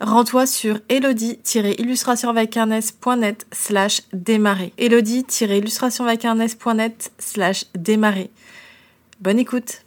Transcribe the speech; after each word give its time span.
rends-toi 0.00 0.46
sur 0.46 0.78
elodie-illustrationvacarnes.net 0.88 3.46
slash 3.52 4.00
démarrer. 4.12 4.72
elodie-illustrationvacarnes.net 4.78 7.12
slash 7.18 7.66
démarrer. 7.74 8.30
Bonne 9.20 9.38
écoute 9.38 9.82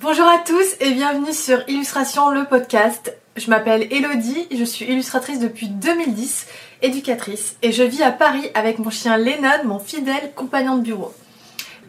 Bonjour 0.00 0.26
à 0.26 0.38
tous 0.38 0.74
et 0.80 0.94
bienvenue 0.94 1.32
sur 1.32 1.62
Illustration 1.68 2.30
le 2.30 2.44
podcast. 2.44 3.16
Je 3.36 3.48
m'appelle 3.50 3.86
Elodie, 3.92 4.48
je 4.50 4.64
suis 4.64 4.84
illustratrice 4.84 5.38
depuis 5.38 5.68
2010, 5.68 6.46
éducatrice 6.82 7.56
et 7.62 7.72
je 7.72 7.82
vis 7.82 8.02
à 8.02 8.10
Paris 8.10 8.50
avec 8.54 8.78
mon 8.78 8.90
chien 8.90 9.16
Lennon, 9.16 9.64
mon 9.64 9.78
fidèle 9.78 10.32
compagnon 10.34 10.76
de 10.76 10.82
bureau. 10.82 11.14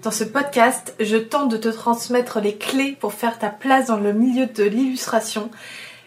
Dans 0.03 0.11
ce 0.11 0.23
podcast, 0.23 0.93
je 0.99 1.17
tente 1.17 1.49
de 1.49 1.57
te 1.57 1.69
transmettre 1.69 2.39
les 2.39 2.55
clés 2.55 2.95
pour 2.99 3.13
faire 3.13 3.39
ta 3.39 3.49
place 3.49 3.87
dans 3.87 3.97
le 3.97 4.13
milieu 4.13 4.45
de 4.45 4.63
l'illustration 4.63 5.49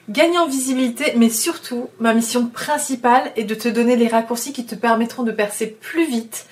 Gagner 0.08 0.38
en 0.38 0.46
visibilité, 0.46 1.14
mais 1.16 1.28
surtout, 1.28 1.88
ma 1.98 2.14
mission 2.14 2.46
principale 2.46 3.32
est 3.34 3.42
de 3.42 3.56
te 3.56 3.68
donner 3.68 3.96
les 3.96 4.06
raccourcis 4.06 4.52
qui 4.52 4.64
te 4.64 4.76
permettront 4.76 5.24
de 5.24 5.32
percer 5.32 5.66
plus 5.66 6.06
vite, 6.06 6.46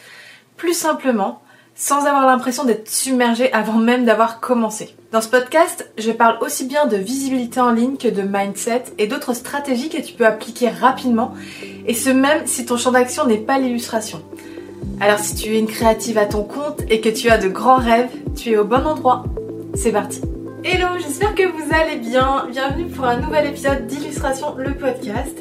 plus 0.56 0.74
simplement, 0.74 1.40
sans 1.76 2.06
avoir 2.06 2.26
l'impression 2.26 2.64
d'être 2.64 2.90
submergé 2.90 3.52
avant 3.52 3.78
même 3.78 4.04
d'avoir 4.04 4.40
commencé. 4.40 4.96
Dans 5.12 5.20
ce 5.20 5.28
podcast, 5.28 5.88
je 5.98 6.10
parle 6.10 6.38
aussi 6.40 6.66
bien 6.66 6.86
de 6.86 6.96
visibilité 6.96 7.60
en 7.60 7.70
ligne 7.70 7.96
que 7.96 8.08
de 8.08 8.22
mindset 8.22 8.84
et 8.98 9.06
d'autres 9.06 9.34
stratégies 9.34 9.88
que 9.88 10.02
tu 10.02 10.14
peux 10.14 10.26
appliquer 10.26 10.68
rapidement, 10.68 11.32
et 11.86 11.94
ce 11.94 12.10
même 12.10 12.46
si 12.46 12.66
ton 12.66 12.76
champ 12.76 12.90
d'action 12.90 13.24
n'est 13.24 13.38
pas 13.38 13.58
l'illustration. 13.58 14.24
Alors 15.00 15.20
si 15.20 15.36
tu 15.36 15.54
es 15.54 15.60
une 15.60 15.68
créative 15.68 16.18
à 16.18 16.26
ton 16.26 16.42
compte 16.42 16.80
et 16.90 17.00
que 17.00 17.08
tu 17.08 17.30
as 17.30 17.38
de 17.38 17.48
grands 17.48 17.76
rêves, 17.76 18.10
tu 18.34 18.50
es 18.50 18.56
au 18.56 18.64
bon 18.64 18.84
endroit. 18.84 19.24
C'est 19.74 19.92
parti 19.92 20.20
Hello, 20.66 20.96
j'espère 20.98 21.34
que 21.34 21.46
vous 21.46 21.74
allez 21.74 21.96
bien. 21.96 22.46
Bienvenue 22.50 22.86
pour 22.86 23.04
un 23.04 23.18
nouvel 23.18 23.48
épisode 23.48 23.86
d'Illustration 23.86 24.54
le 24.56 24.72
podcast. 24.72 25.38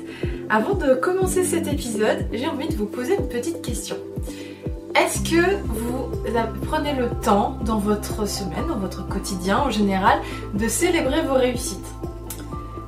Avant 0.49 0.73
de 0.73 0.95
commencer 0.95 1.45
cet 1.45 1.65
épisode, 1.65 2.27
j'ai 2.33 2.45
envie 2.45 2.67
de 2.67 2.75
vous 2.75 2.87
poser 2.87 3.15
une 3.15 3.29
petite 3.29 3.61
question. 3.61 3.95
Est-ce 4.93 5.21
que 5.21 5.55
vous 5.63 6.11
prenez 6.67 6.93
le 6.93 7.07
temps 7.21 7.57
dans 7.63 7.77
votre 7.77 8.27
semaine, 8.27 8.67
dans 8.67 8.75
votre 8.75 9.07
quotidien 9.07 9.59
en 9.59 9.69
général, 9.69 10.19
de 10.55 10.67
célébrer 10.67 11.21
vos 11.21 11.35
réussites? 11.35 11.87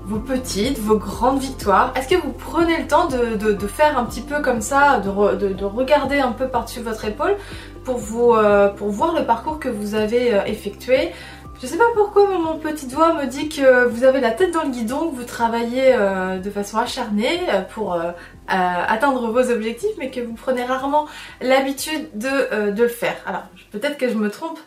Vos 0.03 0.19
petites, 0.19 0.77
vos 0.77 0.97
grandes 0.97 1.39
victoires? 1.39 1.93
Est-ce 1.95 2.09
que 2.09 2.21
vous 2.21 2.33
prenez 2.33 2.81
le 2.81 2.87
temps 2.87 3.07
de, 3.07 3.67
faire 3.67 3.97
un 3.97 4.03
petit 4.03 4.19
peu 4.19 4.41
comme 4.41 4.59
ça, 4.59 4.99
de, 4.99 5.63
regarder 5.63 6.19
un 6.19 6.33
peu 6.33 6.49
par-dessus 6.49 6.81
votre 6.81 7.05
épaule 7.05 7.37
pour, 7.85 8.35
euh, 8.35 8.71
voir 8.81 9.17
le 9.17 9.25
parcours 9.25 9.57
que 9.57 9.69
vous 9.69 9.95
avez 9.95 10.33
euh, 10.33 10.43
effectué, 10.45 11.11
je 11.61 11.67
sais 11.67 11.77
pas 11.77 11.85
pourquoi 11.95 12.27
mon 12.37 12.57
petit 12.57 12.85
doigt 12.87 13.13
me 13.13 13.25
dit 13.25 13.49
que 13.49 13.85
vous 13.85 14.03
avez 14.03 14.19
la 14.19 14.31
tête 14.31 14.51
dans 14.51 14.63
le 14.63 14.69
guidon, 14.69 15.09
que 15.09 15.15
vous 15.15 15.23
travaillez 15.23 15.93
euh, 15.93 16.37
de 16.37 16.49
façon 16.49 16.77
acharnée 16.77 17.39
euh, 17.49 17.61
pour 17.61 17.93
euh, 17.93 18.11
atteindre 18.47 19.31
vos 19.31 19.51
objectifs, 19.51 19.95
mais 19.97 20.11
que 20.11 20.19
vous 20.19 20.33
prenez 20.33 20.65
rarement 20.65 21.07
l'habitude 21.41 22.09
de, 22.13 22.71
de, 22.71 22.83
le 22.83 22.89
faire. 22.89 23.15
Alors 23.25 23.43
peut-être 23.71 23.97
que 23.97 24.09
je 24.09 24.15
me 24.15 24.29
trompe, 24.29 24.59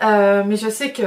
mais 0.00 0.56
je 0.56 0.68
sais 0.68 0.92
que 0.92 1.02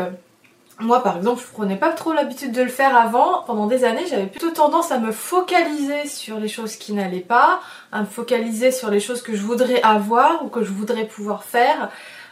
moi 0.80 1.02
par 1.02 1.18
exemple 1.18 1.42
je 1.42 1.52
prenais 1.52 1.78
pas 1.78 1.92
trop 1.92 2.14
l'habitude 2.14 2.52
de 2.52 2.64
le 2.64 2.70
faire 2.70 2.96
avant. 2.98 3.44
Pendant 3.44 3.68
des 3.68 3.86
années 3.86 4.06
j'avais 4.10 4.26
plutôt 4.26 4.52
tendance 4.52 4.92
à 4.92 4.98
me 4.98 5.12
focaliser 5.12 6.08
sur 6.08 6.40
les 6.40 6.48
choses 6.48 6.76
qui 6.76 6.94
n'allaient 6.94 7.20
pas, 7.20 7.62
à 7.92 8.02
me 8.02 8.06
focaliser 8.06 8.72
sur 8.72 8.90
les 8.90 9.00
choses 9.00 9.22
que 9.22 9.36
je 9.36 9.44
voudrais 9.44 9.82
avoir 9.84 10.44
ou 10.44 10.50
que 10.50 10.64
je 10.64 10.72
voudrais 10.72 11.06
pouvoir 11.06 11.44
faire. 11.44 11.90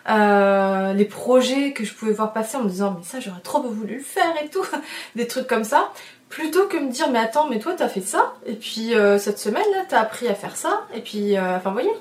Euh, 0.08 0.94
les 0.94 1.06
projets 1.06 1.72
que 1.72 1.84
je 1.84 1.94
pouvais 1.94 2.12
voir 2.12 2.32
passer 2.32 2.58
en 2.58 2.64
me 2.64 2.70
disant 2.70 2.96
mais 2.98 3.04
ça 3.04 3.20
j'aurais 3.20 3.42
trop 3.42 3.62
voulu 3.64 3.96
le 3.96 4.04
faire 4.04 4.34
et 4.44 4.50
tout, 4.50 4.66
des 5.16 5.28
trucs 5.28 5.48
comme 5.48 5.64
ça, 5.64 5.92
plutôt 6.30 6.68
que 6.68 6.78
me 6.78 6.92
dire 6.92 7.10
mais 7.10 7.18
attends 7.20 7.50
mais 7.50 7.60
toi 7.60 7.74
t'as 7.76 7.90
fait 7.90 8.02
ça. 8.02 8.34
Et 8.46 8.54
puis 8.54 8.94
euh, 8.94 9.18
cette 9.18 9.40
semaine 9.40 9.66
là 9.74 9.84
t'as 9.88 10.02
appris 10.02 10.28
à 10.28 10.36
faire 10.36 10.58
ça. 10.58 10.84
Et 10.94 11.02
puis 11.02 11.38
euh, 11.38 11.58
enfin 11.58 11.72
voyez. 11.72 11.92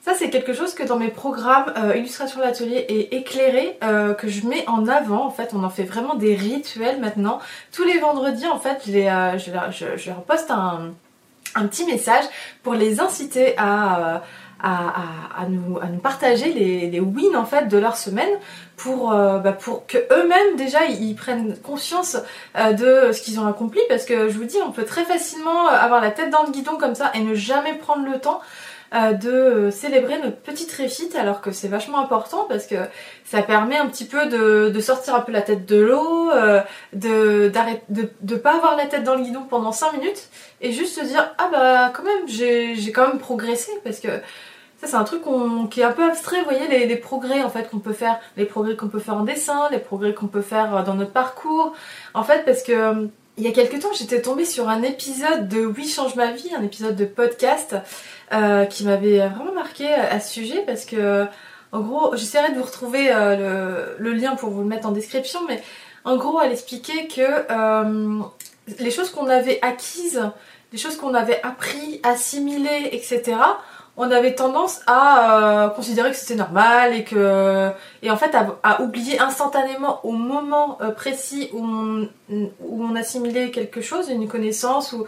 Ça 0.00 0.14
c'est 0.16 0.30
quelque 0.30 0.52
chose 0.52 0.74
que 0.74 0.82
dans 0.82 0.96
mes 0.96 1.10
programmes 1.10 1.72
illustration 1.94 2.40
de 2.40 2.44
l'atelier 2.44 2.78
et 2.88 3.16
éclairé 3.16 3.78
que 4.16 4.26
je 4.26 4.46
mets 4.46 4.66
en 4.66 4.88
avant 4.88 5.26
en 5.26 5.30
fait. 5.30 5.50
On 5.52 5.62
en 5.64 5.70
fait 5.70 5.82
vraiment 5.82 6.14
des 6.14 6.34
rituels 6.34 6.98
maintenant. 6.98 7.40
Tous 7.72 7.84
les 7.84 7.98
vendredis 7.98 8.46
en 8.46 8.58
fait 8.58 8.80
je, 8.86 10.08
leur 10.08 10.22
poste 10.22 10.50
un 10.50 11.66
petit 11.66 11.84
message 11.84 12.24
pour 12.62 12.72
les 12.72 13.00
inciter 13.00 13.54
à 13.58 14.22
à, 14.60 15.46
nous, 15.48 15.78
à 15.78 15.86
nous 15.86 15.98
partager 15.98 16.52
les, 16.52 16.90
les, 16.90 17.00
wins 17.00 17.36
en 17.36 17.44
fait 17.44 17.68
de 17.68 17.78
leur 17.78 17.96
semaine 17.96 18.30
pour, 18.76 19.12
euh, 19.12 19.38
bah, 19.38 19.52
pour 19.52 19.86
que 19.86 19.98
eux-mêmes 19.98 20.56
déjà 20.56 20.86
ils, 20.86 21.14
prennent 21.14 21.56
conscience 21.58 22.16
euh, 22.56 22.72
de 22.72 23.12
ce 23.12 23.20
qu'ils 23.20 23.38
ont 23.40 23.46
accompli. 23.46 23.80
Parce 23.88 24.04
que 24.04 24.28
je 24.28 24.36
vous 24.36 24.44
dis 24.44 24.56
on 24.64 24.72
peut 24.72 24.84
très 24.84 25.04
facilement 25.04 25.68
avoir 25.68 26.00
la 26.00 26.10
tête 26.10 26.30
dans 26.30 26.44
le 26.44 26.50
guidon 26.50 26.76
comme 26.76 26.94
ça 26.94 27.10
et 27.14 27.20
ne 27.20 27.34
jamais 27.34 27.74
prendre 27.74 28.04
le 28.04 28.18
temps 28.18 28.40
euh, 28.94 29.12
de 29.12 29.70
célébrer 29.70 30.18
notre 30.18 30.38
petite 30.38 30.72
réussite 30.72 31.14
alors 31.14 31.40
que 31.40 31.52
c'est 31.52 31.68
vachement 31.68 31.98
important 31.98 32.46
parce 32.48 32.66
que 32.66 32.76
ça 33.24 33.42
permet 33.42 33.76
un 33.76 33.86
petit 33.86 34.06
peu 34.06 34.26
de, 34.26 34.70
de 34.70 34.80
sortir 34.80 35.14
un 35.14 35.20
peu 35.20 35.30
la 35.30 35.42
tête 35.42 35.66
de 35.66 35.76
l'eau, 35.76 36.30
de, 36.94 37.52
de, 37.90 38.10
de 38.22 38.36
pas 38.36 38.54
avoir 38.56 38.76
la 38.76 38.86
tête 38.86 39.04
dans 39.04 39.14
le 39.14 39.22
guidon 39.22 39.42
pendant 39.42 39.72
5 39.72 39.92
minutes 39.92 40.30
et 40.62 40.72
juste 40.72 40.98
se 40.98 41.04
dire 41.04 41.32
ah 41.36 41.48
bah 41.52 41.92
quand 41.94 42.02
même 42.02 42.26
j'ai 42.26 42.92
quand 42.92 43.06
même 43.06 43.18
progressé. 43.18 43.70
Parce 43.84 44.00
que 44.00 44.08
ça, 44.80 44.86
c'est 44.86 44.94
un 44.94 45.04
truc 45.04 45.22
qui 45.70 45.80
est 45.80 45.84
un 45.84 45.90
peu 45.92 46.04
abstrait, 46.04 46.38
vous 46.38 46.44
voyez, 46.44 46.86
les, 46.86 46.96
progrès 46.96 47.42
en 47.42 47.50
fait 47.50 47.68
qu'on 47.68 47.80
peut 47.80 47.92
faire, 47.92 48.20
les 48.36 48.44
progrès 48.44 48.76
qu'on 48.76 48.88
peut 48.88 49.00
faire 49.00 49.16
en 49.16 49.24
dessin, 49.24 49.68
les 49.72 49.78
progrès 49.78 50.14
qu'on 50.14 50.28
peut 50.28 50.40
faire 50.40 50.76
euh, 50.76 50.82
dans 50.84 50.94
notre 50.94 51.10
parcours. 51.10 51.72
En 52.14 52.22
fait, 52.22 52.44
parce 52.44 52.62
que 52.62 52.72
euh, 52.72 53.06
il 53.38 53.44
y 53.44 53.48
a 53.48 53.52
quelques 53.52 53.80
temps, 53.80 53.92
j'étais 53.92 54.22
tombée 54.22 54.44
sur 54.44 54.68
un 54.68 54.82
épisode 54.82 55.48
de 55.48 55.66
Oui 55.66 55.88
change 55.88 56.14
ma 56.14 56.30
vie, 56.30 56.50
un 56.56 56.62
épisode 56.62 56.94
de 56.94 57.06
podcast 57.06 57.74
euh, 58.32 58.66
qui 58.66 58.84
m'avait 58.84 59.18
vraiment 59.28 59.52
marqué 59.52 59.92
à 59.92 60.20
ce 60.20 60.32
sujet 60.32 60.62
parce 60.64 60.84
que, 60.84 61.26
en 61.72 61.80
gros, 61.80 62.14
j'essaierai 62.16 62.52
de 62.52 62.58
vous 62.58 62.64
retrouver 62.64 63.10
le, 63.12 64.12
lien 64.12 64.34
pour 64.34 64.50
vous 64.50 64.62
le 64.62 64.66
mettre 64.66 64.88
en 64.88 64.92
description, 64.92 65.40
mais 65.46 65.62
en 66.04 66.16
gros, 66.16 66.40
elle 66.40 66.50
expliquait 66.50 67.06
que 67.06 68.18
les 68.80 68.90
choses 68.90 69.10
qu'on 69.10 69.28
avait 69.28 69.60
acquises, 69.62 70.20
les 70.72 70.78
choses 70.78 70.96
qu'on 70.96 71.14
avait 71.14 71.40
appris, 71.42 72.00
assimilées, 72.02 72.88
etc 72.90 73.36
on 73.98 74.10
avait 74.12 74.34
tendance 74.36 74.80
à 74.86 75.66
euh, 75.66 75.68
considérer 75.70 76.10
que 76.10 76.16
c'était 76.16 76.36
normal 76.36 76.94
et 76.94 77.02
que 77.02 77.70
et 78.02 78.10
en 78.10 78.16
fait 78.16 78.34
à, 78.62 78.80
oublier 78.80 79.18
instantanément 79.18 80.00
au 80.04 80.12
moment 80.12 80.78
euh, 80.80 80.92
précis 80.92 81.50
où 81.52 81.64
on, 81.64 82.08
on 82.60 82.94
assimilait 82.94 83.50
quelque 83.50 83.80
chose, 83.80 84.08
une 84.08 84.28
connaissance 84.28 84.92
ou, 84.92 85.04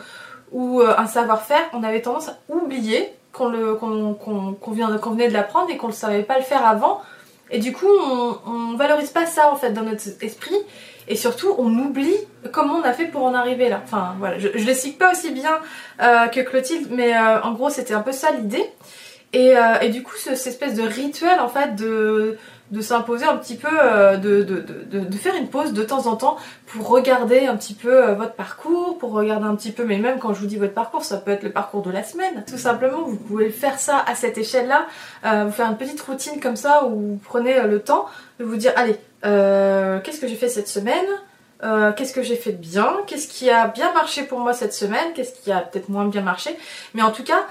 ou 0.50 0.80
euh, 0.80 0.92
un 0.98 1.06
savoir-faire, 1.06 1.62
on 1.72 1.84
avait 1.84 2.02
tendance 2.02 2.28
à 2.28 2.36
oublier 2.48 3.14
qu'on 3.32 3.48
venait 3.48 5.28
de 5.28 5.32
l'apprendre 5.32 5.70
et 5.70 5.76
qu'on 5.76 5.88
ne 5.88 5.92
savait 5.92 6.24
pas 6.24 6.36
le 6.36 6.44
faire 6.44 6.66
avant. 6.66 7.00
Et 7.50 7.58
du 7.58 7.72
coup, 7.72 7.88
on, 7.88 8.38
on 8.46 8.76
valorise 8.76 9.10
pas 9.10 9.26
ça 9.26 9.50
en 9.50 9.56
fait 9.56 9.72
dans 9.72 9.82
notre 9.82 10.04
esprit 10.22 10.56
et 11.08 11.16
surtout 11.16 11.54
on 11.58 11.76
oublie 11.78 12.16
comment 12.52 12.74
on 12.74 12.82
a 12.82 12.92
fait 12.92 13.06
pour 13.06 13.24
en 13.24 13.34
arriver 13.34 13.68
là. 13.68 13.82
Enfin 13.84 14.14
voilà, 14.18 14.38
je, 14.38 14.48
je 14.54 14.64
l'explique 14.64 14.98
pas 14.98 15.12
aussi 15.12 15.32
bien 15.32 15.58
euh, 16.00 16.28
que 16.28 16.40
Clotilde, 16.40 16.88
mais 16.90 17.16
euh, 17.16 17.42
en 17.42 17.52
gros 17.52 17.68
c'était 17.68 17.94
un 17.94 18.00
peu 18.00 18.12
ça 18.12 18.30
l'idée. 18.30 18.64
Et, 19.32 19.56
euh, 19.56 19.78
et, 19.80 19.90
du 19.90 20.02
coup, 20.02 20.16
cette 20.16 20.44
espèce 20.44 20.74
de 20.74 20.82
rituel 20.82 21.38
en 21.38 21.48
fait 21.48 21.76
de, 21.76 22.36
de 22.70 22.80
s'imposer 22.80 23.26
un 23.26 23.36
petit 23.36 23.56
peu, 23.56 23.68
de, 24.16 24.42
de, 24.42 24.60
de, 24.60 25.00
de, 25.00 25.16
faire 25.16 25.34
une 25.34 25.48
pause 25.48 25.72
de 25.72 25.82
temps 25.82 26.06
en 26.06 26.16
temps 26.16 26.36
pour 26.66 26.88
regarder 26.88 27.46
un 27.46 27.56
petit 27.56 27.74
peu 27.74 28.12
votre 28.12 28.34
parcours, 28.34 28.96
pour 28.98 29.12
regarder 29.12 29.46
un 29.46 29.56
petit 29.56 29.72
peu, 29.72 29.84
mais 29.84 29.98
même 29.98 30.18
quand 30.18 30.34
je 30.34 30.40
vous 30.40 30.46
dis 30.46 30.56
votre 30.56 30.74
parcours, 30.74 31.04
ça 31.04 31.16
peut 31.16 31.32
être 31.32 31.42
le 31.42 31.50
parcours 31.50 31.82
de 31.82 31.90
la 31.90 32.04
semaine. 32.04 32.44
Tout 32.48 32.58
simplement, 32.58 33.02
vous 33.02 33.16
pouvez 33.16 33.50
faire 33.50 33.78
ça 33.78 34.04
à 34.06 34.14
cette 34.14 34.38
échelle-là, 34.38 34.86
vous 35.44 35.52
faire 35.52 35.68
une 35.68 35.76
petite 35.76 36.00
routine 36.00 36.38
comme 36.40 36.56
ça 36.56 36.84
où 36.84 36.90
vous 36.90 37.20
prenez 37.24 37.60
le 37.62 37.80
temps 37.80 38.06
de 38.38 38.44
vous 38.44 38.56
dire, 38.56 38.72
allez, 38.76 38.96
qu'est-ce 39.22 40.20
que 40.20 40.28
j'ai 40.28 40.36
fait 40.36 40.48
cette 40.48 40.68
semaine, 40.68 41.06
qu'est-ce 41.96 42.12
que 42.12 42.22
j'ai 42.22 42.36
fait 42.36 42.52
de 42.52 42.58
bien, 42.58 42.88
qu'est-ce 43.06 43.26
qui 43.26 43.50
a 43.50 43.66
bien 43.66 43.92
marché 43.92 44.22
pour 44.22 44.38
moi 44.38 44.52
cette 44.52 44.74
semaine, 44.74 45.12
qu'est-ce 45.14 45.32
qui 45.32 45.50
a 45.50 45.58
peut-être 45.58 45.88
moins 45.88 46.06
bien 46.06 46.22
marché? 46.22 46.56
Mais 46.94 47.02
en 47.02 47.10
tout 47.10 47.24
cas, 47.24 47.46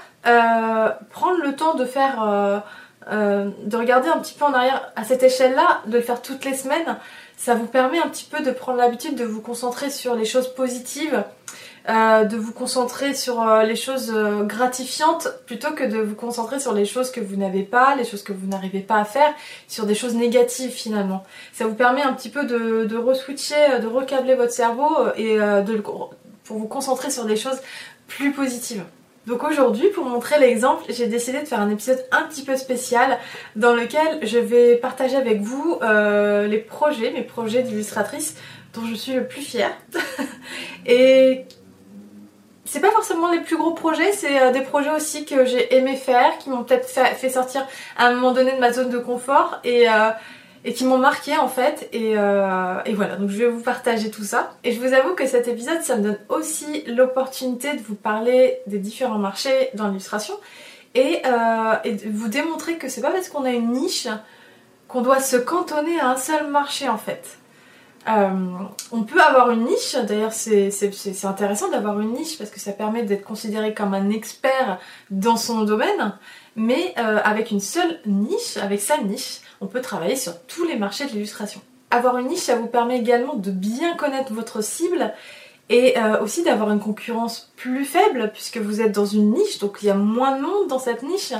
prendre 1.10 1.42
le 1.42 1.54
temps 1.54 1.74
de 1.74 1.84
faire, 1.84 2.62
de 3.06 3.76
regarder 3.76 4.08
un 4.08 4.18
petit 4.18 4.34
peu 4.34 4.44
en 4.44 4.52
arrière 4.52 4.92
à 4.94 5.04
cette 5.04 5.22
échelle-là, 5.22 5.80
de 5.86 5.96
le 5.96 6.02
faire 6.02 6.20
toutes 6.20 6.44
les 6.44 6.54
semaines, 6.54 6.96
ça 7.40 7.54
vous 7.54 7.66
permet 7.66 7.98
un 7.98 8.08
petit 8.08 8.28
peu 8.30 8.42
de 8.42 8.50
prendre 8.50 8.76
l'habitude 8.76 9.14
de 9.14 9.24
vous 9.24 9.40
concentrer 9.40 9.88
sur 9.88 10.14
les 10.14 10.26
choses 10.26 10.52
positives, 10.54 11.24
euh, 11.88 12.24
de 12.24 12.36
vous 12.36 12.52
concentrer 12.52 13.14
sur 13.14 13.40
euh, 13.40 13.62
les 13.62 13.76
choses 13.76 14.12
euh, 14.14 14.42
gratifiantes 14.42 15.28
plutôt 15.46 15.72
que 15.72 15.82
de 15.82 15.96
vous 15.96 16.14
concentrer 16.14 16.60
sur 16.60 16.74
les 16.74 16.84
choses 16.84 17.10
que 17.10 17.20
vous 17.20 17.36
n'avez 17.36 17.62
pas, 17.62 17.94
les 17.94 18.04
choses 18.04 18.22
que 18.22 18.34
vous 18.34 18.46
n'arrivez 18.46 18.80
pas 18.80 18.96
à 18.96 19.06
faire, 19.06 19.32
sur 19.66 19.86
des 19.86 19.94
choses 19.94 20.14
négatives 20.14 20.70
finalement. 20.70 21.24
Ça 21.54 21.66
vous 21.66 21.74
permet 21.74 22.02
un 22.02 22.12
petit 22.12 22.28
peu 22.28 22.44
de, 22.44 22.84
de 22.84 22.96
re-switcher, 22.98 23.80
de 23.80 23.86
recabler 23.86 24.34
votre 24.34 24.52
cerveau 24.52 24.90
et 25.16 25.38
de, 25.38 25.76
pour 25.78 26.10
vous 26.48 26.68
concentrer 26.68 27.10
sur 27.10 27.24
des 27.24 27.36
choses 27.36 27.58
plus 28.06 28.32
positives. 28.32 28.84
Donc 29.30 29.44
aujourd'hui, 29.44 29.90
pour 29.90 30.06
montrer 30.06 30.40
l'exemple, 30.40 30.82
j'ai 30.88 31.06
décidé 31.06 31.40
de 31.40 31.46
faire 31.46 31.60
un 31.60 31.70
épisode 31.70 32.04
un 32.10 32.22
petit 32.22 32.42
peu 32.42 32.56
spécial 32.56 33.16
dans 33.54 33.74
lequel 33.74 34.18
je 34.22 34.38
vais 34.38 34.74
partager 34.74 35.14
avec 35.14 35.40
vous 35.40 35.78
euh, 35.82 36.48
les 36.48 36.58
projets, 36.58 37.12
mes 37.12 37.22
projets 37.22 37.62
d'illustratrice 37.62 38.34
dont 38.74 38.84
je 38.86 38.94
suis 38.96 39.12
le 39.12 39.28
plus 39.28 39.42
fière. 39.42 39.70
Et 40.86 41.44
c'est 42.64 42.80
pas 42.80 42.90
forcément 42.90 43.30
les 43.30 43.38
plus 43.38 43.56
gros 43.56 43.70
projets, 43.70 44.10
c'est 44.10 44.42
euh, 44.42 44.50
des 44.50 44.62
projets 44.62 44.90
aussi 44.90 45.24
que 45.24 45.44
j'ai 45.44 45.76
aimé 45.76 45.94
faire, 45.94 46.36
qui 46.38 46.50
m'ont 46.50 46.64
peut-être 46.64 46.88
fait, 46.88 47.30
sortir 47.30 47.64
à 47.96 48.08
un 48.08 48.14
moment 48.14 48.32
donné 48.32 48.56
de 48.56 48.58
ma 48.58 48.72
zone 48.72 48.90
de 48.90 48.98
confort 48.98 49.60
et 49.62 49.88
euh, 49.88 50.10
et 50.64 50.74
qui 50.74 50.84
m'ont 50.84 50.98
marqué 50.98 51.36
en 51.36 51.48
fait 51.48 51.90
euh, 51.94 52.80
et, 52.84 52.92
voilà. 52.94 53.16
Donc 53.16 53.30
je 53.30 53.38
vais 53.38 53.48
vous 53.48 53.62
partager 53.62 54.10
tout 54.10 54.24
ça. 54.24 54.54
Et 54.64 54.72
je 54.72 54.80
vous 54.80 54.92
avoue 54.92 55.14
que 55.14 55.26
cet 55.26 55.48
épisode 55.48 55.80
ça 55.82 55.96
me 55.96 56.02
donne 56.02 56.18
aussi 56.28 56.84
l'opportunité 56.86 57.74
de 57.74 57.82
vous 57.82 57.94
parler 57.94 58.58
des 58.66 58.78
différents 58.78 59.18
marchés 59.18 59.70
dans 59.74 59.88
l'illustration 59.88 60.34
et, 60.94 61.22
euh, 61.24 61.74
de 61.84 62.10
vous 62.10 62.28
démontrer 62.28 62.76
que 62.76 62.88
c'est 62.88 63.00
pas 63.00 63.10
parce 63.10 63.28
qu'on 63.28 63.44
a 63.44 63.50
une 63.50 63.72
niche 63.72 64.08
qu'on 64.88 65.02
doit 65.02 65.20
se 65.20 65.36
cantonner 65.36 65.98
à 66.00 66.10
un 66.10 66.16
seul 66.16 66.48
marché 66.48 66.88
en 66.88 66.98
fait. 66.98 67.36
Euh, 68.08 68.30
on 68.92 69.02
peut 69.02 69.20
avoir 69.20 69.50
une 69.50 69.64
niche, 69.66 69.94
d'ailleurs 69.94 70.32
c'est 70.32 70.70
intéressant 71.24 71.68
d'avoir 71.68 72.00
une 72.00 72.14
niche 72.14 72.38
parce 72.38 72.48
que 72.50 72.58
ça 72.58 72.72
permet 72.72 73.02
d'être 73.02 73.24
considéré 73.24 73.74
comme 73.74 73.92
un 73.92 74.08
expert 74.08 74.78
dans 75.10 75.36
son 75.36 75.62
domaine, 75.64 76.14
mais 76.56 76.94
avec 76.96 77.50
une 77.50 77.60
seule 77.60 78.00
niche, 78.06 78.56
avec 78.56 78.80
sa 78.80 78.96
niche, 78.96 79.42
on 79.60 79.66
peut 79.66 79.80
travailler 79.80 80.16
sur 80.16 80.40
tous 80.42 80.64
les 80.64 80.76
marchés 80.76 81.06
de 81.06 81.10
l'illustration. 81.10 81.60
Avoir 81.90 82.18
une 82.18 82.28
niche, 82.28 82.40
ça 82.40 82.56
vous 82.56 82.66
permet 82.66 82.98
également 82.98 83.34
de 83.34 83.50
bien 83.50 83.96
connaître 83.96 84.32
votre 84.32 84.62
cible 84.62 85.12
et 85.68 85.98
euh, 85.98 86.20
aussi 86.20 86.42
d'avoir 86.42 86.70
une 86.70 86.80
concurrence 86.80 87.52
plus 87.56 87.84
faible 87.84 88.30
puisque 88.32 88.58
vous 88.58 88.80
êtes 88.80 88.92
dans 88.92 89.06
une 89.06 89.32
niche, 89.32 89.58
donc 89.58 89.78
il 89.82 89.86
y 89.86 89.90
a 89.90 89.94
moins 89.94 90.36
de 90.36 90.42
monde 90.42 90.68
dans 90.68 90.78
cette 90.78 91.02
niche. 91.02 91.32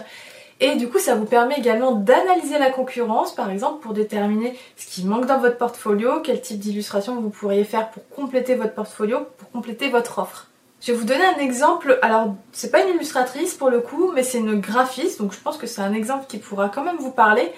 Et 0.63 0.77
du 0.77 0.89
coup, 0.89 0.99
ça 0.99 1.15
vous 1.15 1.25
permet 1.25 1.57
également 1.57 1.93
d'analyser 1.93 2.59
la 2.59 2.71
concurrence, 2.71 3.35
par 3.35 3.51
exemple, 3.51 3.81
pour 3.81 3.95
déterminer 3.95 4.59
ce 4.77 4.87
qui 4.87 5.05
manque 5.07 5.25
dans 5.25 5.39
votre 5.39 5.57
portfolio, 5.57 6.21
quel 6.23 6.41
type 6.43 6.59
d'illustration 6.59 7.19
vous 7.19 7.31
pourriez 7.31 7.65
faire 7.65 7.91
pour 7.91 8.07
compléter 8.11 8.57
votre 8.57 8.75
portfolio, 8.75 9.21
pour 9.39 9.51
compléter 9.51 9.89
votre 9.89 10.19
offre. 10.19 10.49
Je 10.83 10.93
vais 10.93 10.99
vous 10.99 11.05
donner 11.05 11.25
un 11.25 11.39
exemple, 11.39 11.99
alors 12.03 12.35
c'est 12.53 12.71
pas 12.71 12.83
une 12.83 12.95
illustratrice 12.95 13.55
pour 13.55 13.71
le 13.71 13.81
coup, 13.81 14.13
mais 14.15 14.23
c'est 14.23 14.39
une 14.39 14.61
graphiste, 14.61 15.21
donc 15.21 15.33
je 15.33 15.39
pense 15.39 15.57
que 15.57 15.67
c'est 15.67 15.83
un 15.83 15.95
exemple 15.95 16.27
qui 16.27 16.39
pourra 16.39 16.69
quand 16.69 16.85
même 16.85 16.97
vous 16.99 17.11
parler 17.11 17.53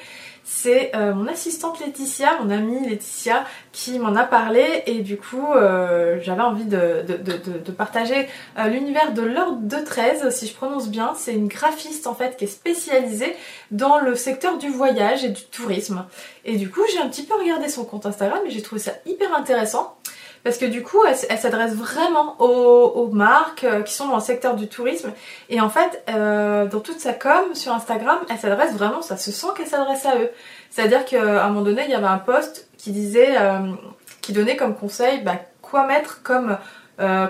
c'est 0.44 0.94
euh, 0.94 1.14
mon 1.14 1.28
assistante 1.28 1.80
Laetitia, 1.80 2.38
mon 2.42 2.50
amie 2.50 2.88
Laetitia, 2.88 3.44
qui 3.72 3.98
m'en 3.98 4.14
a 4.16 4.24
parlé 4.24 4.82
et 4.86 5.00
du 5.00 5.16
coup 5.16 5.46
euh, 5.54 6.18
j'avais 6.20 6.42
envie 6.42 6.64
de, 6.64 7.04
partager 7.76 8.28
euh, 8.58 8.66
l'univers 8.66 9.12
de 9.12 9.22
l'ordre 9.22 9.60
de 9.62 9.76
13, 9.76 10.30
si 10.30 10.46
je 10.46 10.54
prononce 10.54 10.88
bien. 10.88 11.14
C'est 11.16 11.34
une 11.34 11.48
graphiste 11.48 12.06
en 12.06 12.14
fait 12.14 12.36
qui 12.36 12.44
est 12.44 12.48
spécialisée 12.48 13.34
dans 13.70 14.00
le 14.00 14.14
secteur 14.14 14.58
du 14.58 14.68
voyage 14.68 15.24
et 15.24 15.30
du 15.30 15.44
tourisme. 15.44 16.04
Et 16.44 16.56
du 16.56 16.70
coup 16.70 16.80
j'ai 16.92 16.98
un 16.98 17.08
petit 17.08 17.22
peu 17.22 17.34
regardé 17.34 17.68
son 17.68 17.84
compte 17.84 18.06
Instagram 18.06 18.40
et 18.46 18.50
j'ai 18.50 18.62
trouvé 18.62 18.80
ça 18.80 18.92
hyper 19.06 19.34
intéressant 19.34 19.96
parce 20.44 20.58
que 20.58 20.66
du 20.66 20.82
coup, 20.82 20.98
elle, 21.06 21.38
s'adresse 21.38 21.74
vraiment 21.74 22.36
aux, 22.40 23.08
marques 23.12 23.64
euh, 23.64 23.82
qui 23.82 23.94
sont 23.94 24.08
dans 24.08 24.16
le 24.16 24.22
secteur 24.22 24.56
du 24.56 24.66
tourisme. 24.66 25.12
Et 25.48 25.60
en 25.60 25.68
fait, 25.68 26.02
euh, 26.10 26.66
dans 26.66 26.80
toute 26.80 26.98
sa 26.98 27.12
com 27.12 27.54
sur 27.54 27.72
Instagram, 27.72 28.18
elle 28.28 28.38
s'adresse 28.38 28.72
vraiment, 28.72 29.02
ça 29.02 29.16
se 29.16 29.30
sent 29.30 29.48
qu'elle 29.56 29.68
s'adresse 29.68 30.04
à 30.04 30.16
eux. 30.16 30.30
C'est-à-dire 30.70 31.04
qu'à 31.04 31.44
un 31.44 31.48
moment 31.48 31.62
donné, 31.62 31.82
il 31.84 31.90
y 31.90 31.94
avait 31.94 32.06
un 32.06 32.18
post 32.18 32.68
qui 32.76 32.90
disait, 32.90 33.36
euh, 33.38 33.58
qui 34.20 34.32
donnait 34.32 34.56
comme 34.56 34.74
conseil 34.74 35.20
bah, 35.22 35.36
quoi 35.60 35.86
mettre 35.86 36.22
comme 36.22 36.56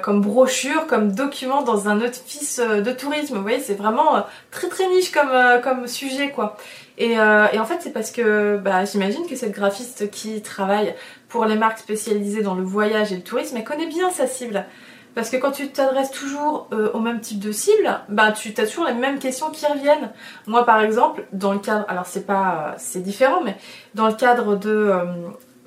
comme 0.02 0.20
brochure, 0.20 0.86
comme 0.86 1.12
document 1.12 1.62
dans 1.62 1.88
un 1.88 2.02
office 2.02 2.60
de 2.60 2.92
tourisme. 2.92 3.36
Vous 3.36 3.42
voyez, 3.42 3.58
c'est 3.58 3.72
vraiment 3.72 4.22
très 4.50 4.68
très 4.68 4.86
niche 4.88 5.10
comme, 5.10 5.32
comme 5.62 5.86
sujet 5.86 6.28
quoi. 6.28 6.58
Et, 6.98 7.18
en 7.18 7.64
fait, 7.64 7.78
c'est 7.80 7.92
parce 7.92 8.10
que 8.10 8.58
bah, 8.58 8.84
j'imagine 8.84 9.26
que 9.26 9.34
cette 9.34 9.52
graphiste 9.52 10.10
qui 10.10 10.42
travaille 10.42 10.94
pour 11.32 11.46
les 11.46 11.56
marques 11.56 11.78
spécialisées 11.78 12.42
dans 12.42 12.54
le 12.54 12.62
voyage 12.62 13.10
et 13.10 13.16
le 13.16 13.22
tourisme, 13.22 13.56
elle 13.56 13.64
connaît 13.64 13.86
bien 13.86 14.10
sa 14.10 14.26
cible. 14.26 14.66
Parce 15.14 15.30
que 15.30 15.38
quand 15.38 15.50
tu 15.50 15.68
t'adresses 15.68 16.10
toujours 16.10 16.68
euh, 16.72 16.90
au 16.92 17.00
même 17.00 17.20
type 17.20 17.38
de 17.38 17.52
cible, 17.52 18.00
bah 18.10 18.32
tu 18.32 18.52
as 18.58 18.66
toujours 18.66 18.84
les 18.84 18.94
mêmes 18.94 19.18
questions 19.18 19.50
qui 19.50 19.64
reviennent. 19.66 20.10
Moi 20.46 20.64
par 20.66 20.82
exemple, 20.82 21.24
dans 21.32 21.54
le 21.54 21.58
cadre, 21.58 21.86
alors 21.88 22.04
c'est 22.04 22.26
pas, 22.26 22.74
c'est 22.76 23.02
différent, 23.02 23.40
mais 23.42 23.56
dans 23.94 24.06
le 24.08 24.12
cadre 24.14 24.56
de 24.56 24.70
euh, 24.70 25.04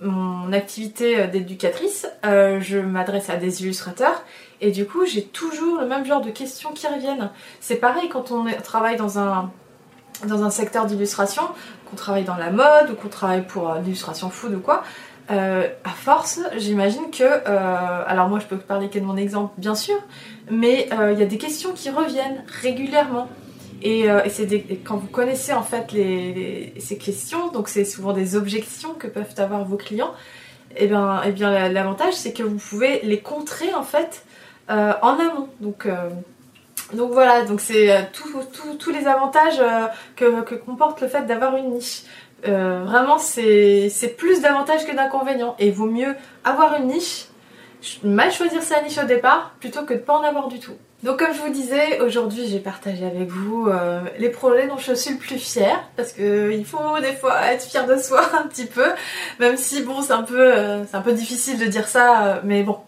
mon 0.01 0.53
activité 0.53 1.27
d'éducatrice, 1.27 2.07
euh, 2.25 2.59
je 2.59 2.77
m'adresse 2.77 3.31
à 3.31 3.38
des 3.38 3.63
illustrateurs 3.63 4.23
et 4.62 4.71
du 4.71 4.85
coup 4.85 5.06
j'ai 5.06 5.23
toujours 5.23 5.79
le 5.79 5.88
même 5.88 6.06
genre 6.06 6.21
de 6.21 6.31
questions 6.31 6.73
qui 6.73 6.85
reviennent. 6.85 7.31
C'est 7.59 7.77
pareil 7.77 8.07
quand 8.09 8.31
on 8.31 8.45
travaille 8.63 8.97
dans 8.97 9.17
un 9.17 9.51
dans 10.25 10.44
un 10.44 10.50
secteur 10.50 10.85
d'illustration, 10.85 11.44
qu'on 11.89 11.95
travaille 11.95 12.23
dans 12.23 12.38
la 12.38 12.50
mode 12.50 12.91
ou 12.91 12.95
qu'on 12.95 13.09
travaille 13.09 13.45
pour 13.45 13.73
l'illustration 13.75 14.29
food 14.29 14.53
ou 14.53 14.59
quoi, 14.59 14.83
euh, 15.31 15.68
à 15.83 15.89
force, 15.89 16.39
j'imagine 16.57 17.10
que, 17.10 17.24
euh, 17.24 18.04
alors 18.06 18.30
moi 18.30 18.39
je 18.39 18.45
peux 18.45 18.57
parler 18.57 18.89
que 18.89 19.00
de 19.00 19.04
mon 19.04 19.18
exemple 19.18 19.54
bien 19.57 19.74
sûr, 19.74 19.95
mais 20.51 20.88
euh, 20.94 21.13
il 21.13 21.19
y 21.19 21.24
a 21.24 21.25
des 21.25 21.39
questions 21.39 21.74
qui 21.74 21.89
reviennent 21.89 22.44
régulièrement. 22.62 23.27
Et, 23.81 24.07
c'est 24.30 24.48
quand 24.83 24.98
vous 24.98 25.07
connaissez 25.07 25.54
en 25.54 25.62
fait 25.62 25.92
ces 26.80 26.98
questions, 26.98 27.51
donc 27.51 27.68
c'est 27.68 27.86
souvent 27.86 28.13
des 28.13 28.36
objections 28.36 28.94
que 28.94 29.06
peuvent 29.06 29.33
avoir 29.38 29.63
vos 29.66 29.77
clients, 29.77 30.13
et 30.72 30.86
eh 30.86 30.88
bien, 30.88 31.22
et 31.24 31.27
eh 31.30 31.31
bien 31.31 31.69
l'avantage 31.69 32.13
c'est 32.13 32.34
que 32.34 32.41
vous 32.41 32.58
pouvez 32.58 33.01
les 33.03 33.20
contrer 33.20 33.74
en 33.75 33.84
fait 33.84 34.24
en 34.70 35.20
amont. 35.20 35.50
Donc, 35.60 35.88
donc 36.94 37.12
voilà, 37.12 37.46
donc 37.46 37.60
c'est 37.60 38.10
tous 38.13 38.91
les 38.91 39.05
avantages 39.05 39.62
que 40.15 40.55
comporte 40.55 41.01
le 41.01 41.08
fait 41.08 41.25
d'avoir 41.25 41.55
une 41.55 41.72
niche. 41.72 42.03
Euh, 42.48 42.84
vraiment, 42.86 43.18
c'est 43.18 44.15
plus 44.18 44.42
d'avantages 44.42 44.86
que 44.86 44.96
d'inconvénients. 44.96 45.56
Et 45.60 45.72
vaut 45.72 45.89
mieux 45.89 46.15
avoir 46.44 46.75
une 46.75 46.88
niche, 46.88 47.27
mal 48.04 48.32
choisir 48.32 48.62
sa 48.62 48.82
niche 48.82 48.98
au 48.98 49.06
départ, 49.06 49.56
plutôt 49.60 49.84
que 49.84 49.94
de 49.94 50.00
pas 50.00 50.13
en 50.13 50.24
avoir 50.24 50.48
du 50.48 50.60
tout. 50.60 50.74
Donc 51.04 51.20
comme 51.20 51.34
je 51.34 51.42
vous 51.42 51.51
disais, 51.51 52.00
aujourd'hui 52.01 52.48
j'ai 52.48 52.60
partagé 52.60 53.06
avec 53.06 53.27
vous 53.27 53.68
euh, 53.68 54.01
les 54.18 54.30
projets 54.30 54.68
dont 54.68 54.77
je 54.77 54.94
suis 54.94 55.12
le 55.13 55.20
plus 55.20 55.38
fière, 55.38 55.88
parce 55.96 56.12
que 56.13 56.51
il 56.51 56.65
faut 56.65 57.00
des 57.00 57.13
fois 57.13 57.46
être 57.51 57.63
fier 57.63 57.86
de 57.86 57.96
soi 57.98 58.22
un 58.39 58.48
petit 58.48 58.65
peu, 58.65 58.88
même 59.39 59.56
si 59.56 59.84
bon 59.84 60.01
c'est 60.01 60.13
un 60.13 60.25
euh, 60.32 60.84
c'est 60.89 60.98
un 60.98 61.01
peu 61.01 61.13
difficile 61.13 61.60
de 61.60 61.65
dire 61.65 61.88
ça, 61.88 62.42
mais 62.44 62.63
bon 62.63 62.80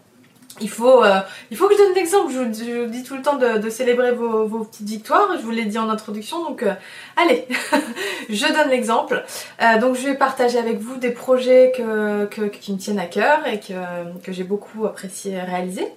il 0.62 0.70
faut, 0.70 1.04
euh, 1.04 1.20
il 1.52 1.58
faut 1.58 1.68
que 1.68 1.74
je 1.74 1.80
donne 1.80 1.94
l'exemple. 1.94 2.32
Je, 2.34 2.40
vous 2.84 2.90
dis 2.90 3.04
tout 3.04 3.16
le 3.16 3.22
temps 3.22 3.38
de, 3.38 3.70
célébrer 3.70 4.12
vos, 4.12 4.64
petites 4.64 4.88
victoires. 4.88 5.30
Je 5.38 5.44
vous 5.44 5.52
l'ai 5.52 5.66
dit 5.66 5.78
en 5.78 5.90
introduction. 5.90 6.44
Donc, 6.44 6.64
euh, 6.64 6.74
allez, 7.16 7.48
je 8.30 8.54
donne 8.54 8.70
l'exemple. 8.70 9.24
Euh, 9.62 9.80
donc, 9.80 9.96
je 9.96 10.08
vais 10.08 10.16
partager 10.16 10.58
avec 10.58 10.80
vous 10.80 10.98
des 10.98 11.12
projets 11.12 11.72
qui 11.76 11.82
me 11.84 12.78
tiennent 12.78 13.00
à 13.00 13.06
cœur 13.06 13.46
et 13.48 13.60
que, 13.60 14.32
j'ai 14.32 14.44
beaucoup 14.44 14.86
apprécié 14.86 15.40
réaliser. 15.40 15.88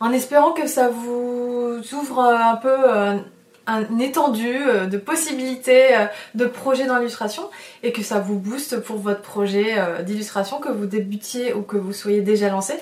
En 0.00 0.12
espérant 0.12 0.52
que 0.52 0.66
ça 0.66 0.88
vous 0.88 1.80
ouvre 1.94 2.20
un 2.20 2.56
peu 2.56 2.76
un 3.68 3.98
étendue 3.98 4.60
de 4.90 4.98
possibilités 4.98 5.96
de 6.34 6.44
projets 6.44 6.84
d'illustration 6.84 7.48
et 7.82 7.92
que 7.92 8.02
ça 8.02 8.20
vous 8.20 8.38
booste 8.38 8.80
pour 8.80 8.98
votre 8.98 9.22
projet 9.22 9.74
d'illustration, 10.04 10.60
que 10.60 10.68
vous 10.68 10.84
débutiez 10.84 11.54
ou 11.54 11.62
que 11.62 11.78
vous 11.78 11.94
soyez 11.94 12.20
déjà 12.20 12.50
lancé 12.50 12.74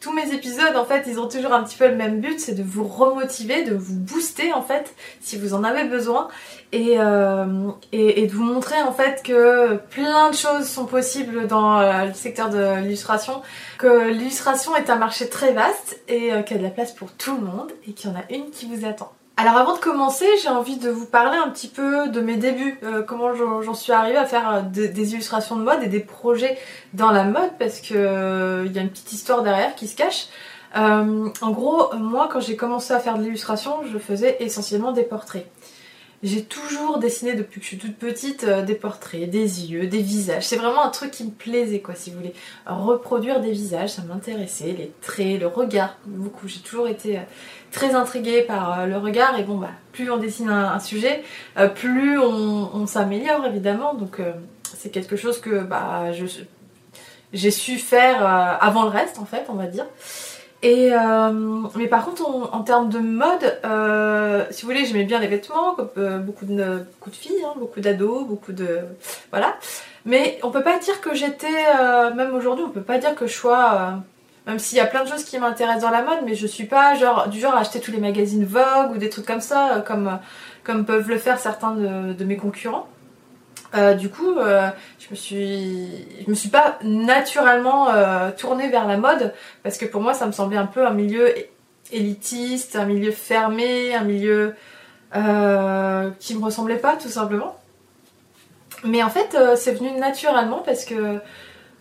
tous 0.00 0.12
mes 0.12 0.32
épisodes, 0.32 0.76
en 0.76 0.84
fait, 0.84 1.04
ils 1.06 1.20
ont 1.20 1.28
toujours 1.28 1.52
un 1.52 1.62
petit 1.62 1.76
peu 1.76 1.86
le 1.86 1.94
même 1.94 2.20
but, 2.20 2.40
c'est 2.40 2.54
de 2.54 2.62
vous 2.62 2.84
remotiver, 2.84 3.64
de 3.64 3.74
vous 3.74 3.96
booster, 3.96 4.52
en 4.52 4.62
fait, 4.62 4.94
si 5.20 5.36
vous 5.36 5.52
en 5.52 5.62
avez 5.62 5.84
besoin, 5.84 6.28
et, 6.72 6.98
euh, 6.98 7.44
de 7.92 8.32
vous 8.32 8.42
montrer, 8.42 8.80
en 8.82 8.92
fait, 8.92 9.22
que 9.22 9.76
plein 9.90 10.30
de 10.30 10.34
choses 10.34 10.66
sont 10.66 10.86
possibles 10.86 11.46
dans 11.46 11.78
euh, 11.78 12.06
le 12.06 12.14
secteur 12.14 12.48
de 12.48 12.80
l'illustration, 12.80 13.42
que 13.78 14.08
l'illustration 14.08 14.74
est 14.74 14.88
un 14.88 14.96
marché 14.96 15.28
très 15.28 15.52
vaste 15.52 16.00
et 16.08 16.32
euh, 16.32 16.42
qu'il 16.42 16.56
y 16.56 16.60
a 16.60 16.62
de 16.62 16.66
la 16.66 16.72
place 16.72 16.92
pour 16.92 17.12
tout 17.12 17.36
le 17.36 17.42
monde 17.42 17.70
et 17.86 17.92
qu'il 17.92 18.10
y 18.10 18.12
en 18.12 18.16
a 18.16 18.24
une 18.30 18.50
qui 18.50 18.66
vous 18.66 18.86
attend. 18.86 19.12
Alors 19.40 19.56
avant 19.56 19.74
de 19.74 19.78
commencer, 19.78 20.26
j'ai 20.42 20.50
envie 20.50 20.76
de 20.76 20.90
vous 20.90 21.06
parler 21.06 21.38
un 21.38 21.48
petit 21.48 21.68
peu 21.68 22.08
de 22.08 22.20
mes 22.20 22.36
débuts, 22.36 22.78
euh, 22.82 23.02
comment 23.02 23.34
j'en 23.34 23.72
suis 23.72 23.90
arrivée 23.90 24.18
à 24.18 24.26
faire 24.26 24.52
euh, 24.52 24.60
des 24.60 25.14
illustrations 25.14 25.56
de 25.56 25.62
mode 25.62 25.82
et 25.82 25.86
des 25.86 26.00
projets 26.00 26.58
dans 26.92 27.10
la 27.10 27.24
mode 27.24 27.52
parce 27.58 27.80
que 27.80 27.94
euh, 27.94 28.68
y 28.70 28.78
a 28.78 28.82
une 28.82 28.90
petite 28.90 29.14
histoire 29.14 29.42
derrière 29.42 29.74
qui 29.76 29.88
se 29.88 29.96
cache. 29.96 30.26
en 30.74 31.50
gros, 31.52 31.90
moi 31.96 32.28
quand 32.30 32.40
j'ai 32.40 32.54
commencé 32.54 32.92
à 32.92 33.00
faire 33.00 33.16
de 33.16 33.22
l'illustration, 33.22 33.76
je 33.90 33.96
faisais 33.96 34.36
essentiellement 34.40 34.92
des 34.92 35.04
portraits. 35.04 35.46
J'ai 36.22 36.44
toujours 36.44 36.98
dessiné 36.98 37.34
depuis 37.34 37.60
que 37.60 37.64
je 37.64 37.68
suis 37.68 37.78
toute 37.78 37.96
petite 37.96 38.44
euh, 38.44 38.60
des 38.60 38.74
portraits, 38.74 39.30
des 39.30 39.72
yeux, 39.72 39.86
des 39.86 40.02
visages. 40.02 40.46
C'est 40.46 40.56
vraiment 40.56 40.84
un 40.84 40.90
truc 40.90 41.10
qui 41.12 41.24
me 41.24 41.30
plaisait 41.30 41.80
quoi 41.80 41.94
si 41.94 42.10
vous 42.10 42.18
voulez. 42.18 42.34
Reproduire 42.66 43.40
des 43.40 43.52
visages, 43.52 43.90
ça 43.90 44.02
m'intéressait, 44.02 44.74
les 44.76 44.92
traits, 45.00 45.40
le 45.40 45.46
regard, 45.46 45.96
beaucoup. 46.04 46.46
J'ai 46.46 46.60
toujours 46.60 46.88
été 46.88 47.16
euh, 47.16 47.22
très 47.72 47.94
intriguée 47.94 48.42
par 48.42 48.80
euh, 48.80 48.86
le 48.86 48.98
regard 48.98 49.38
et 49.38 49.44
bon 49.44 49.56
bah 49.56 49.70
plus 49.92 50.10
on 50.10 50.18
dessine 50.18 50.50
un, 50.50 50.78
sujet, 50.78 51.22
plus 51.74 52.18
on, 52.18 52.86
s'améliore 52.86 53.46
évidemment. 53.46 53.94
Donc 53.94 54.20
c'est 54.62 54.90
quelque 54.90 55.16
chose 55.16 55.40
que 55.40 55.62
bah 55.62 56.12
j'ai 57.32 57.50
su 57.50 57.76
faire 57.76 58.24
avant 58.24 58.84
le 58.84 58.90
reste 58.90 59.18
en 59.18 59.24
fait 59.24 59.46
on 59.48 59.54
va 59.54 59.66
dire. 59.66 59.86
Et 60.62 60.90
euh, 60.92 61.32
mais 61.74 61.86
par 61.86 62.04
contre, 62.04 62.22
en 62.52 62.62
termes 62.62 62.90
de 62.90 62.98
mode, 62.98 63.58
euh, 63.64 64.44
si 64.50 64.62
vous 64.62 64.68
voulez, 64.68 64.84
j'aimais 64.84 65.04
bien 65.04 65.18
les 65.18 65.26
vêtements, 65.26 65.74
comme 65.74 65.88
euh, 65.96 66.18
beaucoup 66.18 66.44
de 66.44 66.84
beaucoup 66.92 67.10
de 67.10 67.16
filles, 67.16 67.42
hein, 67.46 67.54
beaucoup 67.56 67.80
d'ados, 67.80 68.26
beaucoup 68.26 68.52
de 68.52 68.80
voilà. 69.30 69.56
Mais 70.04 70.38
on 70.42 70.50
peut 70.50 70.62
pas 70.62 70.78
dire 70.78 71.00
que 71.00 71.14
j'étais, 71.14 71.48
même 72.14 72.34
aujourd'hui, 72.34 72.64
on 72.66 72.70
peut 72.70 72.82
pas 72.82 72.98
dire 72.98 73.14
que 73.14 73.26
je 73.26 73.32
sois, 73.34 73.94
même 74.46 74.58
s'il 74.58 74.78
y 74.78 74.80
a 74.80 74.86
plein 74.86 75.04
de 75.04 75.08
choses 75.08 75.24
qui 75.24 75.38
m'intéressent 75.38 75.82
dans 75.82 75.90
la 75.90 76.02
mode, 76.02 76.20
mais 76.24 76.34
je 76.34 76.46
suis 76.46 76.64
pas 76.64 76.94
genre 76.94 77.28
du 77.28 77.40
genre 77.40 77.54
à 77.54 77.60
acheter 77.60 77.80
tous 77.80 77.92
les 77.92 77.98
magazines 77.98 78.44
Vogue 78.44 78.92
ou 78.94 78.98
des 78.98 79.10
trucs 79.10 79.26
comme 79.26 79.40
ça, 79.40 79.82
comme 79.86 80.18
comme 80.64 80.84
peuvent 80.84 81.08
le 81.08 81.18
faire 81.18 81.38
certains 81.38 81.74
de 81.74 82.24
mes 82.24 82.36
concurrents. 82.36 82.86
Euh, 83.74 83.94
du 83.94 84.10
coup, 84.10 84.36
euh, 84.36 84.68
je 84.98 85.06
me 85.10 85.14
suis, 85.14 85.88
je 86.24 86.30
me 86.30 86.34
suis 86.34 86.48
pas 86.48 86.78
naturellement 86.82 87.90
euh, 87.90 88.30
tournée 88.36 88.68
vers 88.68 88.86
la 88.86 88.96
mode 88.96 89.32
parce 89.62 89.78
que 89.78 89.86
pour 89.86 90.00
moi, 90.00 90.14
ça 90.14 90.26
me 90.26 90.32
semblait 90.32 90.56
un 90.58 90.66
peu 90.66 90.86
un 90.86 90.92
milieu 90.92 91.32
élitiste, 91.92 92.76
un 92.76 92.84
milieu 92.84 93.12
fermé, 93.12 93.94
un 93.94 94.04
milieu 94.04 94.54
qui 95.12 96.36
me 96.36 96.44
ressemblait 96.44 96.76
pas 96.76 96.96
tout 96.96 97.08
simplement. 97.08 97.56
Mais 98.84 99.02
en 99.02 99.10
fait, 99.10 99.36
c'est 99.56 99.72
venu 99.72 99.90
naturellement 99.98 100.62
parce 100.64 100.84
que 100.84 101.18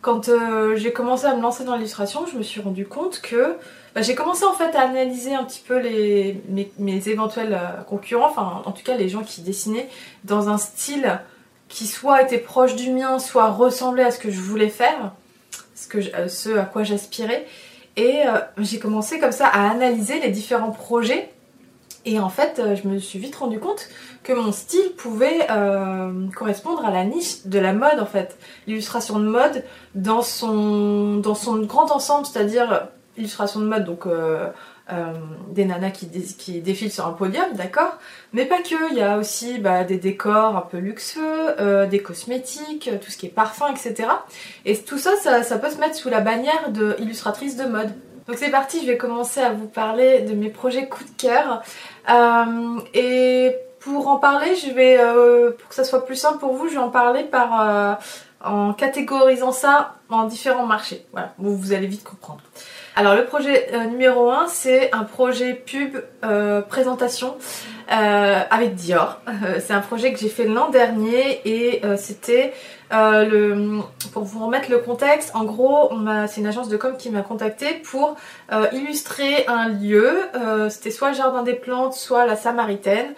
quand 0.02 0.32
j'ai 0.76 0.92
commencé 0.92 1.28
à 1.28 1.36
me 1.36 1.42
lancer 1.42 1.64
dans 1.64 1.76
l'illustration, 1.76 2.26
je 2.26 2.36
me 2.36 2.42
suis 2.42 2.60
rendu 2.60 2.88
compte 2.88 3.22
que 3.22 3.56
bah, 3.94 4.02
j'ai 4.02 4.16
commencé 4.16 4.46
en 4.46 4.54
fait 4.54 4.76
à 4.76 4.82
analyser 4.82 5.36
un 5.36 5.44
petit 5.44 5.62
peu 5.66 5.78
les, 5.78 6.42
mes, 6.50 6.72
mes 6.80 7.08
éventuels 7.08 7.60
concurrents, 7.88 8.30
enfin 8.30 8.64
en 8.66 8.72
tout 8.72 8.84
cas 8.84 8.98
les 8.98 9.10
gens 9.10 9.22
qui 9.22 9.42
dessinaient 9.42 9.90
dans 10.24 10.50
un 10.50 10.58
style 10.58 11.20
qui 11.70 11.86
soit 11.88 12.24
était 12.24 12.40
proche 12.40 12.76
du 12.76 12.92
mien, 12.92 13.20
soit 13.20 13.50
ressemblait 13.52 14.04
à 14.04 14.12
ce 14.12 14.20
que 14.20 14.32
je 14.32 14.42
voulais 14.42 14.70
faire, 14.70 15.14
ce, 15.76 16.50
euh, 16.50 16.62
à 16.62 16.66
quoi 16.66 16.84
j'aspirais. 16.84 17.46
Et 17.96 18.24
euh, 18.26 18.40
j'ai 18.58 18.80
commencé 18.80 19.20
comme 19.20 19.32
ça 19.32 19.48
à 19.48 19.70
analyser 19.70 20.20
les 20.20 20.30
différents 20.30 20.72
projets. 20.72 21.30
Et 22.06 22.20
en 22.20 22.30
fait, 22.30 22.60
euh, 22.60 22.76
je 22.76 22.88
me 22.88 22.98
suis 22.98 23.20
vite 23.20 23.36
rendu 23.36 23.60
compte 23.60 23.88
que 24.24 24.34
mon 24.34 24.52
style 24.52 24.92
pouvait 24.98 25.48
correspondre 26.36 26.86
à 26.86 26.92
la 26.92 27.06
niche 27.06 27.46
de 27.46 27.60
la 27.60 27.74
mode 27.74 28.00
en 28.00 28.06
fait. 28.06 28.38
L'illustration 28.68 29.20
de 29.20 29.26
mode 29.26 29.64
dans 29.96 30.22
son, 30.22 31.18
dans 31.18 31.36
son 31.36 31.60
grand 31.60 31.92
ensemble, 31.92 32.26
c'est-à-dire 32.26 32.88
illustration 33.18 33.60
de 33.60 33.66
mode, 33.66 33.86
donc 33.86 34.06
des 35.50 35.66
nanas 35.66 35.92
qui, 35.92 36.62
défilent 36.62 36.92
sur 36.92 37.06
un 37.06 37.12
podium, 37.12 37.46
d'accord? 37.54 37.98
Mais 38.34 38.46
pas 38.46 38.58
que, 38.58 38.92
il 38.92 38.98
y 38.98 39.02
a 39.02 39.18
aussi 39.18 39.60
bah, 39.60 39.84
des 39.84 39.98
décors 39.98 40.56
un 40.56 40.62
peu 40.62 40.78
luxueux, 40.78 41.60
euh, 41.60 41.86
des 41.86 42.00
cosmétiques, 42.00 42.90
euh, 42.92 42.98
tout 42.98 43.12
ce 43.12 43.18
qui 43.18 43.28
est 43.28 43.30
parfum, 43.30 43.68
etc. 43.68 44.10
Et 44.66 44.78
tout 44.78 44.98
ça, 44.98 45.12
ça, 45.18 45.58
peut 45.58 45.70
se 45.70 45.78
mettre 45.78 45.96
sous 45.96 46.10
la 46.10 46.22
bannière 46.22 46.72
de 46.72 46.96
illustratrice 47.00 47.56
de 47.56 47.66
mode. 47.66 47.92
Donc 48.28 48.38
c'est 48.38 48.52
parti, 48.52 48.82
je 48.82 48.88
vais 48.88 48.98
commencer 48.98 49.42
à 49.42 49.52
vous 49.52 49.68
parler 49.68 50.22
de 50.22 50.34
mes 50.34 50.50
projets 50.50 50.88
coup 50.88 51.04
de 51.04 51.22
cœur. 51.22 51.64
et 52.94 53.56
pour 53.80 54.08
en 54.08 54.18
parler, 54.18 54.56
je 54.56 54.72
vais, 54.72 55.00
pour 55.58 55.70
que 55.70 55.76
ça 55.76 55.84
soit 55.84 56.06
plus 56.06 56.16
simple 56.16 56.38
pour 56.38 56.54
vous, 56.54 56.68
je 56.68 56.74
vais 56.74 56.80
en 56.80 56.92
parler 56.92 57.24
par 57.24 57.98
en 58.44 58.74
catégorisant 58.74 59.52
ça 59.52 59.96
en 60.10 60.26
différents 60.26 60.66
marchés. 60.66 61.06
Voilà, 61.12 61.34
vous 61.38 61.74
allez 61.74 61.88
vite 61.88 62.04
comprendre. 62.04 62.42
Alors 63.00 63.16
le 63.16 63.24
projet 63.24 63.70
euh, 63.74 63.86
numéro 63.86 64.30
1 64.30 64.50
c'est 64.50 64.94
un 64.94 65.06
projet 65.06 65.54
pub 65.54 66.04
euh, 66.26 66.60
présentation 66.60 67.38
euh, 67.90 68.42
avec 68.52 68.76
Dior. 68.76 69.22
c'est 69.66 69.72
un 69.72 69.80
projet 69.80 70.12
que 70.12 70.20
j'ai 70.20 70.28
fait 70.28 70.44
l'an 70.44 70.70
dernier 70.70 71.40
et 71.46 71.82
c'était 71.96 72.54
le 72.92 73.80
pour 74.12 74.24
vous 74.24 74.46
remettre 74.46 74.70
le 74.70 74.80
contexte, 74.80 75.32
en 75.34 75.46
gros 75.46 75.92
c'est 76.28 76.42
une 76.42 76.48
agence 76.48 76.68
de 76.68 76.76
com 76.76 76.98
qui 76.98 77.10
m'a 77.10 77.22
contacté 77.22 77.76
pour 77.76 78.16
illustrer 78.74 79.46
un 79.48 79.70
lieu. 79.70 80.24
c'était 80.70 80.92
soit 80.92 81.12
le 81.12 81.16
jardin 81.16 81.44
des 81.44 81.54
plantes, 81.54 81.94
soit 81.94 82.26
la 82.26 82.36
Samaritaine. 82.36 83.14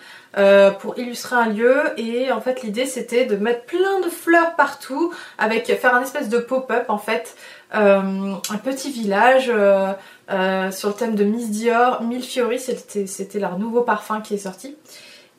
pour 0.80 0.98
illustrer 1.00 1.36
un 1.38 1.48
lieu 1.48 1.82
et 1.98 2.32
en 2.32 2.40
fait 2.42 2.64
l'idée 2.64 2.86
c'était 2.86 3.26
de 3.26 3.36
mettre 3.36 3.64
plein 3.64 4.00
de 4.02 4.10
fleurs 4.10 4.56
partout 4.56 5.14
avec 5.38 5.68
faire 5.68 5.96
un 5.96 6.02
espèce 6.02 6.30
de 6.30 6.38
pop-up 6.38 6.86
en 6.90 6.98
fait 6.98 7.36
euh, 7.74 8.36
un 8.50 8.58
petit 8.58 8.92
village 8.92 9.50
euh, 9.50 9.94
euh, 10.30 10.72
sur 10.72 10.90
le 10.90 10.96
thème 10.96 11.16
de 11.16 11.24
Miss 11.24 11.50
Dior, 11.52 12.02
Mille 12.04 12.24
Fiori, 12.24 12.60
c'était 12.60 13.40
leur 13.40 13.58
nouveau 13.58 13.82
parfum 13.82 14.20
qui 14.22 14.34
est 14.34 14.40
sorti. 14.40 14.76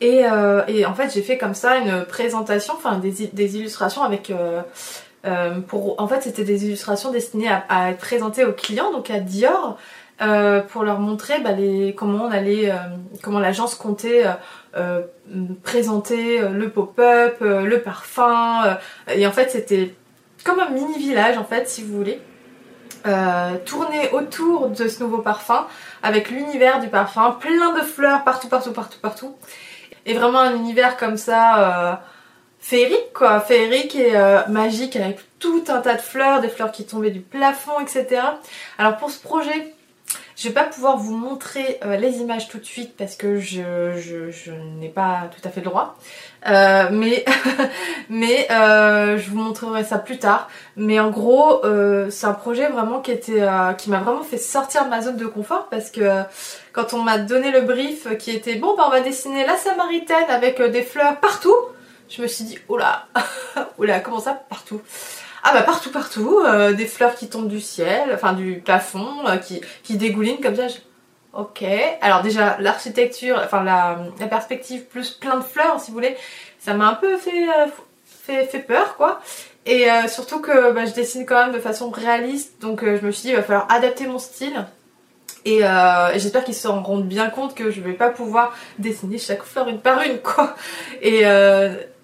Et, 0.00 0.26
en 0.26 0.94
fait 0.94 1.12
j'ai 1.14 1.22
fait 1.22 1.38
comme 1.38 1.54
ça 1.54 1.76
une 1.76 2.04
présentation, 2.04 2.74
enfin 2.74 2.98
des, 2.98 3.56
illustrations 3.56 4.02
avec... 4.02 4.32
pour, 5.68 6.00
en 6.00 6.08
fait 6.08 6.22
c'était 6.22 6.42
des 6.42 6.66
illustrations 6.66 7.12
destinées 7.12 7.50
à, 7.68 7.90
être 7.90 7.98
présentées 7.98 8.44
aux 8.44 8.52
clients, 8.52 8.90
donc 8.90 9.10
à 9.10 9.20
Dior, 9.20 9.78
pour 10.68 10.82
leur 10.82 10.98
montrer 10.98 11.38
bah, 11.40 11.52
les, 11.52 11.94
comment 11.94 12.24
on 12.24 12.30
allait, 12.32 12.72
comment 13.22 13.38
l'agence 13.38 13.76
comptait 13.76 14.24
présenter 15.62 16.40
le 16.40 16.68
pop-up, 16.70 17.36
le 17.40 17.78
parfum. 17.78 18.76
et 19.14 19.24
en 19.24 19.32
fait 19.32 19.52
c'était 19.52 19.94
comme 20.44 20.61
un 20.61 20.70
mini 20.70 20.99
village 20.99 21.38
en 21.38 21.44
fait 21.44 21.68
si 21.68 21.82
vous 21.82 21.96
voulez. 21.96 22.20
Euh, 23.04 23.56
tourner 23.66 24.11
autour 24.11 24.68
de 24.68 24.87
ce 24.87 25.02
nouveau 25.02 25.18
parfum 25.18 25.66
avec 26.04 26.30
l'univers 26.30 26.78
du 26.78 26.87
parfum, 26.87 27.37
plein 27.40 27.72
de 27.72 27.80
fleurs 27.80 28.22
partout, 28.22 28.49
partout, 28.49 28.72
partout, 28.72 28.99
partout. 29.00 29.37
Et 30.06 30.14
vraiment 30.14 30.38
un 30.38 30.54
univers 30.54 30.96
comme 30.96 31.16
ça 31.16 31.58
euh, 31.58 31.94
féerique 32.61 33.12
quoi, 33.12 33.40
féerique 33.40 33.96
et 33.96 34.14
euh, 34.14 34.46
magique 34.46 34.94
avec 34.94 35.18
tout 35.40 35.64
un 35.68 35.80
tas 35.80 35.96
de 35.96 36.00
fleurs, 36.00 36.40
des 36.40 36.49
fleurs 36.49 36.70
qui 36.70 36.87
tombaient 36.87 37.11
du 37.11 37.20
plafond, 37.20 37.80
etc. 37.80 38.22
Alors 38.78 38.96
pour 38.99 39.11
ce 39.11 39.20
projet, 39.20 39.75
je 40.37 40.49
vais 40.49 40.54
pas 40.54 40.64
pouvoir 40.64 40.97
vous 40.97 41.14
montrer 41.14 41.78
euh, 41.85 41.97
les 41.97 42.19
images 42.19 42.49
tout 42.49 42.59
de 42.59 42.64
suite 42.64 42.97
parce 42.97 43.14
que 43.14 43.38
je, 43.38 43.61
n'ai 44.81 44.88
pas 44.88 45.31
tout 45.31 45.47
à 45.47 45.50
fait 45.50 45.61
le 45.61 45.66
droit. 45.66 45.97
Euh, 46.49 46.88
mais 46.90 47.25
mais 48.09 48.50
euh, 48.50 49.19
je 49.19 49.31
vous 49.31 49.38
montrerai 49.38 49.85
ça 49.85 49.99
plus 49.99 50.19
tard. 50.19 50.49
Mais 50.76 50.99
en 50.99 51.11
gros, 51.11 51.62
c'est 52.11 52.26
un 52.26 52.33
projet 52.33 52.69
vraiment 52.69 53.00
qui 53.00 53.12
était 53.12 53.47
qui 53.78 53.90
m'a 53.90 54.00
vraiment 54.00 54.25
fait 54.25 54.38
sortir 54.38 54.85
de 54.85 54.90
ma 54.90 55.00
zone 55.02 55.16
de 55.16 55.26
confort 55.26 55.69
parce 55.71 55.90
que 55.90 56.23
quand 56.73 56.92
on 56.92 57.02
m'a 57.02 57.19
donné 57.19 57.50
le 57.50 57.61
brief 57.61 58.16
qui 58.19 58.31
était 58.31 58.57
bon, 58.57 58.75
bah 58.76 58.85
on 58.87 58.90
va 58.90 59.00
dessiner 59.00 59.47
la 59.47 59.57
Samaritaine 59.57 60.28
avec 60.28 60.61
des 60.61 60.83
fleurs 60.83 61.21
partout, 61.21 61.54
je 62.09 62.21
me 62.21 62.26
suis 62.26 62.45
dit 62.45 62.59
oula, 62.69 63.07
oula, 63.78 64.00
comment 64.00 64.21
ça 64.21 64.33
partout? 64.49 64.81
Ah 65.44 65.52
bah 65.52 65.62
partout, 65.62 65.90
partout, 65.90 66.40
euh, 66.46 66.72
des 66.72 66.87
fleurs 66.87 67.16
qui 67.16 67.28
tombent 67.28 67.49
du 67.49 67.61
ciel, 67.61 68.11
enfin 68.14 68.32
du 68.32 68.61
plafond, 68.64 69.26
euh, 69.26 69.37
qui, 69.38 69.61
qui 69.82 69.96
dégoulinent 69.96 70.40
comme 70.40 70.54
ça. 70.54 70.66
Ok, 71.32 71.64
alors 72.00 72.22
déjà 72.22 72.56
l'architecture, 72.61 73.40
enfin 73.42 73.64
la, 73.64 73.99
perspective 74.28 74.84
plus 74.84 75.11
plein 75.11 75.38
de 75.38 75.42
fleurs 75.42 75.80
si 75.80 75.90
vous 75.90 75.94
voulez, 75.96 76.16
ça 76.58 76.75
m'a 76.75 76.87
un 76.88 76.94
peu 76.94 77.16
fait, 77.16 77.49
euh, 77.49 77.66
fait, 78.04 78.44
fait, 78.44 78.61
peur 78.61 78.96
quoi. 78.96 79.20
Et 79.64 79.87
surtout 80.08 80.40
que 80.40 80.72
bah, 80.72 80.87
je 80.87 80.92
dessine 80.92 81.25
quand 81.25 81.44
même 81.44 81.54
de 81.54 81.61
façon 81.61 81.90
réaliste, 81.90 82.61
donc 82.61 82.84
je 82.84 83.06
me 83.06 83.12
suis 83.12 83.22
dit 83.22 83.28
il 83.28 83.37
va 83.37 83.44
falloir 83.44 83.70
adapter 83.70 84.06
mon 84.08 84.18
style. 84.18 84.66
Et 85.44 85.61
j'espère 86.16 86.42
qu'ils 86.42 86.56
se 86.56 86.66
rendent 86.66 87.06
bien 87.06 87.30
compte 87.30 87.54
que 87.54 87.70
je 87.70 87.80
vais 87.80 87.92
pas 87.92 88.11
pouvoir 88.11 88.56
dessiner 88.80 89.18
chaque 89.18 89.44
fleur 89.44 89.68
une 89.68 89.80
par 89.80 90.02
une 90.02 90.18
quoi. 90.18 90.56
Et 91.00 91.25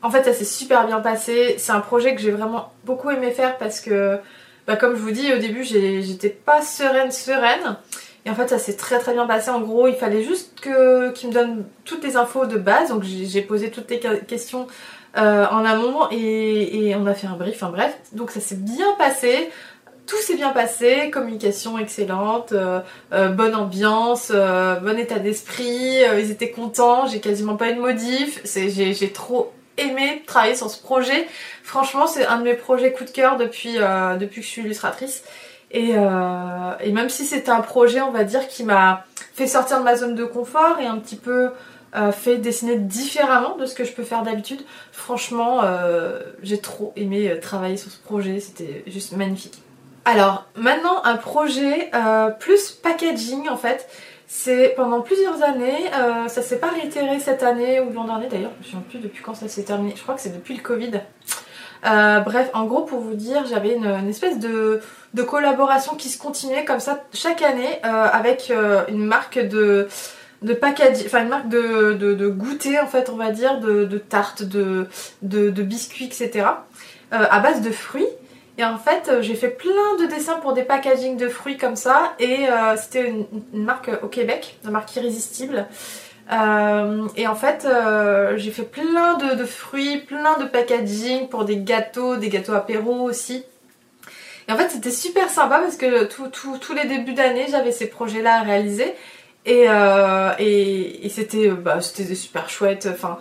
en 0.02 0.10
fait, 0.10 0.24
ça 0.24 0.32
s'est 0.32 0.44
super 0.44 0.86
bien 0.86 1.00
passé. 1.00 1.56
C'est 1.58 1.72
un 1.72 1.80
projet 1.80 2.14
que 2.14 2.20
j'ai 2.20 2.30
vraiment 2.30 2.72
beaucoup 2.84 3.10
aimé 3.10 3.30
faire 3.30 3.58
parce 3.58 3.80
que, 3.80 4.18
bah, 4.66 4.76
comme 4.76 4.94
je 4.94 5.00
vous 5.00 5.10
dis, 5.10 5.32
au 5.32 5.38
début, 5.38 5.64
j'étais 5.64 6.28
pas 6.28 6.62
sereine, 6.62 7.10
sereine. 7.10 7.76
Et 8.24 8.30
en 8.30 8.34
fait, 8.34 8.48
ça 8.48 8.58
s'est 8.58 8.76
très 8.76 8.98
très 8.98 9.12
bien 9.12 9.26
passé. 9.26 9.50
En 9.50 9.60
gros, 9.60 9.88
il 9.88 9.94
fallait 9.94 10.22
juste 10.22 10.60
que 10.60 11.10
qu'il 11.12 11.30
me 11.30 11.34
donne 11.34 11.64
toutes 11.84 12.04
les 12.04 12.16
infos 12.16 12.46
de 12.46 12.58
base. 12.58 12.90
Donc, 12.90 13.02
j'ai 13.02 13.42
posé 13.42 13.70
toutes 13.70 13.90
les 13.90 13.98
questions 13.98 14.66
euh, 15.16 15.46
en 15.50 15.64
amont 15.64 16.08
et, 16.10 16.94
on 16.96 17.06
a 17.06 17.14
fait 17.14 17.26
un 17.26 17.36
brief. 17.36 17.54
Enfin 17.56 17.72
bref, 17.72 17.96
donc 18.12 18.30
ça 18.30 18.40
s'est 18.40 18.56
bien 18.56 18.94
passé. 18.98 19.50
tout 20.06 20.16
s'est 20.18 20.36
bien 20.36 20.50
passé, 20.50 21.10
communication 21.10 21.78
excellente, 21.78 22.52
euh, 22.52 22.80
euh, 23.12 23.28
bonne 23.28 23.54
ambiance, 23.54 24.30
bon 24.30 24.98
état 24.98 25.18
d'esprit, 25.18 26.02
ils 26.18 26.30
étaient 26.30 26.50
contents, 26.50 27.06
j'ai 27.06 27.20
quasiment 27.20 27.56
pas 27.56 27.70
eu 27.70 27.74
de 27.74 27.80
modif, 27.80 28.40
j'ai 28.44 29.12
trop 29.12 29.52
aimé 29.78 30.22
travailler 30.26 30.54
sur 30.54 30.70
ce 30.70 30.82
projet. 30.82 31.26
Franchement, 31.62 32.06
c'est 32.06 32.26
un 32.26 32.38
de 32.38 32.44
mes 32.44 32.54
projets 32.54 32.92
coup 32.92 33.04
de 33.04 33.10
cœur 33.10 33.36
depuis, 33.36 33.74
depuis 34.18 34.40
que 34.40 34.46
je 34.46 34.50
suis 34.50 34.62
illustratrice. 34.62 35.24
Et, 35.70 35.90
et 35.90 36.92
même 36.92 37.08
si 37.08 37.24
c'était 37.24 37.50
un 37.50 37.60
projet, 37.60 38.00
on 38.00 38.10
va 38.10 38.24
dire, 38.24 38.48
qui 38.48 38.64
m'a 38.64 39.04
fait 39.34 39.46
sortir 39.46 39.78
de 39.78 39.84
ma 39.84 39.96
zone 39.96 40.14
de 40.14 40.24
confort 40.24 40.78
et 40.80 40.86
un 40.86 40.98
petit 40.98 41.16
peu 41.16 41.50
fait 42.12 42.36
dessiner 42.38 42.76
différemment 42.76 43.56
de 43.56 43.66
ce 43.66 43.74
que 43.74 43.84
je 43.84 43.92
peux 43.92 44.04
faire 44.04 44.22
d'habitude. 44.22 44.60
Franchement, 44.92 45.62
j'ai 46.42 46.60
trop 46.60 46.92
aimé 46.96 47.38
travailler 47.40 47.76
sur 47.76 47.90
ce 47.90 47.98
projet, 47.98 48.40
c'était 48.40 48.82
juste 48.86 49.12
magnifique. 49.12 49.62
Alors 50.08 50.46
maintenant 50.56 51.02
un 51.04 51.16
projet 51.16 51.90
euh, 51.94 52.30
plus 52.30 52.70
packaging 52.70 53.46
en 53.50 53.58
fait. 53.58 53.86
C'est 54.30 54.74
pendant 54.76 55.00
plusieurs 55.00 55.42
années, 55.42 55.90
euh, 55.94 56.28
ça 56.28 56.42
s'est 56.42 56.58
pas 56.58 56.68
réitéré 56.68 57.18
cette 57.18 57.42
année 57.42 57.80
ou 57.80 57.90
l'an 57.94 58.04
dernier 58.04 58.26
d'ailleurs, 58.28 58.50
je 58.60 58.76
ne 58.76 58.82
sais 58.82 58.86
plus 58.86 58.98
depuis 58.98 59.22
quand 59.22 59.34
ça 59.34 59.48
s'est 59.48 59.62
terminé, 59.62 59.94
je 59.96 60.02
crois 60.02 60.14
que 60.14 60.20
c'est 60.20 60.34
depuis 60.36 60.54
le 60.54 60.60
Covid. 60.60 61.00
Euh, 61.86 62.20
bref, 62.20 62.50
en 62.52 62.66
gros 62.66 62.82
pour 62.82 63.00
vous 63.00 63.14
dire, 63.14 63.46
j'avais 63.46 63.74
une, 63.74 64.06
espèce 64.06 64.38
de, 64.38 64.82
collaboration 65.26 65.94
qui 65.94 66.10
se 66.10 66.18
continuait 66.18 66.66
comme 66.66 66.78
ça 66.78 67.02
chaque 67.14 67.40
année 67.40 67.82
avec 67.82 68.52
une 68.88 69.06
marque 69.06 69.38
de, 69.38 69.88
de 70.42 70.52
packaging, 70.52 71.06
enfin 71.06 71.22
une 71.22 71.30
marque 71.30 71.48
de, 71.48 71.94
de, 71.94 72.28
goûter 72.28 72.78
en 72.80 72.86
fait 72.86 73.08
on 73.08 73.16
va 73.16 73.30
dire, 73.30 73.60
de, 73.60 73.86
de 73.86 73.96
tartes, 73.96 74.42
de, 74.42 74.88
de, 75.22 75.62
biscuits, 75.62 76.04
etc. 76.04 76.44
à 77.12 77.40
base 77.40 77.62
de 77.62 77.70
fruits. 77.70 78.08
Et 78.58 78.64
en 78.64 78.76
fait, 78.76 79.08
euh, 79.08 79.22
j'ai 79.22 79.36
fait 79.36 79.50
plein 79.50 79.96
de 80.00 80.06
dessins 80.06 80.40
pour 80.40 80.52
des 80.52 80.62
packaging 80.62 81.16
de 81.16 81.28
fruits 81.28 81.56
comme 81.56 81.76
ça. 81.76 82.14
Et 82.18 82.48
euh, 82.48 82.76
c'était 82.76 83.08
une, 83.08 83.26
marque 83.52 83.88
au 84.02 84.08
Québec, 84.08 84.58
une 84.64 84.72
marque 84.72 84.94
irrésistible. 84.96 85.68
Euh, 86.32 87.06
et 87.16 87.28
en 87.28 87.36
fait, 87.36 87.66
j'ai 88.36 88.50
fait 88.50 88.64
plein 88.64 89.16
de, 89.16 89.44
fruits, 89.44 89.98
plein 89.98 90.36
de 90.38 90.44
packaging 90.44 91.28
pour 91.28 91.44
des 91.44 91.58
gâteaux, 91.58 92.16
des 92.16 92.28
gâteaux 92.28 92.52
apéro 92.52 93.02
aussi. 93.02 93.44
Et 94.48 94.52
en 94.52 94.56
fait, 94.56 94.70
c'était 94.70 94.90
super 94.90 95.30
sympa 95.30 95.60
parce 95.60 95.76
que 95.76 96.04
tous 96.06 96.72
les 96.74 96.86
débuts 96.86 97.14
d'année, 97.14 97.46
j'avais 97.48 97.72
ces 97.72 97.86
projets-là 97.86 98.40
à 98.40 98.42
réaliser. 98.42 98.92
Et 99.46 99.68
c'était 101.08 101.48
bah, 101.50 101.80
super 101.80 102.50
chouette. 102.50 102.88
Enfin, 102.90 103.18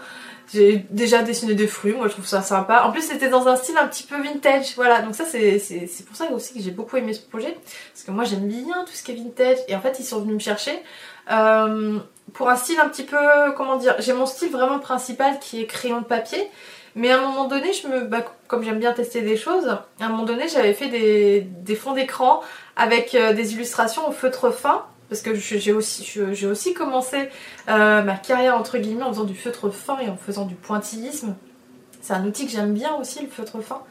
j'ai 0.52 0.86
déjà 0.90 1.24
dessiné 1.24 1.54
des 1.54 1.68
fruits, 1.68 1.94
moi 1.94 2.08
je 2.08 2.14
trouve 2.14 2.26
ça 2.26 2.42
sympa. 2.42 2.84
En 2.84 2.92
plus 2.92 3.02
c'était 3.02 3.30
dans 3.30 3.48
un 3.48 3.56
style 3.56 3.78
un 3.78 3.88
petit 3.88 4.04
peu 4.04 4.22
vintage, 4.22 4.74
voilà. 4.76 5.02
Donc 5.02 5.16
ça 5.16 5.26
c'est 5.26 5.60
pour 6.06 6.16
ça 6.16 6.32
aussi 6.32 6.54
que 6.54 6.62
j'ai 6.62 6.72
beaucoup 6.72 6.98
aimé 6.98 7.14
ce 7.14 7.22
projet. 7.22 7.58
Parce 7.94 8.04
que 8.06 8.12
moi 8.12 8.24
j'aime 8.24 8.48
bien 8.48 8.84
tout 8.86 8.94
ce 8.94 9.04
qui 9.04 9.12
est 9.12 9.16
vintage. 9.16 9.58
Et 9.68 9.76
en 9.76 9.82
fait 9.82 9.98
ils 10.00 10.06
sont 10.06 10.20
venus 10.22 10.36
me 10.36 10.40
chercher 10.40 10.82
euh, 11.32 12.00
pour 12.34 12.50
un 12.50 12.56
style 12.56 12.80
un 12.80 12.88
petit 12.90 13.04
peu, 13.04 13.18
comment 13.56 13.78
dire, 13.78 13.96
j'ai 14.00 14.14
mon 14.14 14.26
style 14.26 14.52
vraiment 14.52 14.80
principal 14.80 15.40
qui 15.40 15.62
est 15.62 15.66
crayon 15.66 16.00
de 16.00 16.06
papier. 16.06 16.50
Mais 16.96 17.12
à 17.12 17.20
un 17.20 17.22
moment 17.22 17.46
donné, 17.46 17.74
je 17.74 17.88
me, 17.88 18.06
bah, 18.06 18.26
comme 18.48 18.64
j'aime 18.64 18.80
bien 18.80 18.92
tester 18.92 19.22
des 19.22 19.38
choses, 19.38 19.68
à 19.68 19.86
un 20.00 20.10
moment 20.10 20.24
donné 20.24 20.48
j'avais 20.48 20.74
fait 20.74 20.88
des, 20.88 21.42
des 21.42 21.76
fonds 21.76 21.94
d'écran 21.94 22.42
avec 22.76 23.14
euh, 23.14 23.34
des 23.34 23.54
illustrations 23.54 24.08
au 24.08 24.12
feutre 24.12 24.52
fin 24.52 24.86
parce 25.10 25.22
que 25.22 25.34
j'ai 25.36 25.72
aussi, 25.72 26.74
commencé 26.74 27.30
euh, 27.70 28.04
ma 28.04 28.16
carrière 28.16 28.58
entre 28.58 28.78
guillemets 28.78 29.04
en 29.04 29.10
faisant 29.14 29.24
du 29.24 29.36
feutre 29.36 29.70
fin 29.70 30.00
et 30.00 30.10
en 30.10 30.18
faisant 30.18 30.46
du 30.46 30.56
pointillisme. 30.56 31.36
C'est 32.02 32.14
un 32.14 32.26
outil 32.26 32.46
que 32.46 32.52
j'aime 32.52 32.74
bien 32.74 32.96
aussi, 32.96 33.22
le 33.22 33.30
feutre 33.30 33.62
fin. 33.62 33.82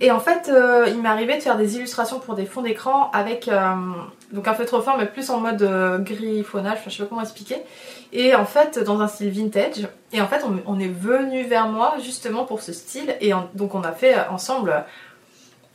Et 0.00 0.10
en 0.12 0.20
fait, 0.20 0.48
euh, 0.48 0.86
il 0.88 1.02
m'est 1.02 1.08
arrivé 1.08 1.36
de 1.36 1.42
faire 1.42 1.56
des 1.56 1.76
illustrations 1.76 2.20
pour 2.20 2.34
des 2.34 2.46
fonds 2.46 2.62
d'écran 2.62 3.10
avec 3.12 3.48
euh, 3.48 3.74
donc 4.32 4.46
un 4.46 4.54
feutre 4.54 4.80
fin, 4.80 4.96
mais 4.96 5.06
plus 5.06 5.28
en 5.30 5.40
mode 5.40 5.62
griffonnage, 6.04 6.78
enfin, 6.78 6.90
je 6.90 6.96
sais 6.96 7.02
pas 7.02 7.08
comment 7.08 7.22
expliquer. 7.22 7.56
Et 8.12 8.34
en 8.34 8.44
fait, 8.44 8.78
dans 8.78 9.00
un 9.00 9.08
style 9.08 9.30
vintage. 9.30 9.88
Et 10.12 10.20
en 10.20 10.28
fait, 10.28 10.44
on, 10.66 10.78
est 10.78 10.88
venu 10.88 11.42
vers 11.42 11.68
moi 11.68 11.96
justement 12.02 12.44
pour 12.44 12.62
ce 12.62 12.72
style. 12.72 13.16
Et 13.20 13.32
donc, 13.54 13.74
on 13.74 13.82
a 13.82 13.92
fait 13.92 14.16
ensemble 14.28 14.84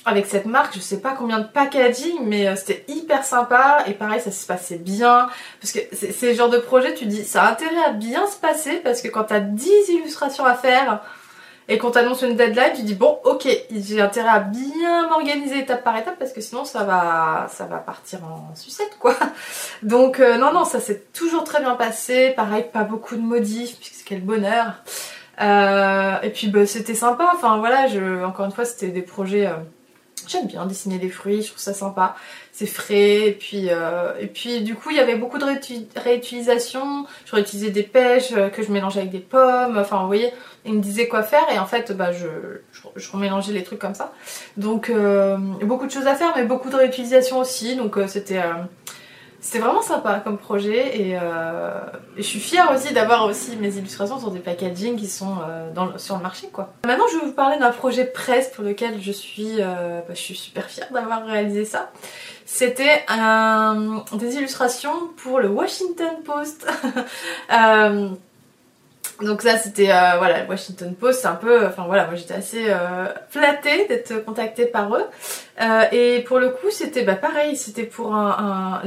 avec 0.05 0.25
cette 0.25 0.45
marque, 0.45 0.75
je 0.75 0.79
sais 0.79 0.99
pas 0.99 1.15
combien 1.17 1.39
de 1.39 1.47
packaging, 1.47 2.19
mais 2.23 2.47
euh, 2.47 2.55
c'était 2.55 2.83
hyper 2.87 3.23
sympa 3.23 3.83
et 3.87 3.93
pareil 3.93 4.19
ça 4.19 4.31
se 4.31 4.45
passait 4.45 4.77
bien 4.77 5.29
parce 5.61 5.71
que 5.71 5.79
c'est 5.93 6.29
le 6.29 6.33
genre 6.33 6.49
de 6.49 6.57
projet 6.57 6.93
tu 6.93 7.05
dis 7.05 7.23
ça 7.23 7.43
a 7.43 7.51
intérêt 7.51 7.83
à 7.85 7.91
bien 7.91 8.27
se 8.27 8.35
passer 8.35 8.81
parce 8.83 9.01
que 9.01 9.07
quand 9.07 9.25
t'as 9.25 9.39
10 9.39 9.69
illustrations 9.89 10.45
à 10.45 10.55
faire 10.55 11.01
et 11.69 11.77
qu'on 11.77 11.91
t'annonce 11.91 12.21
une 12.23 12.35
deadline, 12.35 12.73
tu 12.75 12.81
dis 12.81 12.95
bon 12.95 13.17
ok 13.23 13.47
j'ai 13.71 14.01
intérêt 14.01 14.29
à 14.29 14.39
bien 14.39 15.07
m'organiser 15.07 15.59
étape 15.59 15.83
par 15.83 15.95
étape 15.97 16.19
parce 16.19 16.33
que 16.33 16.41
sinon 16.41 16.65
ça 16.65 16.83
va 16.83 17.47
ça 17.49 17.65
va 17.65 17.77
partir 17.77 18.19
en 18.25 18.53
sucette 18.55 18.97
quoi. 18.99 19.15
Donc 19.83 20.19
euh, 20.19 20.37
non 20.37 20.51
non 20.51 20.65
ça 20.65 20.81
s'est 20.81 21.03
toujours 21.13 21.45
très 21.45 21.61
bien 21.61 21.75
passé, 21.75 22.33
pareil 22.35 22.65
pas 22.73 22.83
beaucoup 22.83 23.15
de 23.15 23.21
modifs 23.21 23.77
puisque 23.79 24.05
quel 24.05 24.21
bonheur. 24.21 24.83
Euh, 25.41 26.21
et 26.21 26.29
puis 26.29 26.47
bah, 26.47 26.65
c'était 26.67 26.93
sympa, 26.93 27.31
enfin 27.33 27.57
voilà, 27.57 27.87
je, 27.87 28.23
encore 28.23 28.45
une 28.45 28.51
fois 28.51 28.65
c'était 28.65 28.89
des 28.89 29.01
projets 29.01 29.49
J'aime 30.27 30.47
bien 30.47 30.65
dessiner 30.65 30.97
les 30.97 31.09
fruits, 31.09 31.41
je 31.41 31.49
trouve 31.49 31.59
ça 31.59 31.73
sympa. 31.73 32.15
C'est 32.51 32.67
frais, 32.67 33.27
et 33.27 33.31
puis, 33.31 33.69
euh, 33.69 34.13
et 34.19 34.27
puis 34.27 34.61
du 34.61 34.75
coup 34.75 34.91
il 34.91 34.97
y 34.97 34.99
avait 34.99 35.15
beaucoup 35.15 35.37
de 35.37 35.45
réutilisation. 35.99 37.05
Je 37.25 37.35
réutilisais 37.35 37.71
des 37.71 37.83
pêches 37.83 38.31
euh, 38.33 38.49
que 38.49 38.61
je 38.63 38.71
mélangeais 38.71 38.99
avec 38.99 39.11
des 39.11 39.19
pommes, 39.19 39.77
enfin 39.77 39.99
vous 40.01 40.07
voyez, 40.07 40.31
il 40.65 40.73
me 40.73 40.81
disait 40.81 41.07
quoi 41.07 41.23
faire 41.23 41.45
et 41.53 41.57
en 41.59 41.65
fait 41.65 41.91
bah, 41.91 42.11
je, 42.11 42.27
je, 42.95 43.11
remélangeais 43.11 43.53
les 43.53 43.63
trucs 43.63 43.79
comme 43.79 43.95
ça. 43.95 44.13
Donc 44.57 44.89
euh, 44.89 45.37
beaucoup 45.63 45.87
de 45.87 45.91
choses 45.91 46.07
à 46.07 46.15
faire 46.15 46.33
mais 46.35 46.43
beaucoup 46.43 46.69
de 46.69 46.75
réutilisation 46.75 47.39
aussi, 47.39 47.75
donc 47.75 47.97
c'était 48.07 48.41
c'était 49.43 49.59
vraiment 49.59 49.81
sympa 49.81 50.21
comme 50.23 50.37
projet 50.37 51.01
et, 51.01 51.19
euh, 51.21 51.71
je 52.15 52.21
suis 52.21 52.39
fière 52.39 52.71
aussi 52.73 52.93
d'avoir 52.93 53.25
aussi 53.25 53.57
mes 53.57 53.75
illustrations 53.75 54.17
sur 54.17 54.31
des 54.31 54.39
packaging 54.39 54.95
qui 54.95 55.07
sont 55.07 55.35
euh, 55.45 55.69
dans 55.73 55.97
sur 55.97 56.15
le 56.15 56.23
marché 56.23 56.47
quoi. 56.47 56.71
Maintenant 56.85 57.03
je 57.11 57.19
vais 57.19 57.25
vous 57.25 57.33
parler 57.33 57.59
d'un 57.59 57.71
projet 57.71 58.05
presse 58.05 58.51
pour 58.51 58.63
lequel 58.63 59.01
je 59.01 59.11
suis, 59.11 59.55
euh, 59.59 59.99
bah, 60.07 60.13
je 60.13 60.21
suis 60.21 60.35
super 60.35 60.69
fière 60.69 60.87
d'avoir 60.93 61.25
réalisé 61.25 61.65
ça. 61.65 61.91
C'était 62.45 63.05
des 64.13 64.35
illustrations 64.35 65.09
pour 65.17 65.41
le 65.41 65.49
Washington 65.49 66.23
Post. 66.23 66.65
Donc 69.23 69.41
ça 69.41 69.57
c'était 69.57 69.89
euh, 69.89 70.17
voilà 70.17 70.45
Washington 70.47 70.93
Post 70.95 71.21
c'est 71.21 71.27
un 71.27 71.35
peu 71.35 71.65
enfin 71.65 71.85
voilà 71.85 72.05
moi 72.05 72.15
j'étais 72.15 72.33
assez 72.33 72.65
euh, 72.67 73.07
flattée 73.29 73.87
d'être 73.87 74.23
contactée 74.25 74.65
par 74.65 74.93
eux. 74.95 75.05
Euh, 75.61 75.83
et 75.91 76.21
pour 76.21 76.39
le 76.39 76.49
coup 76.49 76.69
c'était 76.71 77.03
bah 77.03 77.15
pareil 77.15 77.55
c'était 77.55 77.83
pour 77.83 78.13
un, 78.13 78.81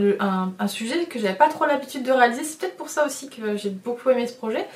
sujet 0.69 1.05
que 1.05 1.19
j'avais 1.19 1.35
pas 1.35 1.49
trop 1.49 1.65
l'habitude 1.65 2.03
de 2.03 2.13
réaliser. 2.13 2.45
C'est 2.45 2.59
peut-être 2.59 2.77
pour 2.77 2.91
ça 2.91 3.07
aussi 3.07 3.31
que 3.31 3.57
j'ai 3.57 3.71
beaucoup 3.71 4.11
aimé 4.11 4.27
ce 4.27 4.35
projet. 4.35 4.67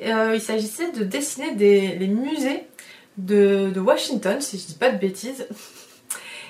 Il 0.00 0.40
s'agissait 0.40 0.92
de 0.92 1.02
dessiner 1.02 1.52
des, 1.52 1.96
les 1.96 2.06
musées 2.06 2.64
de, 3.16 3.72
Washington 3.78 4.40
si 4.40 4.58
je 4.58 4.66
dis 4.66 4.74
pas 4.74 4.90
de 4.90 4.98
bêtises. 4.98 5.46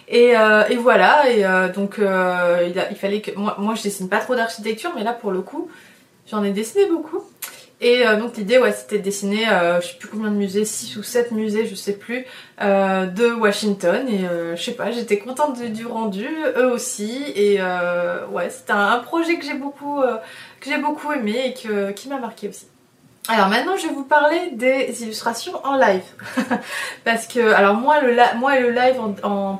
Et, 0.08 0.32
et 0.70 0.76
voilà 0.76 1.30
et 1.30 1.72
donc 1.72 1.98
il, 1.98 2.84
il, 2.90 2.96
fallait 2.96 3.20
que 3.20 3.30
moi, 3.38 3.56
moi 3.58 3.74
je 3.74 3.82
dessine 3.82 4.08
pas 4.08 4.18
trop 4.18 4.34
d'architecture 4.34 4.92
mais 4.94 5.04
là 5.04 5.12
pour 5.12 5.30
le 5.30 5.40
coup 5.42 5.70
j'en 6.30 6.42
ai 6.44 6.50
dessiné 6.50 6.86
beaucoup 6.86 7.22
et 7.80 8.06
euh, 8.06 8.16
donc 8.18 8.36
l'idée 8.36 8.58
ouais 8.58 8.72
c'était 8.72 8.98
de 8.98 9.04
dessiner 9.04 9.48
euh, 9.48 9.80
je 9.80 9.88
sais 9.88 9.98
plus 9.98 10.08
combien 10.08 10.30
de 10.30 10.36
musées, 10.36 10.64
6 10.64 10.96
ou 10.96 11.02
7 11.02 11.30
musées 11.32 11.66
je 11.66 11.74
sais 11.74 11.92
plus 11.92 12.26
euh, 12.60 13.06
de 13.06 13.26
Washington 13.26 14.08
et 14.08 14.24
je 14.56 14.62
sais 14.62 14.72
pas 14.72 14.90
j'étais 14.90 15.18
contente 15.18 15.60
du 15.60 15.86
rendu, 15.86 16.26
eux 16.56 16.72
aussi 16.72 17.24
et 17.36 17.60
ouais 18.32 18.50
c'était 18.50 18.72
un, 18.72 18.98
projet 18.98 19.38
que 19.38 19.44
j'ai 19.44 19.54
beaucoup, 19.54 20.00
que 20.60 20.70
j'ai 20.70 20.78
beaucoup 20.78 21.12
aimé 21.12 21.36
et 21.46 21.54
que, 21.54 21.92
qui 21.92 22.08
m'a 22.08 22.18
marqué 22.18 22.48
aussi. 22.48 22.66
Alors 23.28 23.48
maintenant 23.48 23.76
je 23.76 23.86
vais 23.86 23.92
vous 23.92 24.04
parler 24.04 24.50
des 24.52 25.02
illustrations 25.02 25.52
en 25.64 25.76
live 25.76 26.02
parce 27.04 27.26
que 27.26 27.52
alors 27.52 27.74
moi 27.74 28.00
le 28.00 28.16
moi 28.38 28.58
et 28.58 28.62
le 28.62 28.70
live 28.70 28.96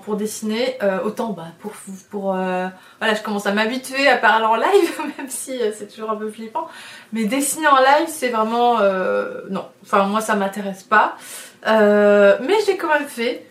pour 0.04 0.16
dessiner 0.16 0.78
autant 1.04 1.30
bah 1.30 1.48
pour 1.60 1.72
pour 2.10 2.32
voilà 2.32 3.14
je 3.14 3.22
commence 3.22 3.46
à 3.46 3.52
m'habituer 3.52 4.08
à 4.08 4.16
parler 4.16 4.46
en 4.46 4.56
live 4.56 5.00
même 5.18 5.28
si 5.28 5.60
c'est 5.76 5.86
toujours 5.92 6.10
un 6.10 6.16
peu 6.16 6.30
flippant 6.30 6.66
mais 7.12 7.24
dessiner 7.24 7.66
en 7.68 7.78
live, 7.78 8.08
c'est 8.08 8.28
vraiment... 8.28 8.80
Euh, 8.80 9.42
non, 9.50 9.66
enfin 9.82 10.04
moi 10.04 10.20
ça 10.20 10.34
m'intéresse 10.34 10.82
pas. 10.82 11.16
Euh, 11.66 12.38
mais 12.42 12.54
j'ai 12.66 12.76
quand 12.76 12.92
même 12.92 13.08
fait. 13.08 13.46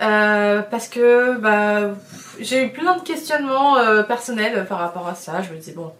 Euh, 0.00 0.62
parce 0.62 0.88
que 0.88 1.36
bah, 1.36 1.94
j'ai 2.40 2.64
eu 2.64 2.68
plein 2.70 2.96
de 2.96 3.02
questionnements 3.02 3.76
personnels 4.04 4.66
par 4.68 4.78
rapport 4.78 5.06
à 5.08 5.14
ça. 5.14 5.42
Je 5.42 5.52
me 5.52 5.58
dis, 5.58 5.72
bon, 5.72 5.92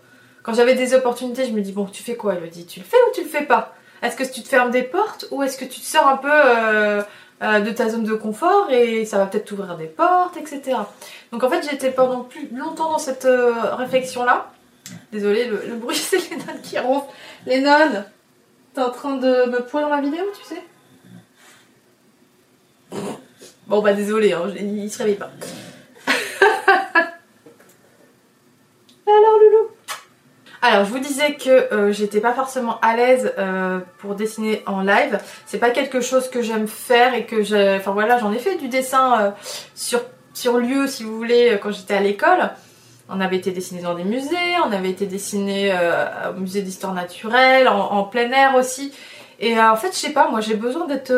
quand 0.43 0.55
j'avais 0.55 0.75
des 0.75 0.95
opportunités, 0.95 1.45
je 1.47 1.53
me 1.53 1.61
dis, 1.61 1.73
bon, 1.73 1.87
tu 1.87 2.03
fais 2.03 2.17
quoi, 2.17 2.35
Elodie 2.35 2.67
Tu 2.67 2.81
le 2.81 2.87
fais 2.87 2.97
ou 3.09 3.15
tu 3.15 3.23
le 3.23 3.29
fais 3.29 3.45
pas? 3.45 3.75
Est-ce 4.03 4.17
que 4.17 4.25
tu 4.25 4.43
te 4.43 4.49
fermes 4.49 4.71
des 4.71 4.83
portes 4.83 5.27
ou 5.31 5.43
est-ce 5.43 5.57
que 5.57 5.65
tu 5.65 5.81
te 5.81 5.87
sors 5.87 6.09
un 6.09 6.17
peu 6.17 7.05
de 7.61 7.71
ta 7.71 7.89
zone 7.89 8.05
de 8.05 8.15
confort 8.15 8.71
et 8.71 9.05
ça 9.05 9.19
va 9.19 9.27
peut-être 9.27 9.45
t'ouvrir 9.45 9.77
des 9.77 9.87
portes, 9.87 10.37
etc. 10.37 10.77
Donc 11.31 11.45
en 11.45 11.51
fait, 11.51 11.69
j'étais 11.71 11.93
pendant 11.93 12.25
plus 12.25 12.49
longtemps 12.53 12.91
dans 12.91 12.99
cette 12.99 13.29
réflexion-là. 13.29 14.51
Désolée, 15.13 15.47
le, 15.47 15.77
bruit 15.77 15.97
c'est 16.11 16.31
les 16.31 16.37
nonnes 16.37 16.61
qui 16.63 16.79
ronflent. 16.79 17.13
Les 17.47 17.61
nonnes, 17.61 18.05
t'es 18.75 18.81
en 18.81 18.91
train 18.91 19.17
de 19.17 19.51
me 19.51 19.61
pourrir 19.61 19.89
ma 19.89 20.01
vidéo, 20.01 20.25
tu 20.39 20.55
sais? 20.55 20.63
Bon 23.67 23.81
bah 23.81 23.95
désolé, 23.95 24.33
hein, 24.33 24.53
il 24.59 24.91
se 24.91 24.99
réveille 24.99 25.17
pas. 25.17 25.31
Alors, 30.65 30.85
je 30.85 30.91
vous 30.91 31.01
disais 31.01 31.35
que 31.35 31.51
euh, 31.51 31.93
j'étais 31.93 32.21
pas 32.21 32.35
forcément 32.35 32.79
à 32.83 32.95
l'aise 32.95 33.35
euh, 33.37 33.81
pour 33.99 34.15
dessiner 34.15 34.63
en 34.67 34.83
live. 34.83 35.19
C'est 35.45 35.59
pas 35.59 35.71
quelque 35.71 36.01
chose 36.01 36.31
que 36.31 36.41
j'aime 36.41 36.69
faire 36.69 37.15
et 37.15 37.27
que 37.27 37.43
j'ai. 37.43 37.79
Enfin 37.81 37.91
voilà, 37.91 38.19
j'en 38.19 38.33
ai 38.33 38.39
fait 38.39 38.55
du 38.55 38.69
dessin 38.69 39.21
euh, 39.21 39.31
sur, 39.75 40.03
sur 40.35 40.59
lieu, 40.59 40.87
si 40.87 41.03
vous 41.03 41.17
voulez, 41.17 41.59
quand 41.61 41.73
j'étais 41.73 41.95
à 41.95 42.01
l'école. 42.01 42.53
On 43.09 43.21
avait 43.21 43.39
été 43.39 43.51
dessiné 43.51 43.83
dans 43.83 43.95
des 43.95 44.05
musées, 44.05 44.57
on 44.65 44.71
avait 44.71 44.91
été 44.91 45.07
dessiné 45.07 45.75
au 46.31 46.41
musée 46.41 46.63
d'histoire 46.63 46.95
naturelle, 46.95 47.69
en, 47.69 48.05
plein 48.05 48.31
air 48.31 48.55
aussi. 48.55 48.95
Et 49.41 49.61
en 49.61 49.77
fait, 49.77 49.89
je 49.89 49.99
sais 49.99 50.13
pas, 50.13 50.29
moi 50.31 50.41
j'ai 50.41 50.55
besoin 50.55 50.87
d'être 50.87 51.13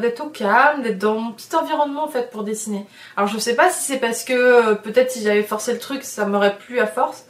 d'être 0.00 0.26
au 0.26 0.28
calme, 0.28 0.82
d'être 0.82 0.98
dans 0.98 1.14
mon 1.14 1.32
petit 1.32 1.54
environnement 1.56 2.04
en 2.04 2.08
fait 2.08 2.30
pour 2.30 2.42
dessiner. 2.42 2.84
Alors 3.16 3.28
je 3.28 3.38
sais 3.38 3.54
pas 3.54 3.70
si 3.70 3.84
c'est 3.84 3.98
parce 3.98 4.24
que 4.24 4.74
peut-être 4.74 5.12
si 5.12 5.22
j'avais 5.22 5.44
forcé 5.44 5.72
le 5.72 5.78
truc, 5.78 6.02
ça 6.02 6.26
m'aurait 6.26 6.58
plu 6.58 6.80
à 6.80 6.86
force. 6.86 7.24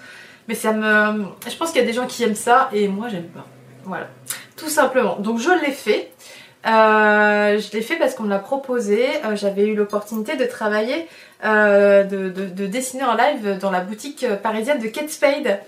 Mais 0.49 0.55
ça 0.55 0.73
me... 0.73 1.25
Je 1.49 1.57
pense 1.57 1.71
qu'il 1.71 1.81
y 1.81 1.85
a 1.85 1.87
des 1.87 1.93
gens 1.93 2.07
qui 2.07 2.23
aiment 2.25 2.35
ça 2.35 2.69
et 2.73 2.89
moi 2.89 3.09
j'aime 3.09 3.29
pas. 3.29 3.47
Voilà. 3.85 4.09
Tout 4.57 4.69
simplement. 4.69 5.17
Donc 5.17 5.39
je 5.39 5.51
l'ai 5.65 5.73
fait. 5.73 6.13
Euh, 6.67 7.59
je 7.59 7.73
l'ai 7.73 7.83
fait 7.83 7.97
parce 7.97 8.15
qu'on 8.15 8.25
me 8.25 8.31
l'a 8.31 8.39
proposé. 8.39 9.09
Euh, 9.25 9.35
j'avais 9.35 9.67
eu 9.67 9.75
l'opportunité 9.75 10.37
de 10.37 10.45
travailler, 10.45 11.09
euh, 11.45 12.05
de, 12.05 12.67
dessiner 12.67 13.05
en 13.05 13.15
live 13.15 13.59
dans 13.59 13.71
la 13.71 13.81
boutique 13.81 14.27
parisienne 14.43 14.79
de 14.79 14.89
Kate 14.89 15.11
Spade. 15.11 15.61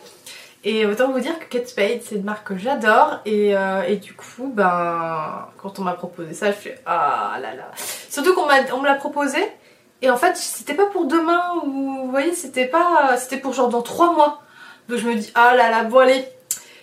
Et 0.66 0.86
autant 0.86 1.10
vous 1.10 1.20
dire 1.20 1.38
que 1.38 1.44
Kate 1.44 1.68
Spade, 1.68 2.00
c'est 2.02 2.14
une 2.14 2.24
marque 2.24 2.48
que 2.48 2.56
j'adore. 2.56 3.20
Et, 3.26 3.54
du 3.96 4.14
coup, 4.14 4.50
ben, 4.54 5.48
quand 5.60 5.78
on 5.78 5.82
m'a 5.82 5.92
proposé 5.92 6.32
ça, 6.32 6.46
je 6.52 6.56
fais 6.56 6.78
ah 6.86 7.36
là 7.42 7.54
là. 7.54 7.70
Surtout 8.08 8.34
qu'on 8.34 8.46
on 8.72 8.80
me 8.80 8.86
l'a 8.86 8.94
proposé. 8.94 9.38
Et 10.00 10.10
en 10.10 10.16
fait, 10.16 10.36
c'était 10.36 10.74
pas 10.74 10.86
pour 10.86 11.06
demain 11.06 11.42
ou 11.64 12.04
vous 12.04 12.10
voyez, 12.10 12.34
c'était 12.34 12.66
pas, 12.66 13.16
c'était 13.16 13.38
pour 13.38 13.52
genre 13.52 13.68
dans 13.68 13.82
trois 13.82 14.12
mois. 14.12 14.43
Donc 14.88 14.98
je 14.98 15.08
me 15.08 15.14
dis, 15.14 15.30
ah 15.34 15.54
là 15.56 15.70
là, 15.70 15.84
bon 15.84 15.98
allez, 15.98 16.24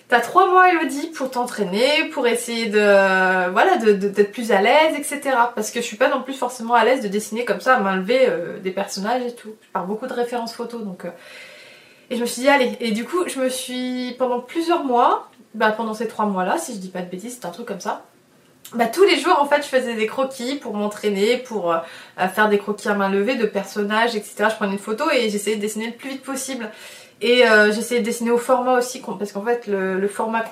t'as 0.07 0.19
trois 0.19 0.49
mois 0.49 0.71
Elodie 0.71 1.07
pour 1.07 1.31
t'entraîner, 1.31 2.05
pour 2.11 2.27
essayer 2.27 2.67
de, 2.67 3.51
voilà, 3.51 3.77
d'être 3.77 4.31
plus 4.31 4.51
à 4.51 4.61
l'aise, 4.61 4.95
etc. 4.97 5.35
Parce 5.55 5.71
que 5.71 5.81
je 5.81 5.85
suis 5.85 5.97
pas 5.97 6.09
non 6.09 6.21
plus 6.21 6.33
forcément 6.33 6.73
à 6.73 6.83
l'aise 6.83 7.01
de 7.01 7.07
dessiner 7.07 7.45
comme 7.45 7.61
ça, 7.61 7.75
à 7.75 7.79
main 7.79 7.95
levée, 7.95 8.27
euh, 8.27 8.59
des 8.59 8.71
personnages 8.71 9.23
et 9.23 9.35
tout. 9.35 9.55
Je 9.61 9.67
pars 9.71 9.85
beaucoup 9.85 10.07
de 10.07 10.13
références 10.13 10.53
photos, 10.53 10.83
donc... 10.83 11.05
Euh, 11.05 11.09
et 12.09 12.17
je 12.17 12.21
me 12.21 12.25
suis 12.25 12.41
dit, 12.41 12.49
allez, 12.49 12.75
et 12.81 12.91
du 12.91 13.05
coup, 13.05 13.23
je 13.27 13.39
me 13.39 13.47
suis, 13.47 14.15
pendant 14.19 14.41
plusieurs 14.41 14.83
mois, 14.83 15.29
bah 15.53 15.71
pendant 15.71 15.93
ces 15.93 16.09
trois 16.09 16.25
mois-là, 16.25 16.57
si 16.57 16.73
je 16.73 16.79
dis 16.79 16.89
pas 16.89 17.01
de 17.01 17.09
bêtises, 17.09 17.37
c'est 17.39 17.47
un 17.47 17.51
truc 17.51 17.65
comme 17.65 17.79
ça, 17.79 18.03
bah, 18.73 18.87
tous 18.87 19.03
les 19.03 19.19
jours 19.19 19.37
en 19.39 19.45
fait 19.45 19.57
je 19.57 19.67
faisais 19.67 19.95
des 19.95 20.07
croquis 20.07 20.55
pour 20.55 20.73
m'entraîner, 20.73 21.37
pour 21.37 21.73
euh, 21.73 21.79
faire 22.33 22.47
des 22.47 22.57
croquis 22.57 22.87
à 22.87 22.93
main 22.93 23.09
levée 23.09 23.35
de 23.35 23.45
personnages, 23.45 24.15
etc. 24.15 24.45
Je 24.49 24.55
prenais 24.55 24.73
une 24.73 24.79
photo 24.79 25.05
et 25.11 25.29
j'essayais 25.29 25.57
de 25.57 25.61
dessiner 25.61 25.87
le 25.87 25.93
plus 25.93 26.11
vite 26.11 26.23
possible. 26.23 26.71
Et 27.21 27.47
euh, 27.47 27.71
j'essayais 27.71 28.01
de 28.01 28.05
dessiner 28.05 28.31
au 28.31 28.39
format 28.39 28.79
aussi, 28.79 29.01
parce 29.19 29.31
qu'en 29.31 29.43
fait 29.43 29.67
le, 29.67 30.07
format 30.07 30.43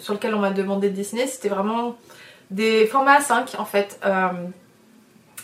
sur 0.00 0.14
lequel 0.14 0.34
on 0.34 0.40
m'a 0.40 0.50
demandé 0.50 0.90
de 0.90 0.96
dessiner, 0.96 1.26
c'était 1.26 1.48
vraiment 1.48 1.96
des 2.50 2.86
formats 2.86 3.20
A5 3.20 3.56
en 3.58 3.64
fait. 3.64 3.98
Euh, 4.04 4.28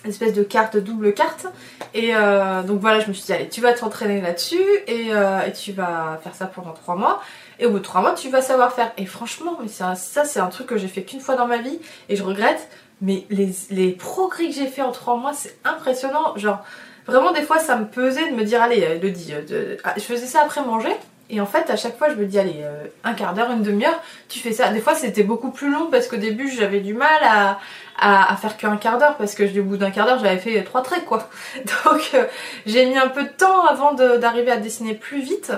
espèce 0.05 0.33
de 0.33 0.43
carte, 0.43 0.79
double 0.79 1.13
carte. 1.13 1.47
Et 1.93 2.15
euh, 2.15 2.63
donc 2.63 2.81
voilà, 2.81 3.01
je 3.01 3.09
me 3.09 3.13
suis 3.13 3.27
dit, 3.27 3.33
allez, 3.35 3.49
tu 3.49 3.61
vas 3.61 3.75
t'entraîner 3.75 4.21
là-dessus 4.23 4.65
et, 4.87 5.11
tu 5.53 5.73
vas 5.73 6.19
faire 6.23 6.35
ça 6.35 6.47
pendant 6.47 6.73
3 6.73 6.97
mois. 6.97 7.23
Et 7.59 7.67
au 7.67 7.71
bout 7.71 7.79
de 7.79 7.85
3 7.85 8.01
mois, 8.01 8.15
tu 8.15 8.29
vas 8.31 8.43
savoir 8.43 8.73
faire. 8.73 8.93
Et 8.97 9.07
franchement, 9.07 9.59
mais 9.63 9.69
ça 9.69 9.95
c'est 9.95 10.41
un 10.41 10.49
truc 10.49 10.67
que 10.67 10.79
j'ai 10.79 10.89
fait 10.89 11.03
qu'une 11.03 11.21
fois 11.21 11.37
dans 11.37 11.47
ma 11.47 11.59
vie 11.59 11.79
et 12.09 12.17
je 12.17 12.25
regrette. 12.25 12.69
Mais 13.03 13.25
les, 13.31 13.51
les 13.71 13.93
progrès 13.93 14.49
que 14.49 14.55
j'ai 14.55 14.67
fait 14.67 14.83
en 14.83 14.91
3 14.91 15.17
mois, 15.17 15.33
c'est 15.33 15.57
impressionnant. 15.65 16.37
Genre, 16.37 16.59
Vraiment, 17.07 17.33
des 17.33 17.43
fois, 17.43 17.59
ça 17.59 17.77
me 17.77 17.87
pesait 17.87 18.31
de 18.31 18.37
me 18.37 18.45
dire, 18.45 18.63
allez, 18.63 18.79
Elodie, 18.79 19.33
euh, 19.33 19.77
ah, 19.85 19.95
je 19.97 20.03
faisais 20.03 20.27
ça 20.27 20.43
après 20.43 20.63
manger. 20.63 20.95
Et 21.33 21.41
en 21.41 21.47
fait, 21.47 21.71
à 21.71 21.77
chaque 21.77 21.97
fois, 21.97 22.11
je 22.11 22.17
me 22.17 22.27
dis, 22.27 22.39
allez, 22.39 22.63
euh, 22.63 22.85
un 23.05 23.15
quart 23.15 23.35
d'heure, 23.35 23.51
une 23.53 23.63
demi-heure, 23.63 24.01
tu 24.29 24.41
fais 24.41 24.53
ça. 24.53 24.69
Des 24.71 24.81
fois, 24.81 24.95
c'était 24.95 25.23
beaucoup 25.23 25.51
plus 25.51 25.71
long 25.71 25.89
parce 25.91 26.09
qu'au 26.09 26.17
début, 26.17 26.51
j'avais 26.51 26.81
du 26.81 26.93
mal 26.93 27.09
à, 27.23 28.37
faire 28.37 28.57
qu'un 28.57 28.77
quart 28.77 28.99
d'heure 28.99 29.17
parce 29.17 29.35
que 29.35 29.61
au 29.61 29.65
bout 29.65 29.77
d'un 29.77 29.91
quart 29.91 30.07
d'heure, 30.07 30.19
j'avais 30.19 30.39
fait 30.39 30.63
trois 30.65 30.83
traits, 30.83 31.05
quoi. 31.05 31.29
Donc, 31.85 32.11
euh, 32.15 32.25
j'ai 32.67 32.87
mis 32.87 32.99
un 32.99 33.09
peu 33.09 33.23
de 33.25 33.29
temps 33.29 33.65
avant 33.65 33.93
d'arriver 33.93 34.51
à 34.51 34.57
dessiner 34.57 34.95
plus 34.95 35.21
vite. 35.21 35.53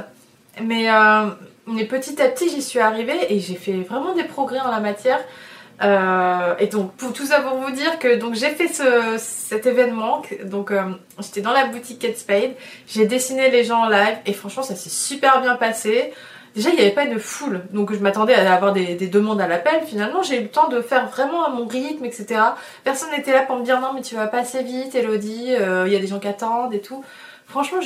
Mais, 0.61 0.89
mais 1.67 1.87
petit 1.87 2.21
à 2.21 2.29
petit, 2.29 2.51
j'y 2.51 2.61
suis 2.61 2.79
arrivée 2.79 3.33
et 3.33 3.41
j'ai 3.41 3.55
fait 3.55 3.73
vraiment 3.73 4.13
des 4.15 4.25
progrès 4.25 4.61
en 4.61 4.71
la 4.71 4.81
matière. 4.81 5.21
Euh, 5.83 6.55
et 6.59 6.67
donc 6.67 6.93
pour 6.93 7.13
tout 7.13 7.27
ça 7.27 7.41
pour 7.41 7.59
vous 7.59 7.73
dire 7.73 7.99
que 7.99 8.17
donc 8.17 8.35
j'ai 8.35 8.51
fait 8.51 8.69
ce, 8.69 9.17
cet 9.19 9.67
événement, 9.67 10.23
donc 10.45 10.71
euh, 10.71 10.83
j'étais 11.19 11.41
dans 11.41 11.53
la 11.53 11.67
boutique 11.67 11.99
Kate 11.99 12.17
Spade, 12.17 12.53
j'ai 12.87 13.07
dessiné 13.07 13.51
les 13.51 13.65
gens 13.65 13.85
en 13.85 13.89
live 13.89 14.17
et 14.27 14.33
franchement 14.33 14.63
ça 14.63 14.77
s'est 14.77 14.91
super 14.91 15.41
bien 15.41 15.57
passé. 15.57 16.13
Déjà 16.55 16.69
il 16.69 16.77
n'y 16.77 16.83
avait 16.83 16.91
pas 16.91 17.05
une 17.05 17.19
foule, 17.19 17.63
donc 17.73 17.95
je 17.95 17.99
m'attendais 17.99 18.35
à 18.35 18.55
avoir 18.55 18.73
des, 18.75 18.95
demandes 18.95 19.41
à 19.41 19.49
l'appel. 19.49 19.81
Finalement 19.87 20.23
j'ai 20.23 20.39
eu 20.39 20.43
le 20.43 20.51
temps 20.51 20.69
de 20.69 20.81
faire 20.83 21.09
vraiment 21.09 21.45
à 21.45 21.51
mon 21.51 21.67
rythme, 21.67 22.05
etc. 22.05 22.41
Personne 22.85 23.11
n'était 23.11 23.33
là 23.33 23.43
pour 23.43 23.57
me 23.57 23.65
dire 23.65 23.81
non 23.81 23.93
mais 23.95 24.03
tu 24.03 24.15
vas 24.15 24.27
pas 24.29 24.41
assez 24.41 24.63
vite, 24.63 24.95
Elodie, 24.95 25.55
euh, 25.59 25.85
il 25.87 25.93
y 25.93 25.97
a 25.97 25.99
des 25.99 26.07
gens 26.07 26.21
qui 26.21 26.29
attendent 26.29 26.75
et 26.75 26.81
tout. 26.81 27.03
Franchement, 27.53 27.81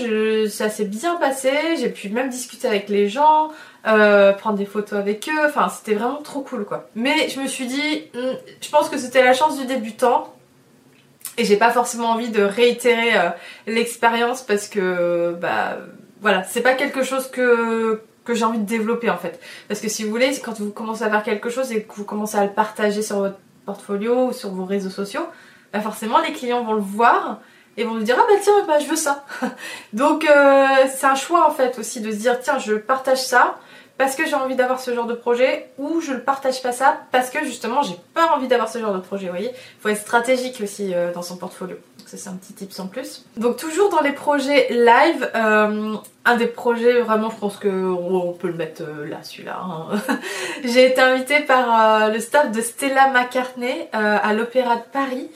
ça 0.49 0.71
s'est 0.71 0.85
bien 0.85 1.17
passé. 1.17 1.51
J'ai 1.77 1.89
pu 1.89 2.09
même 2.09 2.29
discuter 2.29 2.69
avec 2.69 2.89
les 2.89 3.09
gens, 3.09 3.51
euh, 3.89 4.33
prendre 4.33 4.57
des 4.57 4.65
photos 4.65 4.97
avec 4.97 5.29
eux. 5.29 5.45
Enfin, 5.45 5.69
c'était 5.69 5.95
vraiment 5.95 6.23
trop 6.23 6.43
cool, 6.43 6.65
quoi. 6.65 6.89
Mais 6.95 7.29
je 7.29 7.41
me 7.41 7.49
suis 7.49 7.67
dit, 7.67 8.05
hmm, 8.15 8.37
je 8.61 8.71
pense 8.71 8.89
que 8.89 8.97
c'était 8.97 9.25
la 9.25 9.33
chance 9.33 9.59
du 9.59 9.67
débutant. 9.67 10.33
Et 11.37 11.45
j'ai 11.45 11.57
pas 11.57 11.73
forcément 11.73 12.11
envie 12.11 12.29
de 12.29 12.43
réitérer 12.43 13.19
euh, 13.19 13.31
l'expérience 13.67 14.43
parce 14.43 14.69
que, 14.69 15.37
bah, 15.41 15.79
voilà, 16.21 16.45
c'est 16.45 16.63
pas 16.63 16.75
quelque 16.75 17.03
chose 17.03 17.29
que 17.29 18.01
que 18.25 18.35
j'ai 18.35 18.45
envie 18.45 18.59
de 18.59 18.65
développer 18.65 19.11
en 19.11 19.17
fait. 19.17 19.41
Parce 19.69 19.81
que 19.81 19.89
si 19.89 20.05
vous 20.05 20.11
voulez, 20.11 20.31
quand 20.45 20.59
vous 20.61 20.71
commencez 20.71 21.03
à 21.03 21.11
faire 21.11 21.23
quelque 21.23 21.49
chose 21.49 21.73
et 21.73 21.83
que 21.83 21.93
vous 21.95 22.05
commencez 22.05 22.37
à 22.37 22.45
le 22.45 22.53
partager 22.53 23.03
sur 23.03 23.19
votre 23.19 23.39
portfolio 23.65 24.29
ou 24.29 24.33
sur 24.33 24.51
vos 24.51 24.65
réseaux 24.65 24.91
sociaux, 24.91 25.27
bah 25.73 25.81
forcément 25.81 26.21
les 26.21 26.33
clients 26.33 26.65
vont 26.65 26.75
le 26.75 26.81
voir 26.81 27.41
et 27.77 27.85
vont 27.85 27.95
nous 27.95 28.03
dire 28.03 28.17
ah 28.19 28.25
bah 28.29 28.39
tiens 28.43 28.65
bah 28.67 28.79
je 28.79 28.87
veux 28.87 28.97
ça. 28.97 29.25
Donc 29.93 30.25
euh, 30.25 30.67
c'est 30.95 31.07
un 31.07 31.15
choix 31.15 31.47
en 31.47 31.51
fait 31.51 31.79
aussi 31.79 32.01
de 32.01 32.11
se 32.11 32.17
dire 32.17 32.41
tiens 32.41 32.59
je 32.59 32.75
partage 32.75 33.23
ça 33.23 33.57
parce 33.99 34.15
que 34.15 34.27
j'ai 34.27 34.35
envie 34.35 34.57
d'avoir 34.57 34.81
ce 34.81 34.95
genre 34.95 35.07
de 35.07 35.15
projet 35.15 35.71
ou 35.79 36.01
je 36.01 36.13
ne 36.13 36.19
partage 36.19 36.63
pas 36.63 36.73
ça 36.73 36.99
parce 37.13 37.31
que 37.31 37.45
justement 37.45 37.83
j'ai 37.83 37.97
pas 38.15 38.35
envie 38.35 38.49
d'avoir 38.49 38.69
ce 38.69 38.79
genre 38.79 38.95
de 38.95 39.01
projet 39.01 39.27
vous 39.27 39.33
voyez. 39.33 39.53
Faut 39.81 39.89
être 39.89 40.01
stratégique 40.01 40.61
aussi 40.63 40.95
euh, 40.95 41.13
dans 41.13 41.23
son 41.23 41.37
portfolio. 41.37 41.77
Donc 41.99 42.09
ça 42.09 42.17
c'est 42.17 42.29
un 42.29 42.35
petit 42.35 42.55
tip 42.55 42.73
sans 42.73 42.87
plus. 42.87 43.25
Donc 43.37 43.57
toujours 43.57 43.91
dans 43.91 44.01
les 44.01 44.13
projets 44.13 44.69
live 44.71 45.31
euh, 45.35 45.95
un 46.25 46.37
des 46.37 46.47
projets 46.47 47.01
vraiment 47.03 47.31
je 47.31 47.37
pense 47.37 47.57
que 47.59 47.69
on 47.69 48.33
peut 48.33 48.49
le 48.49 48.55
mettre 48.55 48.83
là 48.83 49.19
celui-là 49.23 49.61
hein. 49.61 49.99
j'ai 50.65 50.87
été 50.87 51.01
invitée 51.01 51.41
par 51.41 52.11
le 52.11 52.21
staff 52.21 52.53
de 52.53 52.61
Stella 52.61 53.11
McCartney 53.11 53.89
à 53.93 54.33
l'Opéra 54.33 54.77
de 54.77 54.83
Paris 54.93 55.31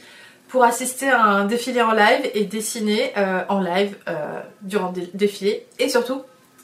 pour 0.51 0.65
assister 0.65 1.09
à 1.09 1.23
un 1.23 1.45
défilé 1.45 1.81
en 1.81 1.93
live 1.93 2.29
et 2.35 2.45
dessiner 2.45 3.13
euh, 3.17 3.43
en 3.49 3.61
live 3.61 3.97
euh, 4.09 4.41
durant 4.63 4.93
le 4.95 5.07
défilé 5.15 5.67
et 5.79 5.89
surtout 5.89 6.23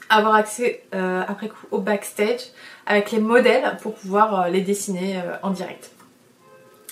avoir 0.09 0.35
accès 0.35 0.83
euh, 0.93 1.23
après 1.27 1.47
coup 1.47 1.65
au 1.71 1.79
backstage 1.79 2.41
avec 2.85 3.11
les 3.11 3.19
modèles 3.19 3.77
pour 3.81 3.95
pouvoir 3.95 4.49
les 4.49 4.61
dessiner 4.61 5.21
en 5.41 5.51
direct. 5.51 5.91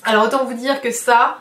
Alors 0.04 0.26
autant 0.26 0.46
vous 0.46 0.54
dire 0.54 0.82
que 0.82 0.92
ça, 0.92 1.40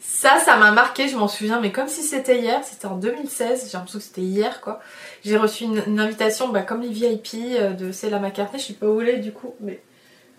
ça, 0.00 0.38
ça 0.38 0.56
m'a 0.56 0.70
marqué, 0.70 1.08
je 1.08 1.16
m'en 1.16 1.28
souviens, 1.28 1.60
mais 1.60 1.72
comme 1.72 1.88
si 1.88 2.02
c'était 2.02 2.38
hier, 2.38 2.60
c'était 2.64 2.86
en 2.86 2.96
2016, 2.96 3.70
j'ai 3.70 3.76
l'impression 3.76 3.98
que 3.98 4.04
c'était 4.04 4.20
hier 4.20 4.60
quoi. 4.60 4.80
J'ai 5.24 5.36
reçu 5.36 5.64
une, 5.64 6.00
invitation 6.00 6.48
bah, 6.48 6.62
comme 6.62 6.80
les 6.80 6.88
VIP 6.88 7.76
de 7.78 7.92
Céla 7.92 8.18
McCartney, 8.18 8.60
je 8.60 8.66
sais 8.66 8.72
pas 8.74 8.86
où 8.86 9.00
elle 9.00 9.08
est 9.08 9.18
du 9.18 9.32
coup, 9.32 9.54
mais 9.60 9.82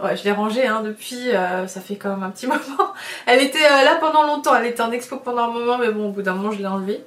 Ouais, 0.04 0.18
je 0.18 0.24
l'ai 0.26 0.34
rangée 0.34 0.68
hein, 0.68 0.82
depuis, 0.84 1.32
euh, 1.32 1.66
ça 1.66 1.80
fait 1.80 1.96
quand 1.96 2.10
même 2.10 2.24
un 2.24 2.30
petit 2.30 2.48
moment. 2.48 2.94
Elle 3.26 3.42
était 3.42 3.64
euh, 3.64 3.86
là 3.86 3.96
pendant 4.02 4.24
longtemps, 4.24 4.54
elle 4.54 4.66
était 4.66 4.82
en 4.82 4.92
expo 4.92 5.16
pendant 5.18 5.44
un 5.44 5.52
moment, 5.52 5.78
mais 5.78 5.92
bon, 5.92 6.10
au 6.10 6.12
bout 6.12 6.22
d'un 6.22 6.34
moment, 6.34 6.52
je 6.52 6.60
l'ai 6.60 6.68
enlevée. 6.68 7.02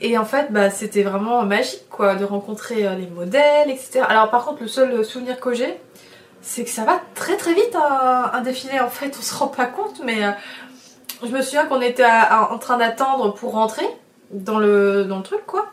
Et 0.00 0.16
en 0.16 0.24
fait, 0.24 0.50
bah, 0.50 0.70
c'était 0.70 1.02
vraiment 1.02 1.42
magique, 1.42 1.84
quoi, 1.90 2.14
de 2.14 2.24
rencontrer 2.24 2.86
euh, 2.86 2.94
les 2.94 3.06
modèles, 3.06 3.68
etc. 3.68 4.00
Alors 4.08 4.30
par 4.30 4.46
contre, 4.46 4.62
le 4.62 4.68
seul 4.68 5.04
souvenir 5.04 5.38
que 5.38 5.52
j'ai, 5.52 5.78
c'est 6.40 6.64
que 6.64 6.70
ça 6.70 6.84
va 6.84 7.02
très 7.14 7.36
très 7.36 7.52
vite 7.52 7.76
un, 7.76 8.40
défilé, 8.40 8.80
en 8.80 8.88
fait, 8.88 9.14
on 9.18 9.22
se 9.22 9.34
rend 9.34 9.48
pas 9.48 9.66
compte, 9.66 10.00
mais 10.02 10.20
je 11.22 11.28
me 11.28 11.42
souviens 11.42 11.66
qu'on 11.66 11.82
était 11.82 12.06
en 12.06 12.56
train 12.56 12.78
d'attendre 12.78 13.34
pour 13.34 13.52
rentrer 13.52 13.84
dans 14.30 14.58
le, 14.58 15.04
dans 15.04 15.18
le 15.18 15.22
truc, 15.22 15.44
quoi. 15.46 15.66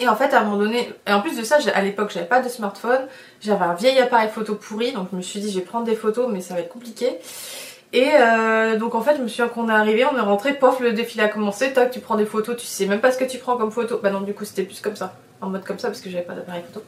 Et 0.00 0.08
en 0.08 0.16
fait, 0.16 0.34
à 0.34 0.40
un 0.40 0.44
moment 0.44 0.56
donné, 0.56 0.92
et 1.06 1.12
en 1.12 1.20
plus 1.20 1.36
de 1.36 1.44
ça, 1.44 1.58
à 1.72 1.82
l'époque, 1.82 2.10
j'avais 2.12 2.26
pas 2.26 2.40
de 2.40 2.48
smartphone, 2.48 3.06
j'avais 3.40 3.64
un 3.64 3.74
vieil 3.74 3.98
appareil 4.00 4.28
photo 4.28 4.56
pourri, 4.56 4.92
donc 4.92 5.08
je 5.12 5.16
me 5.16 5.22
suis 5.22 5.40
dit, 5.40 5.50
je 5.52 5.58
vais 5.58 5.64
prendre 5.64 5.84
des 5.84 5.94
photos, 5.94 6.28
mais 6.30 6.40
ça 6.40 6.54
va 6.54 6.60
être 6.60 6.72
compliqué. 6.72 7.18
Et 7.92 8.10
euh, 8.18 8.76
donc 8.76 8.96
en 8.96 9.02
fait, 9.02 9.16
je 9.16 9.22
me 9.22 9.28
souviens 9.28 9.46
qu'on 9.46 9.68
est 9.68 9.72
arrivé, 9.72 10.04
on 10.04 10.16
est 10.16 10.20
rentré, 10.20 10.54
pof, 10.54 10.80
le 10.80 10.92
défilé 10.92 11.22
a 11.22 11.28
commencé, 11.28 11.72
toc, 11.72 11.92
tu 11.92 12.00
prends 12.00 12.16
des 12.16 12.26
photos, 12.26 12.56
tu 12.56 12.66
sais 12.66 12.86
même 12.86 13.00
pas 13.00 13.12
ce 13.12 13.18
que 13.18 13.24
tu 13.24 13.38
prends 13.38 13.56
comme 13.56 13.70
photo. 13.70 14.00
Bah 14.02 14.10
non, 14.10 14.22
du 14.22 14.34
coup, 14.34 14.44
c'était 14.44 14.64
plus 14.64 14.80
comme 14.80 14.96
ça, 14.96 15.14
en 15.40 15.48
mode 15.48 15.64
comme 15.64 15.78
ça, 15.78 15.88
parce 15.88 16.00
que 16.00 16.10
j'avais 16.10 16.24
pas 16.24 16.34
d'appareil 16.34 16.64
photo. 16.66 16.84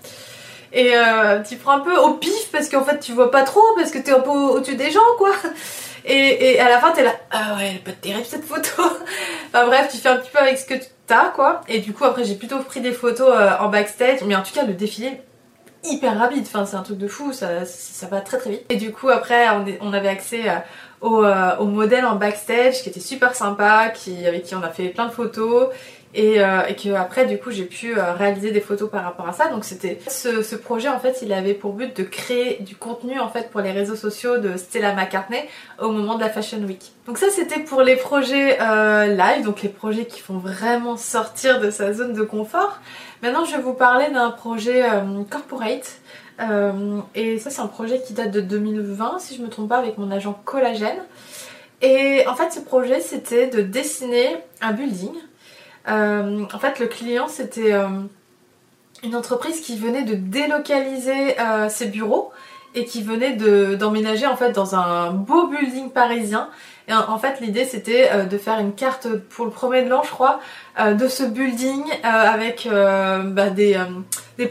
Et 0.72 0.96
euh, 0.96 1.42
tu 1.44 1.56
prends 1.56 1.76
un 1.76 1.80
peu 1.80 1.96
au 1.96 2.14
pif, 2.14 2.50
parce 2.50 2.68
qu'en 2.68 2.82
fait, 2.82 2.98
tu 2.98 3.12
vois 3.12 3.30
pas 3.30 3.44
trop, 3.44 3.62
parce 3.76 3.92
que 3.92 3.98
t'es 3.98 4.10
un 4.10 4.18
peu 4.18 4.30
au-dessus 4.30 4.74
des 4.74 4.90
gens, 4.90 5.00
quoi. 5.16 5.30
Et, 6.04 6.58
à 6.60 6.68
la 6.68 6.78
fin, 6.80 6.90
t'es 6.90 7.02
là, 7.02 7.12
ah 7.30 7.56
ouais, 7.56 7.68
elle 7.70 7.76
est 7.76 7.84
pas 7.84 7.92
terrible 7.92 8.24
cette 8.24 8.44
photo. 8.44 8.82
enfin 9.48 9.66
bref, 9.66 9.88
tu 9.90 9.98
fais 9.98 10.08
un 10.08 10.16
petit 10.16 10.30
peu 10.30 10.38
avec 10.38 10.58
ce 10.58 10.64
que 10.64 10.74
Et 11.68 11.80
du 11.80 11.92
coup, 11.92 12.04
après, 12.04 12.24
j'ai 12.24 12.34
plutôt 12.34 12.58
pris 12.60 12.80
des 12.80 12.92
photos 12.92 13.30
euh, 13.32 13.50
en 13.60 13.68
backstage. 13.68 14.20
Mais 14.24 14.34
en 14.34 14.42
tout 14.42 14.52
cas, 14.52 14.64
le 14.64 14.74
défilé, 14.74 15.20
hyper 15.84 16.18
rapide, 16.18 16.44
enfin 16.46 16.66
c'est 16.66 16.76
un 16.76 16.82
truc 16.82 16.98
de 16.98 17.08
fou, 17.08 17.32
ça, 17.32 17.64
ça 17.64 18.06
va 18.06 18.20
très 18.20 18.38
très 18.38 18.50
vite. 18.50 18.64
Et 18.70 18.76
du 18.76 18.92
coup 18.92 19.08
après 19.08 19.46
on, 19.80 19.92
avait 19.92 20.08
accès 20.08 20.44
au, 21.00 21.24
au, 21.24 21.64
modèle 21.66 22.04
en 22.04 22.16
backstage 22.16 22.82
qui 22.82 22.88
était 22.88 23.00
super 23.00 23.34
sympa, 23.34 23.90
qui, 23.90 24.26
avec 24.26 24.44
qui 24.44 24.54
on 24.54 24.62
a 24.62 24.70
fait 24.70 24.88
plein 24.88 25.06
de 25.06 25.12
photos 25.12 25.68
et, 26.16 26.42
euh, 26.42 26.66
et 26.66 26.74
que 26.74 26.88
après 26.94 27.26
du 27.26 27.38
coup 27.38 27.50
j'ai 27.50 27.64
pu 27.64 27.96
euh, 27.96 28.14
réaliser 28.14 28.50
des 28.50 28.62
photos 28.62 28.90
par 28.90 29.04
rapport 29.04 29.28
à 29.28 29.32
ça. 29.32 29.48
Donc 29.48 29.64
c'était 29.64 29.98
ce, 30.08 30.42
ce, 30.42 30.56
projet 30.56 30.88
en 30.88 30.98
fait 30.98 31.18
il 31.22 31.32
avait 31.32 31.52
pour 31.52 31.74
but 31.74 31.94
de 31.94 32.02
créer 32.02 32.62
du 32.62 32.74
contenu 32.74 33.20
en 33.20 33.28
fait 33.28 33.50
pour 33.50 33.60
les 33.60 33.70
réseaux 33.70 33.96
sociaux 33.96 34.38
de 34.38 34.56
Stella 34.56 34.94
McCartney 34.94 35.46
au 35.78 35.90
moment 35.90 36.16
de 36.16 36.20
la 36.20 36.30
Fashion 36.30 36.58
Week. 36.58 36.92
Donc 37.06 37.18
ça 37.18 37.26
c'était 37.30 37.60
pour 37.60 37.82
les 37.82 37.96
projets 37.96 38.58
euh, 38.60 39.06
live 39.06 39.44
donc 39.44 39.60
les 39.62 39.68
projets 39.68 40.06
qui 40.06 40.20
font 40.20 40.38
vraiment 40.38 40.96
sortir 40.96 41.60
de 41.60 41.70
sa 41.70 41.92
zone 41.92 42.14
de 42.14 42.22
confort. 42.22 42.80
Maintenant 43.22 43.44
je 43.44 43.54
vais 43.54 43.62
vous 43.62 43.74
parler 43.74 44.10
d'un 44.10 44.30
projet 44.30 44.84
euh, 44.84 45.22
corporate. 45.30 45.98
Euh, 46.38 47.00
et 47.14 47.38
ça 47.38 47.48
c'est 47.48 47.62
un 47.62 47.66
projet 47.66 48.02
qui 48.02 48.12
date 48.12 48.30
de 48.30 48.42
2020 48.42 49.18
si 49.20 49.36
je 49.36 49.42
me 49.42 49.48
trompe 49.48 49.70
pas 49.70 49.78
avec 49.78 49.98
mon 49.98 50.10
agent 50.10 50.38
Collagène. 50.44 51.02
Et 51.82 52.24
en 52.26 52.34
fait 52.34 52.52
ce 52.52 52.60
projet 52.60 53.00
c'était 53.00 53.48
de 53.48 53.60
dessiner 53.60 54.36
un 54.62 54.72
building 54.72 55.12
en 55.86 56.58
fait, 56.58 56.78
le 56.78 56.86
client, 56.86 57.28
c'était 57.28 57.72
euh, 57.72 57.88
une 59.02 59.14
entreprise 59.14 59.60
qui 59.60 59.78
venait 59.78 60.02
de 60.02 60.14
délocaliser 60.14 61.38
euh, 61.40 61.68
ses 61.68 61.86
bureaux 61.86 62.32
et 62.74 62.84
qui 62.84 63.02
venait 63.02 63.32
d'emménager 63.76 64.26
en 64.26 64.36
fait 64.36 64.52
dans 64.52 64.74
un 64.74 65.10
beau 65.10 65.46
building 65.46 65.90
parisien. 65.90 66.50
Et 66.88 66.92
en, 66.92 67.18
fait, 67.18 67.40
l'idée 67.40 67.64
c'était 67.64 68.26
de 68.26 68.36
faire 68.36 68.58
une 68.60 68.74
carte 68.74 69.08
pour 69.08 69.46
le 69.46 69.50
premier 69.50 69.82
de 69.82 69.88
l'an, 69.88 70.02
je 70.02 70.10
crois, 70.10 70.40
de 70.78 71.08
ce 71.08 71.22
building 71.22 71.82
avec 72.02 72.68
bah, 72.70 73.48
des, 73.48 73.78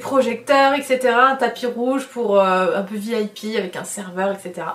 projecteurs, 0.02 0.74
etc. 0.74 1.14
Un 1.16 1.36
tapis 1.36 1.68
rouge 1.68 2.08
pour 2.08 2.42
un 2.42 2.82
peu 2.82 2.96
VIP 2.96 3.56
avec 3.56 3.76
un 3.76 3.84
serveur, 3.84 4.32
etc. 4.32 4.70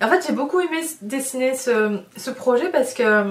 Et 0.00 0.04
en 0.04 0.08
fait, 0.08 0.26
j'ai 0.26 0.34
beaucoup 0.34 0.60
aimé 0.60 0.82
dessiner 1.00 1.54
ce 1.54 2.30
projet 2.30 2.68
parce 2.68 2.92
que 2.92 3.24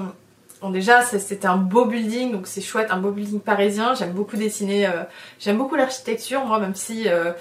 Bon 0.61 0.69
déjà 0.69 1.01
c'était 1.01 1.47
un 1.47 1.57
beau 1.57 1.85
building 1.85 2.31
donc 2.31 2.45
c'est 2.45 2.61
chouette, 2.61 2.91
un 2.91 2.97
beau 2.97 3.09
building 3.09 3.39
parisien. 3.39 3.95
J'aime 3.95 4.11
beaucoup 4.11 4.37
dessiner, 4.37 4.85
euh, 4.85 5.03
j'aime 5.39 5.57
beaucoup 5.57 5.75
l'architecture 5.75 6.45
moi 6.45 6.59
même 6.59 6.75
si 6.75 7.09
euh, 7.09 7.31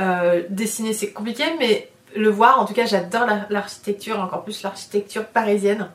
euh, 0.00 0.42
dessiner 0.50 0.92
c'est 0.92 1.12
compliqué 1.12 1.44
mais 1.60 1.88
le 2.16 2.28
voir 2.28 2.60
en 2.60 2.64
tout 2.64 2.74
cas 2.74 2.84
j'adore 2.84 3.26
l'architecture, 3.50 4.18
encore 4.18 4.42
plus 4.42 4.64
l'architecture 4.64 5.26
parisienne. 5.26 5.88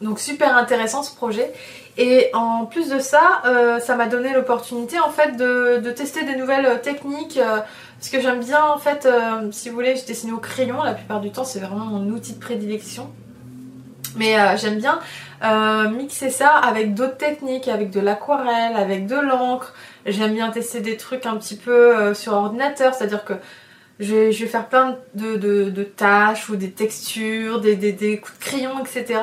Donc 0.00 0.20
super 0.20 0.56
intéressant 0.56 1.02
ce 1.02 1.12
projet 1.12 1.52
et 1.98 2.30
en 2.34 2.66
plus 2.66 2.88
de 2.88 3.00
ça 3.00 3.42
ça 3.80 3.96
m'a 3.96 4.06
donné 4.06 4.32
l'opportunité 4.32 5.00
en 5.00 5.10
fait 5.10 5.36
de, 5.36 5.78
de, 5.78 5.90
tester 5.90 6.24
des 6.24 6.36
nouvelles 6.36 6.80
techniques 6.82 7.38
parce 7.38 8.10
que 8.10 8.20
j'aime 8.20 8.40
bien 8.40 8.64
en 8.64 8.78
fait 8.78 9.08
si 9.50 9.68
vous 9.68 9.74
voulez 9.74 9.96
je 9.96 10.04
dessine 10.04 10.32
au 10.32 10.38
crayon 10.38 10.82
la 10.82 10.94
plupart 10.94 11.20
du 11.20 11.30
temps 11.30 11.44
c'est 11.44 11.60
vraiment 11.60 11.84
mon 11.84 12.08
outil 12.10 12.32
de 12.32 12.40
prédilection 12.40 13.10
mais 14.16 14.36
j'aime 14.56 14.78
bien 14.78 14.98
euh, 15.42 15.88
mixer 15.88 16.30
ça 16.30 16.50
avec 16.50 16.94
d'autres 16.94 17.16
techniques, 17.16 17.66
avec 17.66 17.90
de 17.90 17.98
l'aquarelle, 17.98 18.76
avec 18.76 19.06
de 19.06 19.16
l'encre. 19.16 19.74
J'aime 20.06 20.34
bien 20.34 20.50
tester 20.50 20.80
des 20.80 20.96
trucs 20.96 21.26
un 21.26 21.36
petit 21.36 21.56
peu 21.56 21.96
euh, 21.96 22.14
sur 22.14 22.34
ordinateur, 22.34 22.94
c'est-à-dire 22.94 23.24
que 23.24 23.34
je 23.98 24.14
vais, 24.14 24.32
faire 24.32 24.68
plein 24.68 24.98
de, 25.14 25.82
tâches 25.82 26.48
ou 26.48 26.56
des 26.56 26.70
textures, 26.70 27.60
des, 27.60 28.20
coups 28.22 28.38
de 28.38 28.44
crayon, 28.44 28.78
etc. 28.80 29.20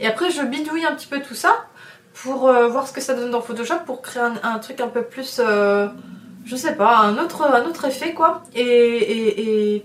Et 0.00 0.06
après 0.06 0.30
je 0.30 0.42
bidouille 0.42 0.86
un 0.86 0.94
petit 0.94 1.06
peu 1.06 1.20
tout 1.20 1.34
ça 1.34 1.66
pour 2.14 2.48
euh, 2.48 2.68
voir 2.68 2.88
ce 2.88 2.92
que 2.92 3.00
ça 3.00 3.14
donne 3.14 3.30
dans 3.30 3.42
Photoshop 3.42 3.80
pour 3.84 4.00
créer 4.00 4.22
un, 4.42 4.58
truc 4.58 4.80
un 4.80 4.88
peu 4.88 5.02
plus, 5.02 5.38
je 5.38 6.56
sais 6.56 6.74
pas, 6.76 6.96
un 6.96 7.18
autre, 7.18 7.42
un 7.42 7.64
autre 7.64 7.84
effet 7.84 8.14
quoi. 8.14 8.42
Et 8.54 9.84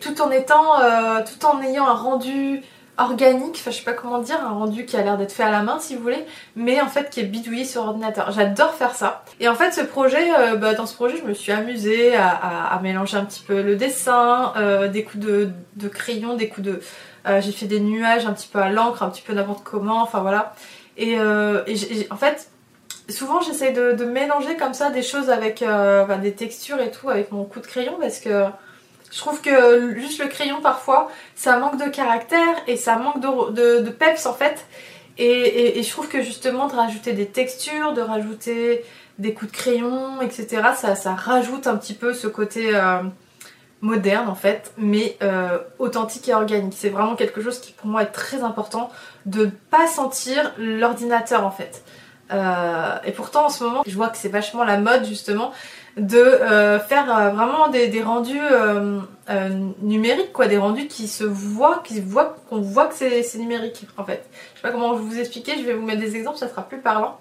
tout 0.00 0.22
en 0.22 0.30
étant, 0.30 0.78
tout 1.26 1.46
en 1.46 1.60
ayant 1.60 1.86
un 1.86 1.94
rendu 1.94 2.62
organique, 2.98 3.56
enfin 3.58 3.70
je 3.70 3.78
sais 3.78 3.84
pas 3.84 3.94
comment 3.94 4.18
dire, 4.18 4.38
un 4.44 4.50
rendu 4.50 4.84
qui 4.84 4.96
a 4.96 5.02
l'air 5.02 5.16
d'être 5.16 5.32
fait 5.32 5.42
à 5.42 5.50
la 5.50 5.62
main 5.62 5.78
si 5.80 5.96
vous 5.96 6.02
voulez, 6.02 6.24
mais 6.56 6.80
en 6.80 6.88
fait 6.88 7.08
qui 7.08 7.20
est 7.20 7.24
bidouillé 7.24 7.64
sur 7.64 7.82
ordinateur. 7.82 8.30
J'adore 8.32 8.74
faire 8.74 8.94
ça. 8.94 9.24
Et 9.40 9.48
en 9.48 9.54
fait 9.54 9.72
ce 9.72 9.80
projet, 9.80 10.30
euh, 10.38 10.56
bah, 10.56 10.74
dans 10.74 10.86
ce 10.86 10.94
projet 10.94 11.16
je 11.16 11.24
me 11.24 11.32
suis 11.32 11.52
amusée 11.52 12.14
à, 12.14 12.78
mélanger 12.82 13.16
un 13.16 13.24
petit 13.24 13.42
peu 13.42 13.62
le 13.62 13.76
dessin, 13.76 14.52
euh, 14.56 14.88
des 14.88 15.04
coups 15.04 15.24
de, 15.24 15.88
crayon, 15.88 16.36
des 16.36 16.48
coups 16.48 16.66
de... 16.66 16.80
Euh, 17.26 17.40
j'ai 17.40 17.52
fait 17.52 17.66
des 17.66 17.80
nuages 17.80 18.26
un 18.26 18.32
petit 18.32 18.48
peu 18.48 18.58
à 18.58 18.68
l'encre, 18.68 19.02
un 19.02 19.08
petit 19.08 19.22
peu 19.22 19.32
n'importe 19.32 19.64
comment, 19.64 20.02
enfin 20.02 20.20
voilà. 20.20 20.54
Et, 20.98 21.18
en 21.18 22.16
fait 22.16 22.48
souvent 23.08 23.40
j'essaie 23.40 23.72
de, 23.72 24.04
mélanger 24.04 24.56
comme 24.56 24.74
ça 24.74 24.90
des 24.90 25.02
choses 25.02 25.30
avec 25.30 25.64
des 26.20 26.32
textures 26.32 26.80
et 26.80 26.90
tout 26.90 27.08
avec 27.08 27.32
mon 27.32 27.44
coup 27.44 27.60
de 27.60 27.66
crayon 27.66 27.96
parce 27.98 28.18
que 28.18 28.44
je 29.12 29.18
trouve 29.18 29.40
que 29.42 29.94
juste 29.98 30.20
le 30.20 30.28
crayon 30.28 30.60
parfois, 30.62 31.10
ça 31.34 31.58
manque 31.58 31.78
de 31.78 31.88
caractère 31.90 32.56
et 32.66 32.76
ça 32.76 32.96
manque 32.96 33.20
de, 33.20 33.90
peps 33.90 34.24
en 34.26 34.32
fait. 34.32 34.66
Et, 35.18 35.80
je 35.82 35.90
trouve 35.90 36.08
que 36.08 36.22
justement 36.22 36.66
de 36.66 36.74
rajouter 36.74 37.12
des 37.12 37.26
textures, 37.26 37.92
de 37.92 38.00
rajouter 38.00 38.84
des 39.18 39.34
coups 39.34 39.52
de 39.52 39.56
crayon, 39.56 40.22
etc. 40.22 40.62
Ça, 40.74 41.14
rajoute 41.14 41.66
un 41.66 41.76
petit 41.76 41.92
peu 41.92 42.14
ce 42.14 42.26
côté 42.26 42.74
euh, 42.74 43.02
moderne 43.82 44.28
en 44.28 44.34
fait, 44.34 44.72
mais 44.78 45.18
euh, 45.22 45.58
authentique 45.78 46.26
et 46.30 46.34
organique. 46.34 46.72
C'est 46.74 46.88
vraiment 46.88 47.14
quelque 47.14 47.42
chose 47.42 47.60
qui 47.60 47.72
pour 47.72 47.88
moi 47.88 48.04
est 48.04 48.12
très 48.12 48.42
important 48.42 48.90
de 49.26 49.44
ne 49.44 49.50
pas 49.50 49.86
sentir 49.88 50.54
l'ordinateur 50.56 51.44
en 51.44 51.50
fait. 51.50 51.84
Euh, 52.32 52.96
et 53.04 53.12
pourtant 53.12 53.46
en 53.46 53.50
ce 53.50 53.62
moment, 53.62 53.82
je 53.86 53.94
vois 53.94 54.08
que 54.08 54.16
c'est 54.16 54.30
vachement 54.30 54.64
la 54.64 54.78
mode 54.78 55.04
justement 55.04 55.52
de 55.96 56.16
euh, 56.16 56.78
faire 56.78 57.14
euh, 57.14 57.30
vraiment 57.30 57.68
des, 57.68 58.02
rendus 58.02 58.40
euh, 58.40 59.00
numériques, 59.82 60.32
quoi, 60.32 60.46
des 60.46 60.58
rendus 60.58 60.86
qui 60.86 61.06
se 61.06 61.24
voient, 61.24 61.82
qui 61.84 62.00
voient, 62.00 62.36
qu'on 62.48 62.60
voit 62.60 62.86
que 62.86 62.94
c'est 62.94 63.38
numérique 63.38 63.86
en 63.96 64.04
fait. 64.04 64.26
Je 64.54 64.60
sais 64.60 64.62
pas 64.62 64.70
comment 64.70 64.94
vous 64.94 65.18
expliquer, 65.18 65.58
je 65.58 65.64
vais 65.64 65.74
vous 65.74 65.84
mettre 65.84 66.00
des 66.00 66.16
exemples, 66.16 66.38
ça 66.38 66.48
sera 66.48 66.62
plus 66.62 66.78
parlant. 66.78 67.18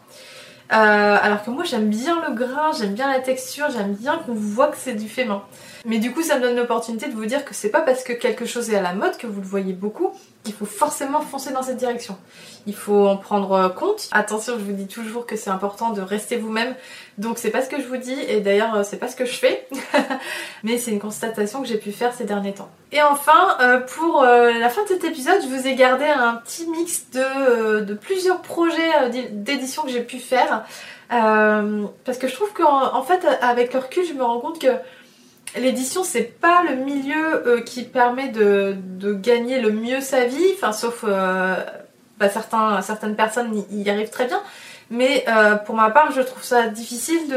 alors 0.70 1.44
que 1.44 1.50
moi 1.50 1.64
j'aime 1.66 1.90
bien 1.90 2.22
le 2.28 2.34
grain, 2.34 2.72
j'aime 2.78 2.94
bien 2.94 3.12
la 3.12 3.20
texture, 3.20 3.68
j'aime 3.72 3.94
bien 3.94 4.20
qu'on 4.26 4.34
voit 4.34 4.68
que 4.68 4.78
c'est 4.78 4.96
du 4.96 5.10
fait 5.10 5.26
main. 5.26 5.44
Mais 5.86 6.00
du 6.00 6.12
coup 6.12 6.22
ça 6.22 6.38
me 6.38 6.42
donne 6.42 6.56
l'opportunité 6.56 7.08
de 7.08 7.14
vous 7.14 7.26
dire 7.26 7.46
que 7.46 7.54
c'est 7.54 7.70
pas 7.70 7.82
parce 7.82 8.04
que 8.04 8.14
quelque 8.14 8.46
chose 8.46 8.70
est 8.70 8.76
à 8.76 8.82
la 8.82 8.94
mode 8.94 9.18
que 9.18 9.28
vous 9.28 9.42
le 9.42 9.48
voyez 9.48 9.74
beaucoup 9.74 10.12
qu'il 10.44 10.54
faut 10.54 10.66
forcément 10.66 11.22
foncer 11.22 11.52
dans 11.52 11.62
cette 11.62 11.78
direction. 11.78 12.18
Il 12.66 12.76
faut 12.76 13.08
en 13.08 13.18
prendre 13.18 13.74
compte. 13.76 14.10
Attention, 14.12 14.54
je 14.58 14.64
vous 14.64 14.74
dis 14.74 14.88
toujours 14.88 15.26
que 15.26 15.36
c'est 15.36 15.50
important 15.50 15.92
de 15.92 16.02
rester 16.02 16.38
vous-même. 16.38 16.76
Donc 17.18 17.38
c'est 17.38 17.52
pas 17.52 17.62
ce 17.62 17.70
que 17.70 17.82
je 17.82 17.88
vous 17.88 17.98
dis 17.98 18.18
et 18.28 18.42
d'ailleurs 18.42 18.84
c'est 18.86 18.98
pas 18.98 19.08
ce 19.08 19.16
que 19.16 19.26
je 19.26 19.34
fais. 19.34 19.68
Mais 20.64 20.78
c'est 20.78 20.92
une 20.92 21.00
constatation 21.00 21.62
que 21.62 21.68
j'ai 21.68 21.78
pu 21.78 21.92
faire 21.92 22.14
ces 22.14 22.24
derniers 22.24 22.54
temps. 22.54 22.70
Et 22.92 23.02
enfin, 23.02 23.58
euh, 23.62 23.80
pour 23.80 24.24
euh, 24.24 24.52
la 24.52 24.70
fin 24.70 24.84
de 24.84 24.90
cet 24.90 25.04
épisode, 25.04 25.42
je 25.42 25.48
vous 25.48 25.68
ai 25.68 25.76
gardé 25.76 26.06
un 26.06 26.36
petit 26.36 26.68
mix 26.68 27.10
de, 27.14 27.22
euh, 27.22 27.96
plusieurs 27.96 28.42
projets 28.42 29.10
d'édition 29.32 29.84
que 29.84 29.90
j'ai 29.90 30.04
pu 30.04 30.20
faire. 30.20 30.66
parce 31.10 32.18
que 32.18 32.28
je 32.28 32.34
trouve 32.34 32.52
qu'en 32.54 32.96
en 32.96 33.04
fait, 33.04 33.26
avec 33.42 33.74
le 33.74 33.80
recul, 33.80 34.06
je 34.06 34.14
me 34.14 34.24
rends 34.24 34.40
compte 34.40 34.60
que 34.60 34.72
l'édition 35.60 36.04
c'est 36.04 36.24
pas 36.24 36.64
le 36.64 36.76
milieu 36.76 37.48
euh, 37.48 37.62
qui 37.62 37.84
permet 37.84 38.30
de, 38.30 38.76
gagner 39.14 39.60
le 39.60 39.72
mieux 39.72 40.02
sa 40.02 40.26
vie, 40.26 40.56
sauf 40.74 41.04
euh, 41.08 41.56
bah, 42.18 42.30
certaines 42.30 43.16
personnes 43.16 43.64
y, 43.72 43.90
arrivent 43.90 44.10
très 44.10 44.28
bien, 44.28 44.42
mais 44.90 45.26
euh, 45.28 45.56
pour 45.56 45.76
ma 45.76 45.90
part 45.90 46.12
je 46.12 46.22
trouve 46.22 46.44
ça 46.44 46.68
difficile 46.68 47.28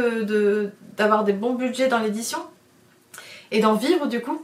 d'avoir 0.96 1.24
de, 1.24 1.32
des 1.32 1.36
bons 1.36 1.54
budgets 1.54 1.88
dans 1.88 1.98
l'édition 1.98 2.38
et 3.50 3.60
d'en 3.60 3.74
vivre 3.74 4.06
du 4.06 4.20
coup. 4.20 4.40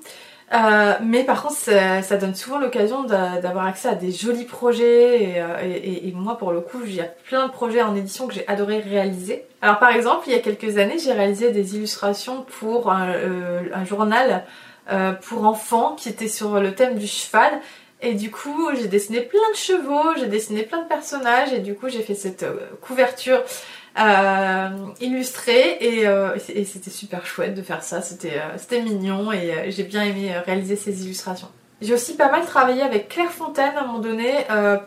Euh, 0.53 0.95
mais 1.03 1.23
par 1.23 1.43
contre, 1.43 1.55
ça, 1.55 2.17
donne 2.17 2.35
souvent 2.35 2.59
l'occasion 2.59 3.05
d'avoir 3.05 3.67
accès 3.67 3.89
à 3.89 3.95
des 3.95 4.11
jolis 4.11 4.45
projets. 4.45 5.35
Euh, 5.37 5.57
et, 5.63 6.13
moi, 6.15 6.37
pour 6.39 6.53
le 6.53 6.61
coup, 6.61 6.81
il 6.85 6.95
y 6.95 7.01
a 7.01 7.05
plein 7.05 7.47
de 7.47 7.53
projets 7.53 7.83
en 7.83 7.95
édition 7.95 8.27
que 8.27 8.35
j'ai 8.35 8.47
adoré 8.49 8.81
réaliser. 8.81 9.45
Alors, 9.63 9.79
par 9.79 9.91
exemple, 9.91 10.25
il 10.27 10.33
y 10.33 10.37
a 10.37 10.41
quelques 10.41 10.79
années, 10.79 10.99
j'ai 10.99 11.13
réalisé 11.13 11.53
des 11.53 11.77
illustrations 11.77 12.45
pour 12.61 12.91
un, 12.91 13.11
euh, 13.11 13.85
journal 13.85 14.45
pour 15.23 15.45
enfants 15.45 15.95
qui 15.97 16.09
était 16.09 16.27
sur 16.27 16.59
le 16.59 16.75
thème 16.75 16.97
du 16.97 17.07
cheval. 17.07 17.53
Et 18.03 18.15
du 18.15 18.33
coup, 18.33 18.71
j'ai 18.75 18.89
dessiné 18.89 19.21
plein 19.21 19.39
de 19.53 19.57
chevaux, 19.57 20.17
j'ai 20.19 20.27
dessiné 20.27 20.65
plein 20.65 20.83
de 20.83 20.89
personnages, 20.89 21.53
et 21.53 21.61
du 21.61 21.77
coup, 21.77 21.89
j'ai 21.89 22.03
fait 22.03 22.17
cette 22.17 22.45
couverture 22.81 23.41
euh, 23.99 24.69
euh, 25.03 26.37
et, 26.49 26.65
c'était 26.65 26.91
super 26.91 27.27
chouette 27.27 27.55
de 27.55 27.63
faire 27.63 27.83
ça, 27.83 28.03
c'était 28.03 28.39
euh, 28.39 28.83
mignon 28.83 29.33
et 29.33 29.71
j'ai 29.71 29.83
bien 29.83 30.03
aimé 30.05 30.33
réaliser 30.47 30.77
ces 30.77 31.05
illustrations. 31.05 31.49
J'ai 31.81 31.95
aussi 31.95 32.15
pas 32.15 32.31
mal 32.31 32.45
travaillé 32.45 32.83
avec 32.83 33.09
Claire 33.09 33.31
Fontaine 33.31 33.73
à 33.77 33.81
un 33.83 33.87
moment 33.87 34.01
donné 34.01 34.33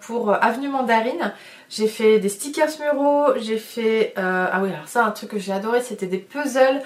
pour 0.02 0.32
Avenue 0.32 0.70
Mandarine. 0.70 1.34
j'ai 1.70 1.88
fait 1.88 2.20
des 2.20 2.30
stickers 2.30 2.70
muraux, 2.80 3.34
j'ai 3.38 3.58
fait... 3.58 4.14
ah 4.16 4.60
oui, 4.62 4.70
alors 4.72 4.88
ça, 4.88 5.06
un 5.06 5.12
truc 5.12 5.32
que 5.32 5.40
j'ai 5.40 5.54
adoré, 5.54 5.82
c'était 5.82 6.06
des 6.06 6.20
puzzles 6.20 6.82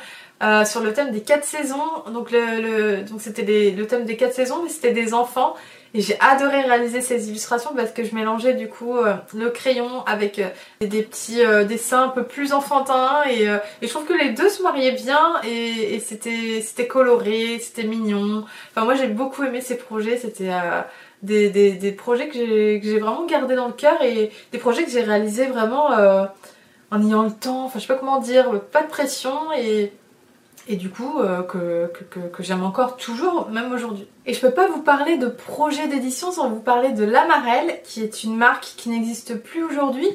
sur 0.65 0.82
le 0.82 0.93
thème 0.93 1.12
des 1.12 1.21
4 1.21 1.43
saisons. 1.43 2.04
Donc 2.13 2.32
le, 2.32 3.02
donc 3.04 3.21
c'était 3.21 3.73
le 3.76 3.88
thème 3.88 4.06
des 4.06 4.17
4 4.17 4.34
saisons, 4.34 4.63
mais 4.63 4.69
c'était 4.69 4.93
des 4.93 5.13
enfants. 5.13 5.56
Et 5.93 6.02
j'ai 6.02 6.17
adoré 6.19 6.62
réaliser 6.62 7.02
ces 7.02 7.30
illustrations 7.30 7.71
parce 7.76 7.91
que 7.91 8.04
je 8.04 8.13
mélangeais 8.13 8.54
du 8.54 8.67
coup 8.67 8.97
euh, 8.97 9.15
le 9.34 9.50
crayon 9.50 10.04
avec 10.06 10.39
euh, 10.39 10.50
des 10.82 11.02
petits 11.02 11.43
euh, 11.43 11.63
dessins 11.63 12.04
un 12.04 12.10
peu 12.10 12.23
plus 12.23 12.54
enfantins 12.54 13.23
et, 13.30 13.47
je 13.82 13.88
trouve 13.88 14.06
que 14.06 14.13
les 14.13 14.32
deux 14.32 14.50
se 14.50 14.62
mariaient 14.62 14.91
bien 14.91 15.41
et, 15.43 16.00
c'était 16.00 16.88
coloré, 16.88 17.60
c'était 17.60 17.84
mignon. 17.84 18.45
Enfin 18.71 18.86
moi 18.86 18.95
j'ai 18.95 19.08
beaucoup 19.08 19.43
aimé 19.43 19.62
ces 19.62 19.78
projets, 19.78 20.17
c'était 20.17 20.52
des, 21.23 21.50
des, 21.50 21.91
projets 21.91 22.28
que 22.28 22.36
j'ai 22.36 23.00
vraiment 23.00 23.26
gardés 23.26 23.56
dans 23.56 23.67
le 23.67 23.73
cœur 23.73 24.02
et 24.04 24.32
des 24.52 24.58
projets 24.58 24.84
que 24.84 24.91
j'ai 24.91 25.02
réalisés 25.02 25.47
vraiment 25.47 25.89
en 26.91 27.08
ayant 27.08 27.23
le 27.23 27.32
temps, 27.32 27.65
enfin 27.65 27.80
je 27.80 27.88
sais 27.88 27.93
pas 27.93 28.00
comment 28.00 28.19
dire, 28.19 28.62
pas 28.71 28.84
de 28.84 28.88
pression 28.88 29.52
et 29.58 29.91
et 30.67 30.75
du 30.75 30.89
coup 30.89 31.19
euh, 31.19 31.43
que, 31.43 31.89
que, 32.32 32.43
j'aime 32.43 32.63
encore 32.63 32.97
toujours, 32.97 33.49
même 33.49 33.71
aujourd'hui. 33.71 34.08
Et 34.25 34.34
je 34.34 34.39
peux 34.39 34.51
pas 34.51 34.67
vous 34.67 34.82
parler 34.82 35.17
de 35.17 35.27
projet 35.27 35.88
d'édition 35.88 36.32
sans 36.32 36.49
vous 36.49 36.60
parler 36.60 36.91
de 36.91 37.03
L'Amarelle, 37.03 37.80
qui 37.84 38.03
est 38.03 38.23
une 38.23 38.36
marque 38.36 38.73
qui 38.75 38.89
n'existe 38.89 39.36
plus 39.36 39.63
aujourd'hui, 39.63 40.10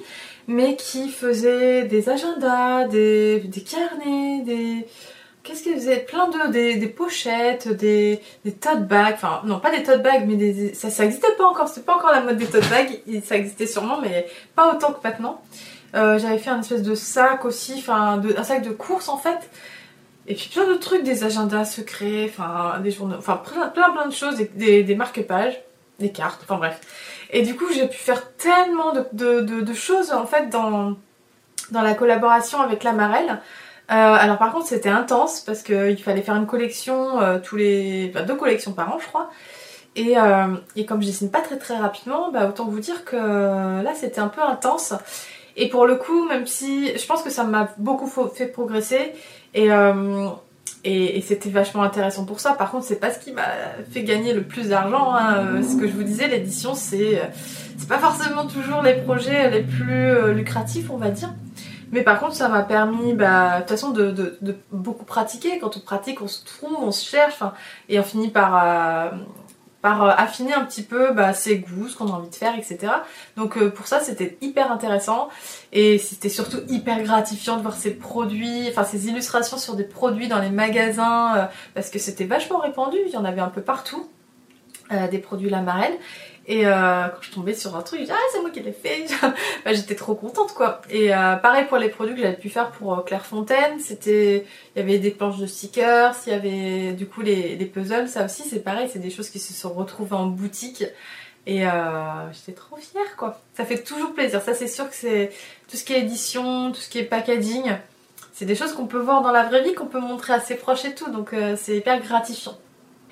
mais 0.46 0.76
qui 0.76 1.08
faisait 1.08 1.84
des 1.84 2.08
agendas, 2.08 2.86
des, 2.88 3.40
des 3.40 3.62
carnets, 3.62 4.42
des... 4.44 4.86
Qu'est-ce 5.42 5.64
qu'ils 5.64 5.74
faisaient 5.74 6.00
Plein 6.00 6.28
de... 6.28 6.52
Des, 6.52 6.76
des 6.76 6.86
pochettes, 6.86 7.68
des, 7.68 8.20
des 8.44 8.52
tote 8.52 8.86
bags, 8.86 9.14
enfin 9.14 9.42
non 9.44 9.58
pas 9.58 9.70
des 9.70 9.82
tote 9.82 10.02
bags, 10.02 10.24
mais 10.26 10.36
des, 10.36 10.74
ça, 10.74 10.90
ça 10.90 11.04
existait 11.04 11.34
pas 11.38 11.46
encore, 11.46 11.68
c'était 11.68 11.86
pas 11.86 11.96
encore 11.96 12.12
la 12.12 12.20
mode 12.20 12.36
des 12.36 12.46
tote 12.46 12.68
bags, 12.68 13.00
ça 13.24 13.36
existait 13.36 13.66
sûrement, 13.66 14.00
mais 14.00 14.26
pas 14.54 14.72
autant 14.74 14.92
que 14.92 15.02
maintenant. 15.02 15.42
Euh, 15.94 16.18
j'avais 16.18 16.38
fait 16.38 16.50
un 16.50 16.60
espèce 16.60 16.82
de 16.82 16.94
sac 16.94 17.44
aussi, 17.44 17.74
enfin 17.76 18.20
un 18.36 18.44
sac 18.44 18.62
de 18.62 18.70
course 18.70 19.08
en 19.08 19.18
fait, 19.18 19.50
et 20.26 20.34
puis 20.34 20.48
plein 20.52 20.68
de 20.68 20.74
trucs, 20.74 21.02
des 21.02 21.24
agendas 21.24 21.64
secrets, 21.64 22.26
enfin 22.28 22.78
des 22.80 22.90
journaux, 22.90 23.16
enfin 23.18 23.40
plein, 23.44 23.68
plein 23.68 24.06
de 24.06 24.12
choses, 24.12 24.36
des, 24.54 24.82
des 24.84 24.94
marque-pages, 24.94 25.60
des 25.98 26.12
cartes, 26.12 26.40
enfin 26.44 26.56
bref. 26.56 26.80
Et 27.30 27.42
du 27.42 27.56
coup 27.56 27.64
j'ai 27.72 27.88
pu 27.88 27.96
faire 27.96 28.32
tellement 28.36 28.92
de, 29.12 29.74
choses 29.74 30.12
en 30.12 30.26
fait 30.26 30.48
dans, 30.48 30.96
dans 31.70 31.82
la 31.82 31.94
collaboration 31.94 32.60
avec 32.60 32.84
la 32.84 32.92
Marelle. 32.92 33.40
Euh, 33.90 33.94
alors 33.94 34.38
par 34.38 34.52
contre 34.52 34.66
c'était 34.66 34.88
intense 34.88 35.40
parce 35.40 35.62
qu'il 35.62 36.00
fallait 36.02 36.22
faire 36.22 36.36
une 36.36 36.46
collection 36.46 37.20
euh, 37.20 37.38
tous 37.40 37.56
les. 37.56 38.12
Enfin, 38.14 38.24
deux 38.24 38.36
collections 38.36 38.72
par 38.72 38.94
an 38.94 38.98
je 39.00 39.08
crois. 39.08 39.30
Et, 39.96 40.16
euh, 40.16 40.54
et 40.76 40.86
comme 40.86 41.02
je 41.02 41.08
dessine 41.08 41.30
pas 41.30 41.40
très 41.40 41.58
très 41.58 41.76
rapidement, 41.76 42.30
bah, 42.30 42.48
autant 42.48 42.66
vous 42.66 42.80
dire 42.80 43.04
que 43.04 43.16
là 43.16 43.92
c'était 43.94 44.20
un 44.20 44.28
peu 44.28 44.40
intense. 44.40 44.94
Et 45.56 45.68
pour 45.68 45.86
le 45.86 45.96
coup, 45.96 46.26
même 46.26 46.46
si 46.46 46.96
je 46.96 47.06
pense 47.06 47.22
que 47.22 47.28
ça 47.28 47.44
m'a 47.44 47.68
beaucoup 47.76 48.06
fait 48.06 48.46
progresser 48.46 49.12
euh, 49.56 50.28
et, 50.84 51.18
et, 51.18 51.20
c'était 51.20 51.50
vachement 51.50 51.82
intéressant 51.82 52.24
pour 52.24 52.40
ça. 52.40 52.52
Par 52.52 52.70
contre, 52.70 52.84
c'est 52.84 52.96
pas 52.96 53.10
ce 53.10 53.18
qui 53.18 53.32
m'a 53.32 53.46
fait 53.90 54.02
gagner 54.02 54.32
le 54.32 54.42
plus 54.42 54.68
d'argent. 54.68 55.14
Hein. 55.14 55.36
Euh, 55.36 55.62
ce 55.62 55.76
que 55.76 55.86
je 55.86 55.92
vous 55.92 56.02
disais, 56.02 56.28
l'édition, 56.28 56.74
c'est 56.74 57.18
euh, 57.18 57.24
c'est 57.78 57.88
pas 57.88 57.98
forcément 57.98 58.46
toujours 58.46 58.82
les 58.82 58.94
projets 58.94 59.50
les 59.50 59.62
plus 59.62 60.32
lucratifs, 60.34 60.90
on 60.90 60.96
va 60.96 61.10
dire. 61.10 61.30
Mais 61.90 62.02
par 62.02 62.20
contre, 62.20 62.34
ça 62.34 62.48
m'a 62.48 62.62
permis, 62.62 63.12
bah, 63.12 63.56
de 63.56 63.60
toute 63.60 63.70
façon, 63.70 63.90
de, 63.90 64.38
beaucoup 64.70 65.04
pratiquer. 65.04 65.58
Quand 65.58 65.76
on 65.76 65.80
pratique, 65.80 66.22
on 66.22 66.28
se 66.28 66.44
trouve, 66.44 66.76
on 66.80 66.92
se 66.92 67.04
cherche, 67.04 67.42
et 67.88 67.98
on 67.98 68.02
finit 68.02 68.28
par, 68.28 69.12
par 69.82 70.04
euh, 70.04 70.12
affiner 70.16 70.54
un 70.54 70.64
petit 70.64 70.82
peu 70.82 71.12
bah, 71.12 71.34
ses 71.34 71.58
goûts, 71.58 71.88
ce 71.88 71.96
qu'on 71.96 72.06
a 72.06 72.12
envie 72.12 72.30
de 72.30 72.34
faire, 72.34 72.56
etc. 72.56 72.92
Donc 73.36 73.58
euh, 73.58 73.68
pour 73.68 73.86
ça 73.86 74.00
c'était 74.00 74.38
hyper 74.40 74.72
intéressant. 74.72 75.28
Et 75.72 75.98
c'était 75.98 76.28
surtout 76.28 76.60
hyper 76.68 77.02
gratifiant 77.02 77.56
de 77.56 77.62
voir 77.62 77.74
ces 77.74 77.90
produits, 77.90 78.68
enfin 78.70 78.84
ces 78.84 79.08
illustrations 79.08 79.58
sur 79.58 79.74
des 79.74 79.84
produits 79.84 80.28
dans 80.28 80.38
les 80.38 80.50
magasins 80.50 81.36
euh, 81.36 81.44
parce 81.74 81.90
que 81.90 81.98
c'était 81.98 82.24
vachement 82.24 82.58
répandu, 82.58 82.96
il 83.06 83.12
y 83.12 83.16
en 83.16 83.24
avait 83.24 83.40
un 83.40 83.48
peu 83.48 83.60
partout, 83.60 84.08
des 85.10 85.18
produits 85.18 85.48
la 85.48 85.62
marelle 85.62 85.94
et 86.46 86.66
euh, 86.66 87.08
quand 87.08 87.22
je 87.22 87.30
tombais 87.30 87.54
sur 87.54 87.76
un 87.76 87.82
truc, 87.82 88.00
je 88.00 88.04
disais, 88.04 88.16
ah 88.16 88.28
c'est 88.32 88.40
moi 88.40 88.50
qui 88.50 88.60
l'ai 88.60 88.72
fait. 88.72 89.06
bah, 89.64 89.72
J'étais 89.72 89.94
trop 89.94 90.14
contente 90.14 90.52
quoi. 90.54 90.80
Et 90.90 91.14
euh, 91.14 91.36
pareil 91.36 91.66
pour 91.66 91.78
les 91.78 91.88
produits 91.88 92.16
que 92.16 92.22
j'avais 92.22 92.36
pu 92.36 92.50
faire 92.50 92.70
pour 92.72 92.98
euh, 92.98 93.02
Clairefontaine, 93.02 93.78
c'était, 93.78 94.44
il 94.74 94.78
y 94.78 94.82
avait 94.82 94.98
des 94.98 95.10
planches 95.10 95.38
de 95.38 95.46
stickers, 95.46 96.14
il 96.26 96.32
y 96.32 96.34
avait 96.34 96.92
du 96.92 97.06
coup 97.06 97.20
les, 97.22 97.54
les 97.56 97.66
puzzles, 97.66 98.08
ça 98.08 98.24
aussi 98.24 98.42
c'est 98.42 98.60
pareil, 98.60 98.88
c'est 98.92 98.98
des 98.98 99.10
choses 99.10 99.30
qui 99.30 99.38
se 99.38 99.52
sont 99.52 99.72
retrouvées 99.72 100.16
en 100.16 100.26
boutique. 100.26 100.84
Et 101.46 101.66
euh, 101.66 102.32
j'étais 102.32 102.52
trop 102.52 102.76
fière 102.76 103.16
quoi. 103.16 103.40
Ça 103.54 103.64
fait 103.64 103.82
toujours 103.82 104.12
plaisir. 104.14 104.42
Ça 104.42 104.54
c'est 104.54 104.68
sûr 104.68 104.88
que 104.88 104.94
c'est 104.94 105.30
tout 105.68 105.76
ce 105.76 105.84
qui 105.84 105.92
est 105.92 106.00
édition, 106.00 106.72
tout 106.72 106.80
ce 106.80 106.88
qui 106.88 106.98
est 106.98 107.04
packaging, 107.04 107.72
c'est 108.32 108.46
des 108.46 108.56
choses 108.56 108.72
qu'on 108.72 108.86
peut 108.86 108.98
voir 108.98 109.22
dans 109.22 109.30
la 109.30 109.44
vraie 109.44 109.62
vie, 109.62 109.74
qu'on 109.74 109.86
peut 109.86 110.00
montrer 110.00 110.32
à 110.32 110.40
ses 110.40 110.56
proches 110.56 110.84
et 110.84 110.94
tout. 110.94 111.10
Donc 111.10 111.32
euh, 111.32 111.54
c'est 111.56 111.76
hyper 111.76 112.00
gratifiant. 112.00 112.58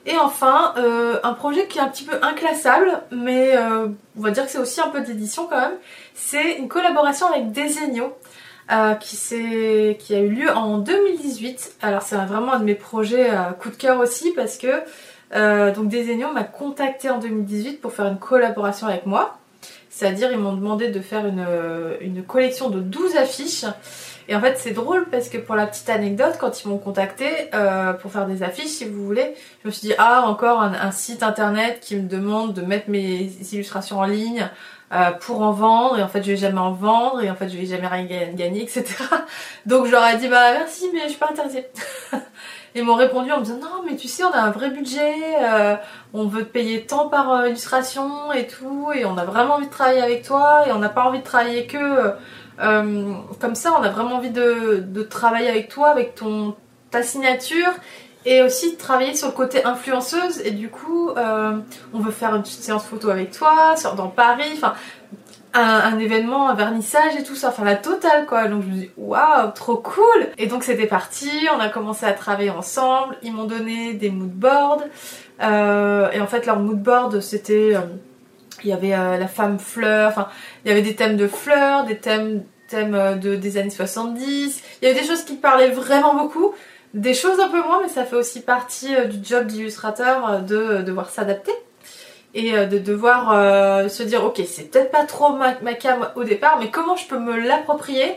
Et 0.06 0.16
enfin, 0.16 0.74
euh, 0.78 1.18
un 1.22 1.34
projet 1.34 1.66
qui 1.66 1.78
est 1.78 1.82
un 1.82 1.88
petit 1.88 2.04
peu 2.04 2.16
inclassable, 2.22 3.02
mais 3.10 3.56
euh, 3.56 3.88
on 4.18 4.20
va 4.22 4.30
dire 4.30 4.46
que 4.46 4.50
c'est 4.50 4.58
aussi 4.58 4.80
un 4.80 4.88
peu 4.88 5.02
d'édition 5.02 5.46
quand 5.46 5.60
même, 5.60 5.76
c'est 6.14 6.54
une 6.54 6.68
collaboration 6.68 7.26
avec 7.26 7.52
Desenio. 7.52 8.16
Euh, 8.72 8.94
qui, 8.94 9.16
qui 9.98 10.14
a 10.14 10.20
eu 10.20 10.28
lieu 10.28 10.48
en 10.56 10.78
2018. 10.78 11.78
Alors 11.82 12.02
c'est 12.02 12.14
vraiment 12.14 12.52
un 12.52 12.60
de 12.60 12.64
mes 12.64 12.76
projets 12.76 13.28
coup 13.58 13.68
de 13.68 13.74
cœur 13.74 13.98
aussi 13.98 14.30
parce 14.30 14.58
que 14.58 14.84
donc 15.72 15.88
Desenio 15.88 16.30
m'a 16.32 16.44
contacté 16.44 17.10
en 17.10 17.18
2018 17.18 17.80
pour 17.80 17.92
faire 17.92 18.06
une 18.06 18.20
collaboration 18.20 18.86
avec 18.86 19.06
moi. 19.06 19.38
C'est-à-dire 19.88 20.30
ils 20.30 20.38
m'ont 20.38 20.52
demandé 20.52 20.86
de 20.86 21.00
faire 21.00 21.26
une, 21.26 21.44
une 22.00 22.22
collection 22.22 22.70
de 22.70 22.78
12 22.78 23.16
affiches 23.16 23.64
et 24.30 24.36
en 24.36 24.40
fait, 24.40 24.56
c'est 24.58 24.70
drôle 24.70 25.06
parce 25.10 25.28
que 25.28 25.38
pour 25.38 25.56
la 25.56 25.66
petite 25.66 25.90
anecdote, 25.90 26.36
quand 26.38 26.62
ils 26.62 26.68
m'ont 26.68 26.78
contacté 26.78 27.26
euh, 27.52 27.92
pour 27.94 28.12
faire 28.12 28.26
des 28.26 28.44
affiches, 28.44 28.68
si 28.68 28.84
vous 28.84 29.04
voulez, 29.04 29.34
je 29.62 29.68
me 29.68 29.72
suis 29.72 29.88
dit 29.88 29.94
ah 29.98 30.22
encore 30.24 30.62
un, 30.62 30.92
site 30.92 31.24
internet 31.24 31.80
qui 31.80 31.96
me 31.96 32.08
demande 32.08 32.54
de 32.54 32.62
mettre 32.62 32.88
mes 32.90 33.28
illustrations 33.52 33.98
en 33.98 34.04
ligne 34.04 34.48
euh, 34.92 35.10
pour 35.10 35.42
en 35.42 35.50
vendre 35.50 35.98
et 35.98 36.02
en 36.02 36.08
fait 36.08 36.22
je 36.22 36.30
vais 36.30 36.36
jamais 36.36 36.60
en 36.60 36.70
vendre 36.70 37.20
et 37.22 37.30
en 37.30 37.34
fait 37.34 37.48
je 37.48 37.56
vais 37.56 37.66
jamais 37.66 37.88
rien 37.88 38.04
gagner, 38.04 38.62
etc. 38.62 38.84
Donc 39.66 39.86
je 39.86 39.90
leur 39.90 40.06
ai 40.06 40.16
dit 40.16 40.28
bah 40.28 40.52
merci 40.52 40.88
mais 40.94 41.00
je 41.04 41.08
suis 41.08 41.18
pas 41.18 41.30
intéressée. 41.30 41.66
Ils 42.76 42.84
m'ont 42.84 42.94
répondu 42.94 43.32
en 43.32 43.38
me 43.38 43.44
disant 43.44 43.58
non 43.60 43.82
mais 43.84 43.96
tu 43.96 44.06
sais 44.06 44.22
on 44.22 44.30
a 44.30 44.38
un 44.38 44.50
vrai 44.52 44.70
budget, 44.70 45.12
euh, 45.42 45.74
on 46.12 46.28
veut 46.28 46.44
te 46.44 46.52
payer 46.52 46.86
tant 46.86 47.08
par 47.08 47.48
illustration 47.48 48.32
et 48.32 48.46
tout 48.46 48.92
et 48.94 49.04
on 49.04 49.18
a 49.18 49.24
vraiment 49.24 49.54
envie 49.54 49.66
de 49.66 49.72
travailler 49.72 50.02
avec 50.02 50.22
toi 50.22 50.68
et 50.68 50.70
on 50.70 50.78
n'a 50.78 50.88
pas 50.88 51.02
envie 51.02 51.18
de 51.18 51.24
travailler 51.24 51.66
que 51.66 52.14
euh, 52.60 53.14
comme 53.40 53.54
ça, 53.54 53.72
on 53.78 53.82
a 53.82 53.88
vraiment 53.88 54.16
envie 54.16 54.30
de, 54.30 55.02
travailler 55.08 55.48
avec 55.48 55.68
toi, 55.68 55.88
avec 55.88 56.14
ton 56.14 56.54
ta 56.90 57.02
signature 57.02 57.72
et 58.26 58.42
aussi 58.42 58.72
de 58.72 58.76
travailler 58.76 59.14
sur 59.14 59.28
le 59.28 59.32
côté 59.32 59.64
influenceuse 59.64 60.40
et 60.44 60.50
du 60.50 60.68
coup 60.68 61.10
euh, 61.10 61.56
on 61.94 62.00
veut 62.00 62.10
faire 62.10 62.34
une 62.34 62.44
séance 62.44 62.84
photo 62.84 63.10
avec 63.10 63.30
toi 63.30 63.76
dans 63.96 64.08
Paris 64.08 64.50
enfin 64.54 64.74
un, 65.54 65.98
événement, 65.98 66.48
un 66.48 66.54
vernissage 66.54 67.16
et 67.16 67.22
tout 67.22 67.34
ça, 67.34 67.48
enfin 67.48 67.64
la 67.64 67.76
totale 67.76 68.26
quoi. 68.26 68.46
Donc 68.46 68.62
je 68.62 68.68
me 68.68 68.74
dis 68.74 68.90
waouh, 68.96 69.50
trop 69.52 69.76
cool. 69.76 70.28
Et 70.38 70.46
donc 70.46 70.62
c'était 70.62 70.86
parti, 70.86 71.30
on 71.56 71.60
a 71.60 71.68
commencé 71.68 72.06
à 72.06 72.12
travailler 72.12 72.50
ensemble. 72.50 73.16
Ils 73.22 73.32
m'ont 73.32 73.44
donné 73.44 73.94
des 73.94 74.10
moodboards 74.10 74.82
euh, 75.42 76.10
et 76.12 76.20
en 76.20 76.26
fait 76.26 76.46
leur 76.46 76.58
moodboard 76.58 77.20
c'était 77.20 77.76
il 78.62 78.70
y 78.70 78.72
avait 78.72 78.94
euh, 78.94 79.16
la 79.16 79.28
femme 79.28 79.58
fleur, 79.58 80.08
enfin 80.08 80.28
il 80.64 80.68
y 80.68 80.72
avait 80.72 80.82
des 80.82 80.94
thèmes 80.94 81.16
de 81.16 81.26
fleurs, 81.26 81.84
des 81.84 81.96
thèmes, 81.96 82.42
thèmes 82.70 82.94
euh, 82.94 83.14
de, 83.14 83.36
des 83.36 83.58
années 83.58 83.70
70, 83.70 84.62
il 84.80 84.88
y 84.88 84.90
avait 84.90 85.00
des 85.00 85.06
choses 85.06 85.24
qui 85.24 85.34
parlaient 85.34 85.70
vraiment 85.70 86.14
beaucoup, 86.14 86.54
des 86.94 87.14
choses 87.14 87.38
un 87.40 87.48
peu 87.48 87.62
moins 87.62 87.80
mais 87.82 87.88
ça 87.88 88.04
fait 88.04 88.16
aussi 88.16 88.40
partie 88.40 88.94
euh, 88.94 89.04
du 89.04 89.18
job 89.22 89.46
d'illustrateur 89.46 90.42
de 90.42 90.82
devoir 90.82 91.10
s'adapter 91.10 91.52
et 92.32 92.52
de 92.52 92.78
devoir 92.78 93.90
se 93.90 94.04
dire 94.04 94.24
ok 94.24 94.40
c'est 94.46 94.70
peut-être 94.70 94.92
pas 94.92 95.04
trop 95.04 95.30
ma, 95.30 95.60
ma 95.62 95.74
cam 95.74 96.10
au 96.14 96.22
départ 96.22 96.60
mais 96.60 96.70
comment 96.70 96.94
je 96.94 97.08
peux 97.08 97.18
me 97.18 97.36
l'approprier 97.36 98.14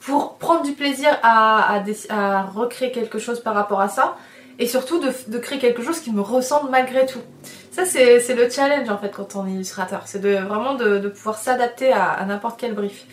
pour 0.00 0.38
prendre 0.38 0.62
du 0.62 0.72
plaisir 0.72 1.16
à, 1.22 1.80
à, 2.08 2.42
recréer 2.42 2.90
quelque 2.90 3.20
chose 3.20 3.40
par 3.40 3.54
rapport 3.54 3.80
à 3.80 3.88
ça 3.88 4.16
et 4.58 4.66
surtout 4.66 4.98
de, 4.98 5.10
de 5.28 5.38
créer 5.38 5.60
quelque 5.60 5.82
chose 5.82 6.00
qui 6.00 6.12
me 6.12 6.20
ressemble 6.20 6.70
malgré 6.70 7.06
tout. 7.06 7.22
Ça, 7.74 7.84
c'est 7.84 8.34
le 8.34 8.48
challenge 8.48 8.88
en 8.88 8.98
fait 8.98 9.10
quand 9.10 9.34
on 9.34 9.48
est 9.48 9.50
illustrateur. 9.50 10.02
C'est 10.06 10.20
de, 10.20 10.36
vraiment 10.36 10.74
de, 10.74 11.08
pouvoir 11.08 11.36
s'adapter 11.36 11.92
à, 11.92 12.24
n'importe 12.24 12.60
quel 12.60 12.72
brief. 12.72 13.04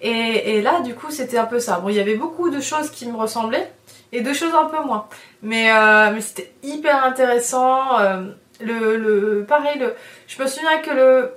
Et, 0.00 0.62
là, 0.62 0.80
du 0.80 0.94
coup, 0.94 1.10
c'était 1.10 1.38
un 1.38 1.46
peu 1.46 1.60
ça. 1.60 1.80
Bon, 1.80 1.88
il 1.88 1.96
y 1.96 2.00
avait 2.00 2.16
beaucoup 2.16 2.50
de 2.50 2.60
choses 2.60 2.90
qui 2.90 3.06
me 3.06 3.16
ressemblaient 3.16 3.72
et 4.12 4.20
de 4.20 4.32
choses 4.32 4.54
un 4.54 4.66
peu 4.66 4.82
moins. 4.84 5.06
Mais, 5.42 5.72
euh, 5.72 6.20
c'était 6.20 6.52
hyper 6.62 7.04
intéressant. 7.04 7.98
Euh, 7.98 8.22
le, 8.60 9.44
pareil, 9.46 9.80
je 10.26 10.42
me 10.42 10.48
souviens 10.48 10.78
que 10.78 10.90
le, 10.90 11.32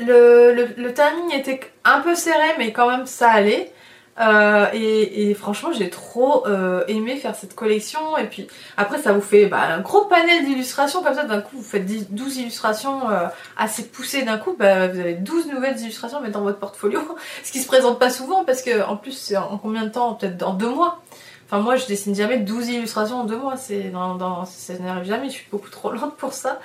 le, 0.00 0.68
le, 0.76 0.94
timing 0.94 1.34
était 1.34 1.60
un 1.84 2.00
peu 2.00 2.14
serré, 2.14 2.54
mais 2.58 2.72
quand 2.72 2.88
même 2.90 3.06
ça 3.06 3.30
allait. 3.30 3.72
Euh, 4.20 4.66
et, 4.74 5.32
franchement, 5.34 5.70
j'ai 5.72 5.88
trop 5.88 6.46
euh, 6.46 6.84
aimé 6.88 7.16
faire 7.16 7.34
cette 7.34 7.54
collection. 7.54 8.16
Et 8.18 8.26
puis 8.26 8.46
après, 8.76 8.98
ça 8.98 9.12
vous 9.12 9.20
fait 9.20 9.46
bah, 9.46 9.62
un 9.62 9.80
gros 9.80 10.04
panel 10.04 10.44
d'illustrations. 10.44 11.02
Comme 11.02 11.14
ça, 11.14 11.24
d'un 11.24 11.40
coup, 11.40 11.56
vous 11.56 11.62
faites 11.62 11.86
12 12.12 12.36
illustrations 12.38 13.08
euh, 13.10 13.26
assez 13.56 13.84
poussées 13.84 14.22
d'un 14.22 14.38
coup. 14.38 14.54
Bah, 14.58 14.88
vous 14.88 15.00
avez 15.00 15.14
12 15.14 15.46
nouvelles 15.48 15.80
illustrations 15.80 16.18
à 16.18 16.20
mettre 16.20 16.34
dans 16.34 16.44
votre 16.44 16.58
portfolio. 16.58 17.00
Ce 17.42 17.52
qui 17.52 17.60
se 17.60 17.66
présente 17.66 17.98
pas 17.98 18.10
souvent 18.10 18.44
parce 18.44 18.62
que, 18.62 18.84
en 18.84 18.96
plus, 18.96 19.12
c'est 19.12 19.36
en 19.36 19.58
combien 19.58 19.84
de 19.84 19.90
temps? 19.90 20.14
Peut-être 20.14 20.36
dans 20.36 20.54
deux 20.54 20.68
mois. 20.68 21.02
Enfin, 21.46 21.62
moi, 21.62 21.76
je 21.76 21.86
dessine 21.86 22.14
jamais 22.14 22.38
12 22.38 22.68
illustrations 22.68 23.20
en 23.20 23.24
deux 23.24 23.36
mois. 23.36 23.56
C'est 23.56 23.90
dans, 23.90 24.14
dans, 24.14 24.44
ça 24.44 24.74
n'arrive 24.78 25.04
jamais. 25.04 25.28
Je 25.28 25.34
suis 25.34 25.48
beaucoup 25.50 25.70
trop 25.70 25.90
lente 25.90 26.16
pour 26.16 26.32
ça. 26.34 26.60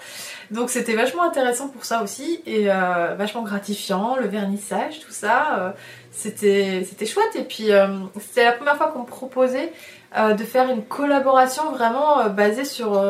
Donc, 0.51 0.69
c'était 0.69 0.95
vachement 0.95 1.23
intéressant 1.23 1.67
pour 1.67 1.85
ça 1.85 2.03
aussi. 2.03 2.41
Et 2.45 2.67
vachement 2.67 3.43
gratifiant. 3.43 4.15
Le 4.17 4.27
vernissage, 4.27 4.99
tout 4.99 5.11
ça 5.11 5.75
c'était 6.11 7.05
chouette. 7.05 7.35
Et 7.35 7.43
puis 7.43 7.71
euh, 7.71 7.87
c'était 8.19 8.45
la 8.45 8.51
première 8.53 8.77
fois 8.77 8.87
qu'on 8.87 9.01
me 9.01 9.05
proposait 9.05 9.71
euh, 10.17 10.33
de 10.33 10.43
faire 10.43 10.69
une 10.69 10.83
collaboration 10.83 11.71
vraiment 11.71 12.19
euh, 12.19 12.29
basée 12.29 12.65
sur 12.65 13.01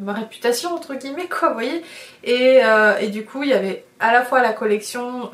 ma 0.00 0.12
réputation 0.12 0.74
entre 0.74 0.94
guillemets 0.94 1.28
quoi 1.28 1.48
vous 1.48 1.54
voyez. 1.54 1.82
Et, 2.22 2.60
et, 3.00 3.08
du 3.08 3.24
coup 3.24 3.42
il 3.42 3.50
y 3.50 3.54
avait 3.54 3.84
à 4.00 4.12
la 4.12 4.22
fois 4.22 4.42
la 4.42 4.52
collection 4.52 5.30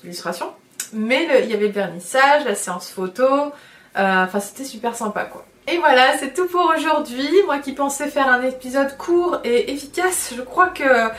d'illustrations 0.00 0.52
mais 0.92 1.28
il 1.44 1.50
y 1.50 1.54
avait 1.54 1.66
le 1.66 1.72
vernissage 1.72 2.44
la 2.44 2.54
séance 2.54 2.90
photo. 2.90 3.52
Enfin 3.94 4.40
c'était 4.40 4.64
super 4.64 4.94
sympa 4.94 5.24
quoi. 5.24 5.44
Et 5.68 5.76
voilà, 5.78 6.18
c'est 6.18 6.34
tout 6.34 6.46
pour 6.48 6.72
aujourd'hui. 6.76 7.28
Moi 7.46 7.58
qui 7.58 7.72
pensais 7.72 8.08
faire 8.08 8.26
un 8.26 8.42
épisode 8.42 8.96
court 8.96 9.38
et 9.44 9.70
efficace, 9.72 10.32
je 10.36 10.42
crois 10.42 10.68
que 10.68 11.10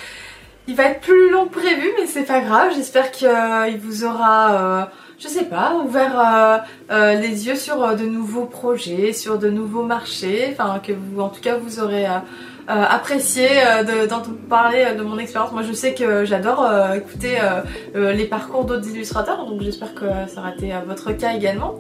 il 0.68 0.76
va 0.76 0.86
être 0.86 1.02
plus 1.02 1.30
long 1.32 1.46
que 1.48 1.60
prévu, 1.60 1.90
mais 2.00 2.08
c'est 2.08 2.24
pas 2.24 2.42
grave. 2.42 2.72
J'espère 2.76 3.12
qu'il 3.12 3.80
vous 3.80 4.06
aura 4.06 4.90
je 5.22 5.28
sais 5.28 5.46
pas, 5.46 5.76
ouvert 5.76 6.20
euh, 6.20 6.58
euh, 6.92 7.14
les 7.14 7.46
yeux 7.48 7.56
sur 7.56 7.84
euh, 7.84 7.94
de 7.94 8.06
nouveaux 8.06 8.46
projets, 8.46 9.14
sur 9.14 9.38
de 9.38 9.50
nouveaux 9.50 9.84
marchés, 9.84 10.50
enfin 10.52 10.80
que 10.80 10.94
vous, 10.94 11.22
en 11.22 11.30
tout 11.30 11.42
cas, 11.42 11.58
vous 11.58 11.80
aurez 11.80 12.08
apprécié 12.68 13.48
d'entendre 14.08 14.38
parler 14.50 14.94
de 14.98 15.04
mon 15.04 15.18
expérience. 15.18 15.52
Moi, 15.52 15.64
je 15.64 15.74
sais 15.74 15.94
que 15.94 16.24
j'adore 16.24 16.66
écouter 16.96 17.38
les 17.96 18.26
parcours 18.26 18.64
d'autres 18.64 18.88
illustrateurs, 18.88 19.46
donc 19.46 19.62
j'espère 19.62 19.94
que 19.94 20.06
ça 20.28 20.40
aura 20.40 20.54
été 20.54 20.72
votre 20.88 21.12
cas 21.12 21.34
également. 21.34 21.80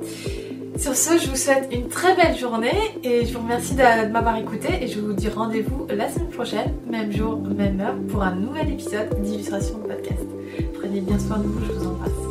Sur 0.77 0.95
ce, 0.95 1.17
je 1.17 1.29
vous 1.29 1.35
souhaite 1.35 1.69
une 1.71 1.89
très 1.89 2.15
belle 2.15 2.35
journée 2.35 2.73
et 3.03 3.25
je 3.25 3.33
vous 3.33 3.43
remercie 3.43 3.75
de, 3.75 4.11
m'avoir 4.11 4.37
écouté 4.37 4.67
et 4.81 4.87
je 4.87 4.99
vous 4.99 5.13
dis 5.13 5.29
rendez-vous 5.29 5.85
la 5.89 6.09
semaine 6.09 6.29
prochaine, 6.29 6.73
même 6.89 7.11
jour, 7.11 7.37
même 7.37 7.79
heure, 7.81 7.95
pour 8.09 8.23
un 8.23 8.35
nouvel 8.35 8.71
épisode 8.71 9.21
d'illustration 9.21 9.77
de 9.79 9.93
podcast. 9.93 10.25
Prenez 10.79 11.01
bien 11.01 11.19
soin 11.19 11.37
de 11.37 11.43
vous, 11.43 11.65
je 11.65 11.71
vous 11.73 11.87
embrasse. 11.87 12.30